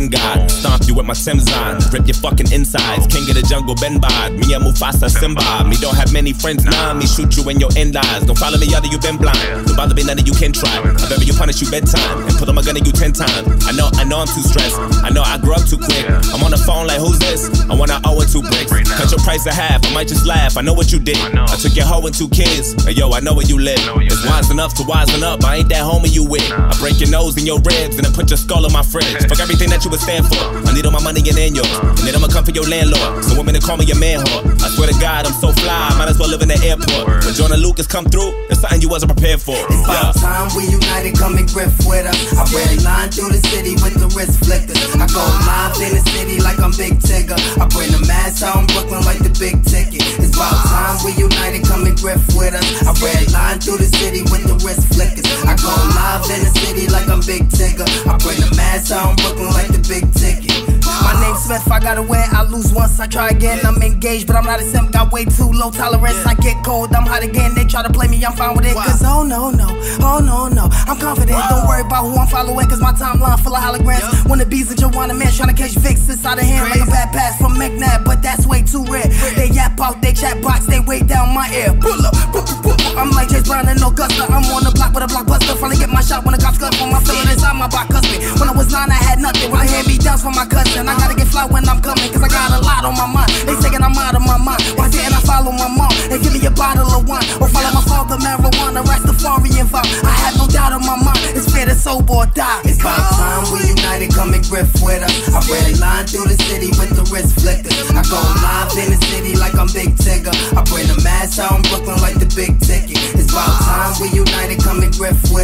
God. 0.03 0.51
Stomp 0.51 0.87
you 0.87 0.93
with 0.93 1.05
my 1.05 1.13
Sims 1.13 1.51
on. 1.53 1.79
Rip 1.91 2.05
your 2.05 2.15
fucking 2.15 2.51
insides. 2.51 3.07
King 3.07 3.23
of 3.29 3.35
the 3.35 3.45
jungle, 3.47 3.75
Ben 3.75 3.99
Bod. 3.99 4.33
Me 4.33 4.53
and 4.53 4.63
Mufasa 4.63 5.09
Simba. 5.09 5.63
Me 5.63 5.77
don't 5.77 5.95
have 5.95 6.11
many 6.11 6.33
friends, 6.33 6.65
nah. 6.65 6.93
Me 6.93 7.07
shoot 7.07 7.35
you 7.37 7.47
in 7.49 7.59
your 7.59 7.69
end 7.77 7.95
eyes. 7.95 8.25
Don't 8.25 8.37
follow 8.37 8.57
me, 8.57 8.67
other 8.75 8.87
you 8.87 8.99
been 8.99 9.17
blind. 9.17 9.65
Don't 9.65 9.77
bother 9.77 9.95
me, 9.95 10.03
none 10.03 10.19
of 10.19 10.27
you 10.27 10.33
can 10.33 10.51
try. 10.51 10.79
I 10.79 11.07
better 11.07 11.23
you 11.23 11.33
punish 11.33 11.61
you 11.61 11.71
bedtime. 11.71 12.27
And 12.35 12.43
put 12.43 12.49
on 12.51 12.55
my 12.55 12.61
gun 12.67 12.75
and 12.75 12.85
you 12.85 12.91
ten 12.91 13.15
times. 13.15 13.47
I 13.63 13.71
know, 13.71 13.87
I 13.95 14.03
know 14.03 14.19
I'm 14.19 14.27
too 14.27 14.43
stressed. 14.43 14.75
I 15.07 15.09
know 15.09 15.23
I 15.23 15.39
grew 15.39 15.55
up 15.55 15.63
too 15.63 15.79
quick. 15.79 16.03
I'm 16.35 16.43
on 16.43 16.51
the 16.51 16.59
phone 16.59 16.83
like, 16.83 16.99
who's 16.99 17.15
this? 17.19 17.47
I 17.71 17.73
wanna 17.73 17.95
owe 18.03 18.19
it 18.19 18.27
two 18.27 18.43
bricks. 18.43 18.75
Cut 18.91 19.07
your 19.07 19.23
price 19.23 19.47
in 19.47 19.55
half. 19.55 19.79
I 19.87 19.93
might 19.93 20.11
just 20.11 20.25
laugh. 20.27 20.57
I 20.57 20.61
know 20.61 20.73
what 20.73 20.91
you 20.91 20.99
did. 20.99 21.15
I 21.15 21.55
took 21.55 21.75
your 21.79 21.87
hoe 21.87 22.03
and 22.03 22.11
two 22.11 22.27
kids. 22.27 22.75
Hey, 22.83 22.91
yo, 22.91 23.11
I 23.15 23.21
know 23.23 23.33
where 23.33 23.47
you 23.47 23.55
live. 23.55 23.79
It's 24.03 24.19
wise 24.27 24.51
enough 24.51 24.75
to 24.75 24.83
wisen 24.83 25.23
up. 25.23 25.45
I 25.45 25.63
ain't 25.63 25.69
that 25.69 25.87
homie 25.87 26.11
you 26.11 26.27
with. 26.27 26.43
I 26.51 26.75
break 26.79 26.99
your 26.99 27.09
nose 27.09 27.37
and 27.39 27.47
your 27.47 27.63
ribs 27.63 27.95
and 27.95 28.03
then 28.03 28.11
put 28.11 28.27
your 28.29 28.37
skull 28.37 28.65
on 28.67 28.73
my 28.73 28.83
fridge. 28.83 29.23
Fuck 29.31 29.39
everything 29.39 29.69
that 29.71 29.85
you 29.85 29.89
would 29.91 30.03
stand 30.03 30.27
for. 30.27 30.35
I 30.35 30.75
need 30.75 30.85
all 30.85 30.91
my 30.91 31.03
money 31.03 31.23
and 31.23 31.37
then 31.39 31.55
yours. 31.55 31.71
And 31.71 32.03
then 32.03 32.15
I'ma 32.19 32.27
come 32.27 32.43
for 32.43 32.51
your 32.51 32.67
landlord. 32.67 33.23
So 33.23 33.39
women 33.39 33.55
to 33.55 33.63
call 33.63 33.77
me 33.79 33.85
your 33.85 33.99
man 33.99 34.19
whore. 34.19 34.43
I 34.59 34.67
swear 34.75 34.91
to 34.91 34.97
God, 34.99 35.23
I'm 35.25 35.33
so 35.39 35.55
fly. 35.55 35.87
I 35.91 35.97
might 35.97 36.09
as 36.09 36.19
well 36.19 36.27
live 36.27 36.41
in 36.41 36.51
the 36.51 36.59
airport. 36.59 37.23
When 37.23 37.33
Jonah 37.33 37.55
Lucas 37.55 37.87
come 37.87 38.05
through, 38.11 38.35
it's 38.51 38.59
something 38.59 38.81
you 38.81 38.89
wasn't 38.89 39.15
prepared 39.15 39.39
for. 39.39 39.55
It's 39.55 39.87
about 39.87 40.15
time 40.19 40.49
we 40.57 40.65
united, 40.67 41.15
come 41.17 41.37
and 41.37 41.47
grip 41.47 41.71
with 41.85 42.05
us. 42.05 42.24
I 42.33 42.43
red 42.49 42.81
line 42.81 43.09
through 43.13 43.29
the 43.29 43.41
city 43.53 43.77
with 43.85 43.93
the 44.01 44.09
wrist 44.17 44.41
flickers. 44.41 44.79
I 44.97 45.05
go 45.11 45.21
live 45.45 45.77
in 45.81 45.93
the 45.93 46.03
city 46.09 46.41
like 46.41 46.57
I'm 46.59 46.73
Big 46.73 46.97
Tigger. 46.97 47.37
I 47.61 47.65
bring 47.69 47.91
the 47.93 48.01
mass 48.07 48.41
in 48.41 48.65
Brooklyn 48.73 49.05
like 49.05 49.21
the 49.21 49.33
big 49.37 49.61
ticket. 49.61 50.01
It's 50.17 50.33
about 50.33 50.57
time 50.65 50.97
we 51.05 51.13
united, 51.13 51.63
come 51.65 51.85
and 51.85 51.97
grip 51.97 52.21
with 52.33 52.57
us. 52.57 52.65
I 52.81 52.91
red 53.03 53.31
line 53.31 53.59
through 53.61 53.77
the 53.77 53.89
city 54.01 54.25
with 54.33 54.43
the 54.49 54.57
wrist 54.65 54.89
flickers. 54.93 55.27
I 55.45 55.53
go 55.61 55.69
live 55.69 56.25
in 56.33 56.41
the 56.41 56.51
city 56.65 56.89
like 56.89 57.07
I'm 57.07 57.21
Big 57.21 57.45
Tigger. 57.53 57.87
I 58.09 58.17
bring 58.17 58.41
the 58.41 58.49
mass 58.57 58.89
in 58.89 59.15
Brooklyn 59.21 59.53
like 59.53 59.69
the 59.69 59.81
big 59.85 60.05
ticket. 60.13 60.74
My 61.05 61.13
name's 61.21 61.43
Smith, 61.45 61.71
I 61.71 61.79
gotta 61.79 62.01
win, 62.01 62.25
I 62.33 62.41
lose 62.49 62.73
once, 62.73 62.99
I 62.99 63.05
try 63.05 63.29
again. 63.29 63.59
I'm 63.63 63.79
engaged, 63.83 64.25
but 64.25 64.35
I'm 64.35 64.43
not 64.45 64.59
a 64.59 64.63
simp, 64.63 64.91
got 64.91 65.13
way 65.13 65.23
too 65.23 65.51
low 65.53 65.69
tolerance. 65.69 66.25
I 66.25 66.33
get 66.33 66.65
cold, 66.65 66.93
I'm 66.95 67.05
hot 67.05 67.21
again. 67.21 67.53
They 67.53 67.63
try 67.65 67.83
to 67.83 67.93
play 67.93 68.07
me, 68.07 68.17
I'm 68.25 68.33
fine 68.33 68.55
with 68.55 68.65
it. 68.65 68.73
Cause 68.73 69.03
oh 69.05 69.21
no, 69.21 69.51
no, 69.51 69.69
oh 70.01 70.17
no, 70.17 70.47
no, 70.49 70.65
I'm 70.89 70.97
confident. 70.97 71.37
Don't 71.49 71.67
worry 71.67 71.81
about 71.85 72.09
who 72.09 72.17
I'm 72.17 72.27
following, 72.27 72.67
cause 72.67 72.81
my 72.81 72.91
timeline 72.91 73.37
full 73.39 73.55
of 73.55 73.61
holograms. 73.61 74.27
When 74.27 74.39
the 74.39 74.47
bees 74.47 74.71
in 74.71 74.77
Joanna, 74.77 75.13
man, 75.13 75.31
trying 75.31 75.53
to 75.53 75.57
catch 75.61 75.75
Vicks 75.75 76.09
inside 76.09 76.39
of 76.39 76.45
hand 76.45 76.69
like 76.69 76.81
a 76.81 76.89
bad 76.89 77.13
pass 77.13 77.37
from 77.37 77.53
McNabb, 77.53 78.03
but 78.03 78.23
that's 78.23 78.47
way 78.47 78.63
too 78.63 78.83
rare. 78.85 79.05
They 79.37 79.49
yap 79.53 79.79
out, 79.79 80.01
they 80.01 80.11
chat 80.11 80.41
box, 80.41 80.65
they 80.65 80.79
way 80.79 81.01
down 81.01 81.35
my 81.35 81.45
ear. 81.53 81.77
Pull 81.79 82.01
up, 82.01 82.17
pull 82.33 82.41
up, 82.41 82.63
pull 82.65 82.73
up. 82.73 82.97
I'm 82.97 83.11
like 83.11 83.29
James 83.29 83.47
Brown 83.47 83.69
and 83.69 83.77
Augusta. 83.77 84.25
I'm 84.25 84.41
on 84.49 84.63
the 84.63 84.71
block 84.73 84.95
with 84.95 85.03
a 85.03 85.07
blockbuster. 85.07 85.53
Finally 85.59 85.77
get 85.77 85.89
my 85.89 86.01
shot 86.01 86.25
when 86.25 86.33
the 86.33 86.41
cops 86.41 86.57
cut 86.57 86.73
for 86.75 86.87
my 86.87 86.97
feeling 87.05 87.29
inside 87.29 87.53
my 87.53 87.67
bicuspid. 87.69 88.39
When 88.39 88.49
I 88.49 88.55
was 88.57 88.71
nine, 88.71 88.89
I 88.89 88.97
had 88.97 89.19
nothing. 89.19 89.51
When 89.51 89.61
I 89.61 89.67
hand 89.67 89.85
me 89.85 89.97
downs 89.99 90.23
from 90.23 90.33
my 90.33 90.47
cousin, 90.47 90.87
I 90.89 90.94
gotta 90.99 91.15
get 91.15 91.27
fly 91.27 91.45
when 91.45 91.67
I'm 91.67 91.81
coming, 91.81 92.07
cause 92.11 92.23
I 92.23 92.29
got 92.29 92.51
a 92.55 92.61
lot 92.63 92.85
on 92.85 92.95
my 92.95 93.07
mind. 93.07 93.31
They 93.47 93.55
saying 93.59 93.81
I'm 93.81 93.97
out 93.97 94.15
of 94.15 94.23
my 94.23 94.37
mind. 94.37 94.61
Why 94.75 94.89
didn't 94.89 95.13
I 95.13 95.21
follow 95.21 95.51
my 95.51 95.67
mom 95.67 95.91
and 96.11 96.19
give 96.21 96.33
me 96.33 96.41
a 96.45 96.51
bottle 96.51 96.87
of 96.87 97.07
wine? 97.07 97.25
Or 97.41 97.47
follow 97.49 97.71
my 97.73 97.83
father, 97.85 98.17
marijuana, 98.17 98.83
Rastafarian 98.83 99.67
vibe? 99.67 99.89
I 100.03 100.13
have 100.25 100.37
no 100.37 100.47
doubt 100.47 100.73
in 100.73 100.83
my 100.85 100.97
mind. 100.97 101.19
It's 101.35 101.51
to 101.51 101.75
sober 101.75 102.13
or 102.13 102.25
die. 102.27 102.61
It's 102.65 102.79
about 102.79 102.99
time 103.17 103.43
we 103.51 103.67
united, 103.67 104.13
come 104.13 104.33
and 104.33 104.43
grip 104.45 104.67
with 104.83 105.01
us. 105.01 105.33
I 105.33 105.41
red 105.49 105.79
line 105.79 106.05
through 106.05 106.29
the 106.29 106.37
city 106.37 106.69
with 106.77 106.93
the 106.93 107.03
wrist 107.09 107.39
flickers. 107.41 107.73
I 107.91 108.03
go 108.05 108.19
live 108.43 108.71
in 108.77 108.93
the 108.93 108.99
city 109.09 109.33
like 109.35 109.55
I'm 109.55 109.67
Big 109.73 109.97
Tigger. 109.97 110.35
I 110.53 110.61
bring 110.69 110.87
the 110.87 110.99
mass 111.03 111.39
out 111.39 111.57
in 111.57 111.61
Brooklyn 111.69 111.97
like 112.01 112.17
the 112.21 112.29
big 112.37 112.59
ticket. 112.61 112.97
It's 113.17 113.31
about 113.31 113.49
time 113.65 113.93
we 114.01 114.13
united, 114.13 114.61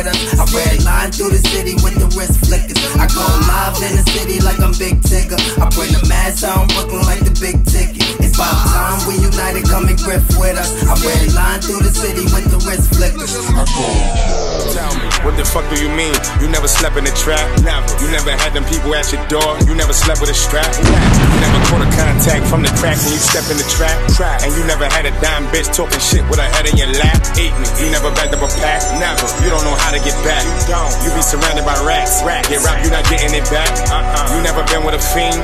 I 0.07 0.45
red 0.55 0.83
line 0.83 1.11
through 1.11 1.29
the 1.29 1.37
city 1.37 1.75
with 1.83 1.93
the 1.93 2.07
wrist 2.17 2.39
flickers. 2.45 2.81
I 2.97 3.05
go 3.05 3.21
live 3.45 3.77
in 3.85 3.97
the 3.97 4.05
city 4.09 4.39
like 4.41 4.59
I'm 4.59 4.71
Big 4.73 4.99
Tigger. 5.01 5.37
I 5.61 5.69
bring 5.69 5.91
the 5.93 6.03
mass 6.09 6.41
in 6.43 6.67
Brooklyn 6.73 7.05
like 7.05 7.19
the 7.19 7.37
big 7.39 7.63
ticket. 7.65 8.20
It's 8.41 8.49
about 8.49 8.73
time 8.73 8.97
we 9.05 9.21
united, 9.21 9.69
come 9.69 9.85
and 9.85 9.97
grip 10.01 10.25
with 10.41 10.57
us. 10.57 10.73
I 10.89 10.97
red 10.97 11.29
line 11.37 11.61
through 11.61 11.85
the 11.85 11.93
city 11.93 12.25
with 12.33 12.49
the 12.49 12.57
wrist 12.65 12.89
flickers. 12.89 13.37
I. 13.37 14.41
Tell 14.73 14.93
me, 14.97 15.05
what 15.21 15.37
the 15.37 15.45
fuck 15.45 15.67
do 15.69 15.77
you 15.77 15.89
mean? 15.93 16.15
You 16.41 16.49
never 16.49 16.65
slept 16.65 16.97
in 16.97 17.05
a 17.05 17.13
trap? 17.13 17.43
Never. 17.61 17.85
You 18.01 18.09
never 18.09 18.33
had 18.33 18.57
them 18.57 18.65
people 18.65 18.95
at 18.97 19.13
your 19.13 19.21
door? 19.29 19.57
You 19.69 19.77
never 19.77 19.93
slept 19.93 20.21
with 20.21 20.33
a 20.33 20.37
strap? 20.37 20.65
You 20.81 21.37
never 21.37 21.59
caught 21.69 21.85
a 21.85 21.89
contact 21.93 22.49
from 22.49 22.65
the 22.65 22.71
crack 22.81 22.97
when 23.05 23.13
you 23.13 23.21
step 23.21 23.45
in 23.53 23.61
the 23.61 23.67
trap? 23.69 23.93
Trap. 24.17 24.41
And 24.41 24.53
you 24.57 24.63
never 24.65 24.89
had 24.89 25.05
a 25.05 25.13
dime 25.21 25.45
bitch 25.53 25.69
talking 25.75 26.01
shit 26.01 26.25
with 26.25 26.41
her 26.41 26.49
head 26.55 26.65
in 26.65 26.77
your 26.81 26.89
lap? 26.97 27.19
Eat 27.37 27.53
me. 27.61 27.67
You 27.77 27.93
never 27.93 28.09
backed 28.17 28.33
up 28.33 28.41
a 28.41 28.49
pack? 28.57 28.81
Never. 28.97 29.27
You 29.45 29.53
don't 29.53 29.61
know 29.61 29.77
how 29.77 29.93
to 29.93 30.01
get 30.01 30.17
back. 30.25 30.41
You 30.41 30.73
don't. 30.73 30.93
You 31.05 31.09
be 31.13 31.21
surrounded 31.21 31.65
by 31.67 31.77
rats. 31.85 32.25
rats. 32.25 32.49
Get 32.49 32.65
rap, 32.65 32.81
you 32.81 32.89
not 32.89 33.05
getting 33.05 33.37
it 33.37 33.45
back. 33.53 33.69
Uh-uh. 33.91 34.33
You 34.33 34.41
never 34.41 34.65
been 34.71 34.81
with 34.81 34.97
a 34.97 35.03
fiend. 35.13 35.37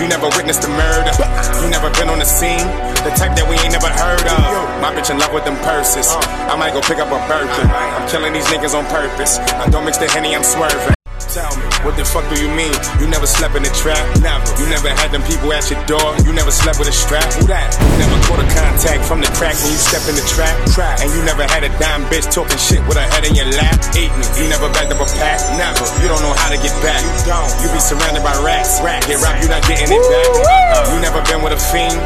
You 0.00 0.10
never 0.10 0.26
witnessed 0.34 0.64
a 0.66 0.70
murder. 0.72 1.12
Uh. 1.22 1.62
You 1.62 1.68
never 1.68 1.92
been 1.94 2.08
on 2.08 2.18
the 2.18 2.28
scene. 2.32 2.64
The 3.04 3.12
type 3.12 3.36
that 3.36 3.44
we 3.44 3.60
ain't 3.60 3.76
never 3.76 3.92
heard 3.92 4.24
of. 4.24 4.40
My 4.80 4.88
bitch 4.88 5.12
in 5.12 5.18
love 5.20 5.32
with 5.36 5.44
them 5.44 5.56
purses. 5.60 6.08
I 6.48 6.56
might 6.56 6.72
go 6.72 6.80
pick 6.80 6.98
up 6.98 7.12
a 7.12 7.20
Birkin. 7.28 7.68
I'm 7.68 8.08
killing 8.08 8.32
these 8.32 8.46
niggas 8.46 8.74
on 8.74 8.86
purpose. 8.86 9.38
I 9.38 9.68
don't 9.68 9.84
mix 9.84 9.98
the 9.98 10.08
henny, 10.08 10.34
I'm 10.34 10.42
swerving. 10.42 11.01
Tell 11.32 11.48
me, 11.56 11.64
what 11.80 11.96
the 11.96 12.04
fuck 12.04 12.28
do 12.28 12.36
you 12.36 12.52
mean? 12.52 12.76
You 13.00 13.08
never 13.08 13.24
slept 13.24 13.56
in 13.56 13.64
a 13.64 13.72
trap? 13.72 14.04
Never. 14.20 14.44
You 14.60 14.68
never 14.68 14.92
had 14.92 15.16
them 15.16 15.24
people 15.24 15.48
at 15.56 15.64
your 15.72 15.80
door? 15.88 16.12
You 16.28 16.36
never 16.36 16.52
slept 16.52 16.76
with 16.76 16.92
a 16.92 16.92
strap? 16.92 17.24
Who 17.40 17.48
that? 17.48 17.72
You 17.72 18.04
never 18.04 18.20
caught 18.28 18.44
a 18.44 18.48
contact 18.52 19.00
from 19.08 19.24
the 19.24 19.32
crack 19.32 19.56
when 19.64 19.72
you 19.72 19.80
step 19.80 20.04
in 20.12 20.12
the 20.12 20.26
trap? 20.28 20.52
Trap. 20.76 21.00
And 21.00 21.08
you 21.16 21.24
never 21.24 21.48
had 21.48 21.64
a 21.64 21.72
dime 21.80 22.04
bitch 22.12 22.28
talking 22.28 22.60
shit 22.60 22.84
with 22.84 23.00
her 23.00 23.08
head 23.16 23.24
in 23.24 23.32
your 23.32 23.48
lap? 23.48 23.80
Me. 23.96 24.12
You 24.36 24.44
never 24.52 24.68
backed 24.76 24.92
up 24.92 25.00
a 25.00 25.08
pack? 25.16 25.40
Never. 25.56 25.88
You 26.04 26.12
don't 26.12 26.20
know 26.20 26.36
how 26.36 26.52
to 26.52 26.60
get 26.60 26.76
back. 26.84 27.00
You 27.00 27.32
don't. 27.32 27.48
You 27.64 27.72
be 27.72 27.80
surrounded 27.80 28.20
by 28.20 28.36
rats. 28.44 28.84
rats. 28.84 29.08
Get 29.08 29.24
rap, 29.24 29.40
you 29.40 29.48
not 29.48 29.64
getting 29.64 29.88
it 29.88 30.04
back. 30.04 30.28
Uh-uh. 30.36 30.92
You 30.92 31.00
never 31.00 31.24
been 31.24 31.40
with 31.40 31.56
a 31.56 31.60
fiend. 31.72 31.96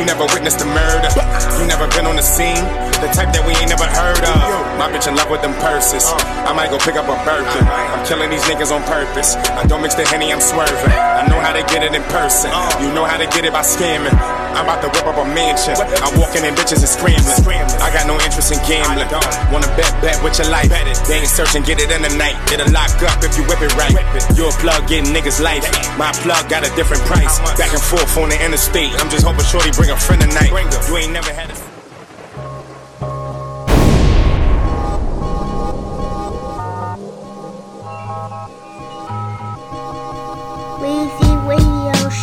You 0.00 0.08
never 0.08 0.24
witnessed 0.32 0.64
a 0.64 0.68
murder. 0.72 1.12
You 1.60 1.68
never 1.68 1.92
been 1.92 2.08
on 2.08 2.16
the 2.16 2.24
scene. 2.24 2.64
The 3.04 3.10
type 3.10 3.34
that 3.34 3.42
we 3.42 3.50
ain't 3.58 3.66
never 3.66 3.82
heard 3.84 4.22
of. 4.22 4.38
My 4.78 4.86
bitch 4.86 5.10
in 5.10 5.18
love 5.18 5.26
with 5.26 5.42
them 5.42 5.58
purses. 5.58 6.06
Uh. 6.06 6.48
I 6.48 6.54
might 6.54 6.70
go 6.70 6.78
pick 6.78 6.94
up 6.94 7.10
a 7.10 7.18
Birkin. 7.26 7.66
I'm 7.66 8.06
killing 8.06 8.30
these 8.30 8.46
niggas 8.46 8.61
on 8.70 8.84
purpose. 8.84 9.34
I 9.58 9.66
don't 9.66 9.82
mix 9.82 9.96
the 9.96 10.06
henny, 10.06 10.30
I'm 10.30 10.40
swerving. 10.40 10.92
I 10.92 11.26
know 11.26 11.40
how 11.40 11.56
to 11.56 11.64
get 11.72 11.82
it 11.82 11.96
in 11.96 12.04
person. 12.12 12.52
You 12.78 12.92
know 12.94 13.02
how 13.02 13.16
to 13.16 13.26
get 13.32 13.42
it 13.48 13.52
by 13.52 13.64
scamming. 13.64 14.14
I'm 14.52 14.68
about 14.68 14.84
to 14.84 14.92
whip 14.92 15.08
up 15.08 15.16
a 15.16 15.26
mansion. 15.32 15.74
I'm 15.74 16.14
walking 16.20 16.44
in 16.44 16.54
bitches 16.54 16.84
and 16.84 16.92
scrambling. 16.92 17.42
I 17.80 17.88
got 17.90 18.06
no 18.06 18.14
interest 18.20 18.52
in 18.52 18.60
gambling. 18.68 19.08
Wanna 19.50 19.72
bet, 19.74 19.90
bet 20.04 20.20
with 20.22 20.36
your 20.38 20.52
life. 20.52 20.68
They 21.08 21.24
ain't 21.24 21.26
searching, 21.26 21.64
get 21.64 21.80
it 21.80 21.90
in 21.90 22.04
the 22.04 22.12
night. 22.20 22.36
It'll 22.52 22.70
lock 22.70 22.92
up 23.02 23.24
if 23.24 23.34
you 23.34 23.42
whip 23.48 23.64
it 23.64 23.72
right. 23.74 23.96
You're 24.36 24.52
a 24.52 24.56
plug 24.60 24.86
getting 24.86 25.10
niggas 25.10 25.40
life. 25.40 25.64
My 25.96 26.12
plug 26.20 26.46
got 26.52 26.62
a 26.62 26.70
different 26.76 27.02
price. 27.08 27.40
Back 27.56 27.72
and 27.72 27.82
forth 27.82 28.12
on 28.20 28.28
the 28.28 28.38
interstate. 28.44 28.92
I'm 29.00 29.08
just 29.08 29.24
hoping 29.24 29.48
Shorty 29.48 29.72
bring 29.72 29.90
a 29.90 29.96
friend 29.96 30.20
tonight. 30.20 30.52
You 30.86 30.96
ain't 31.00 31.16
never 31.16 31.32
had 31.32 31.50
a 31.50 31.71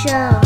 Radio 0.05 0.38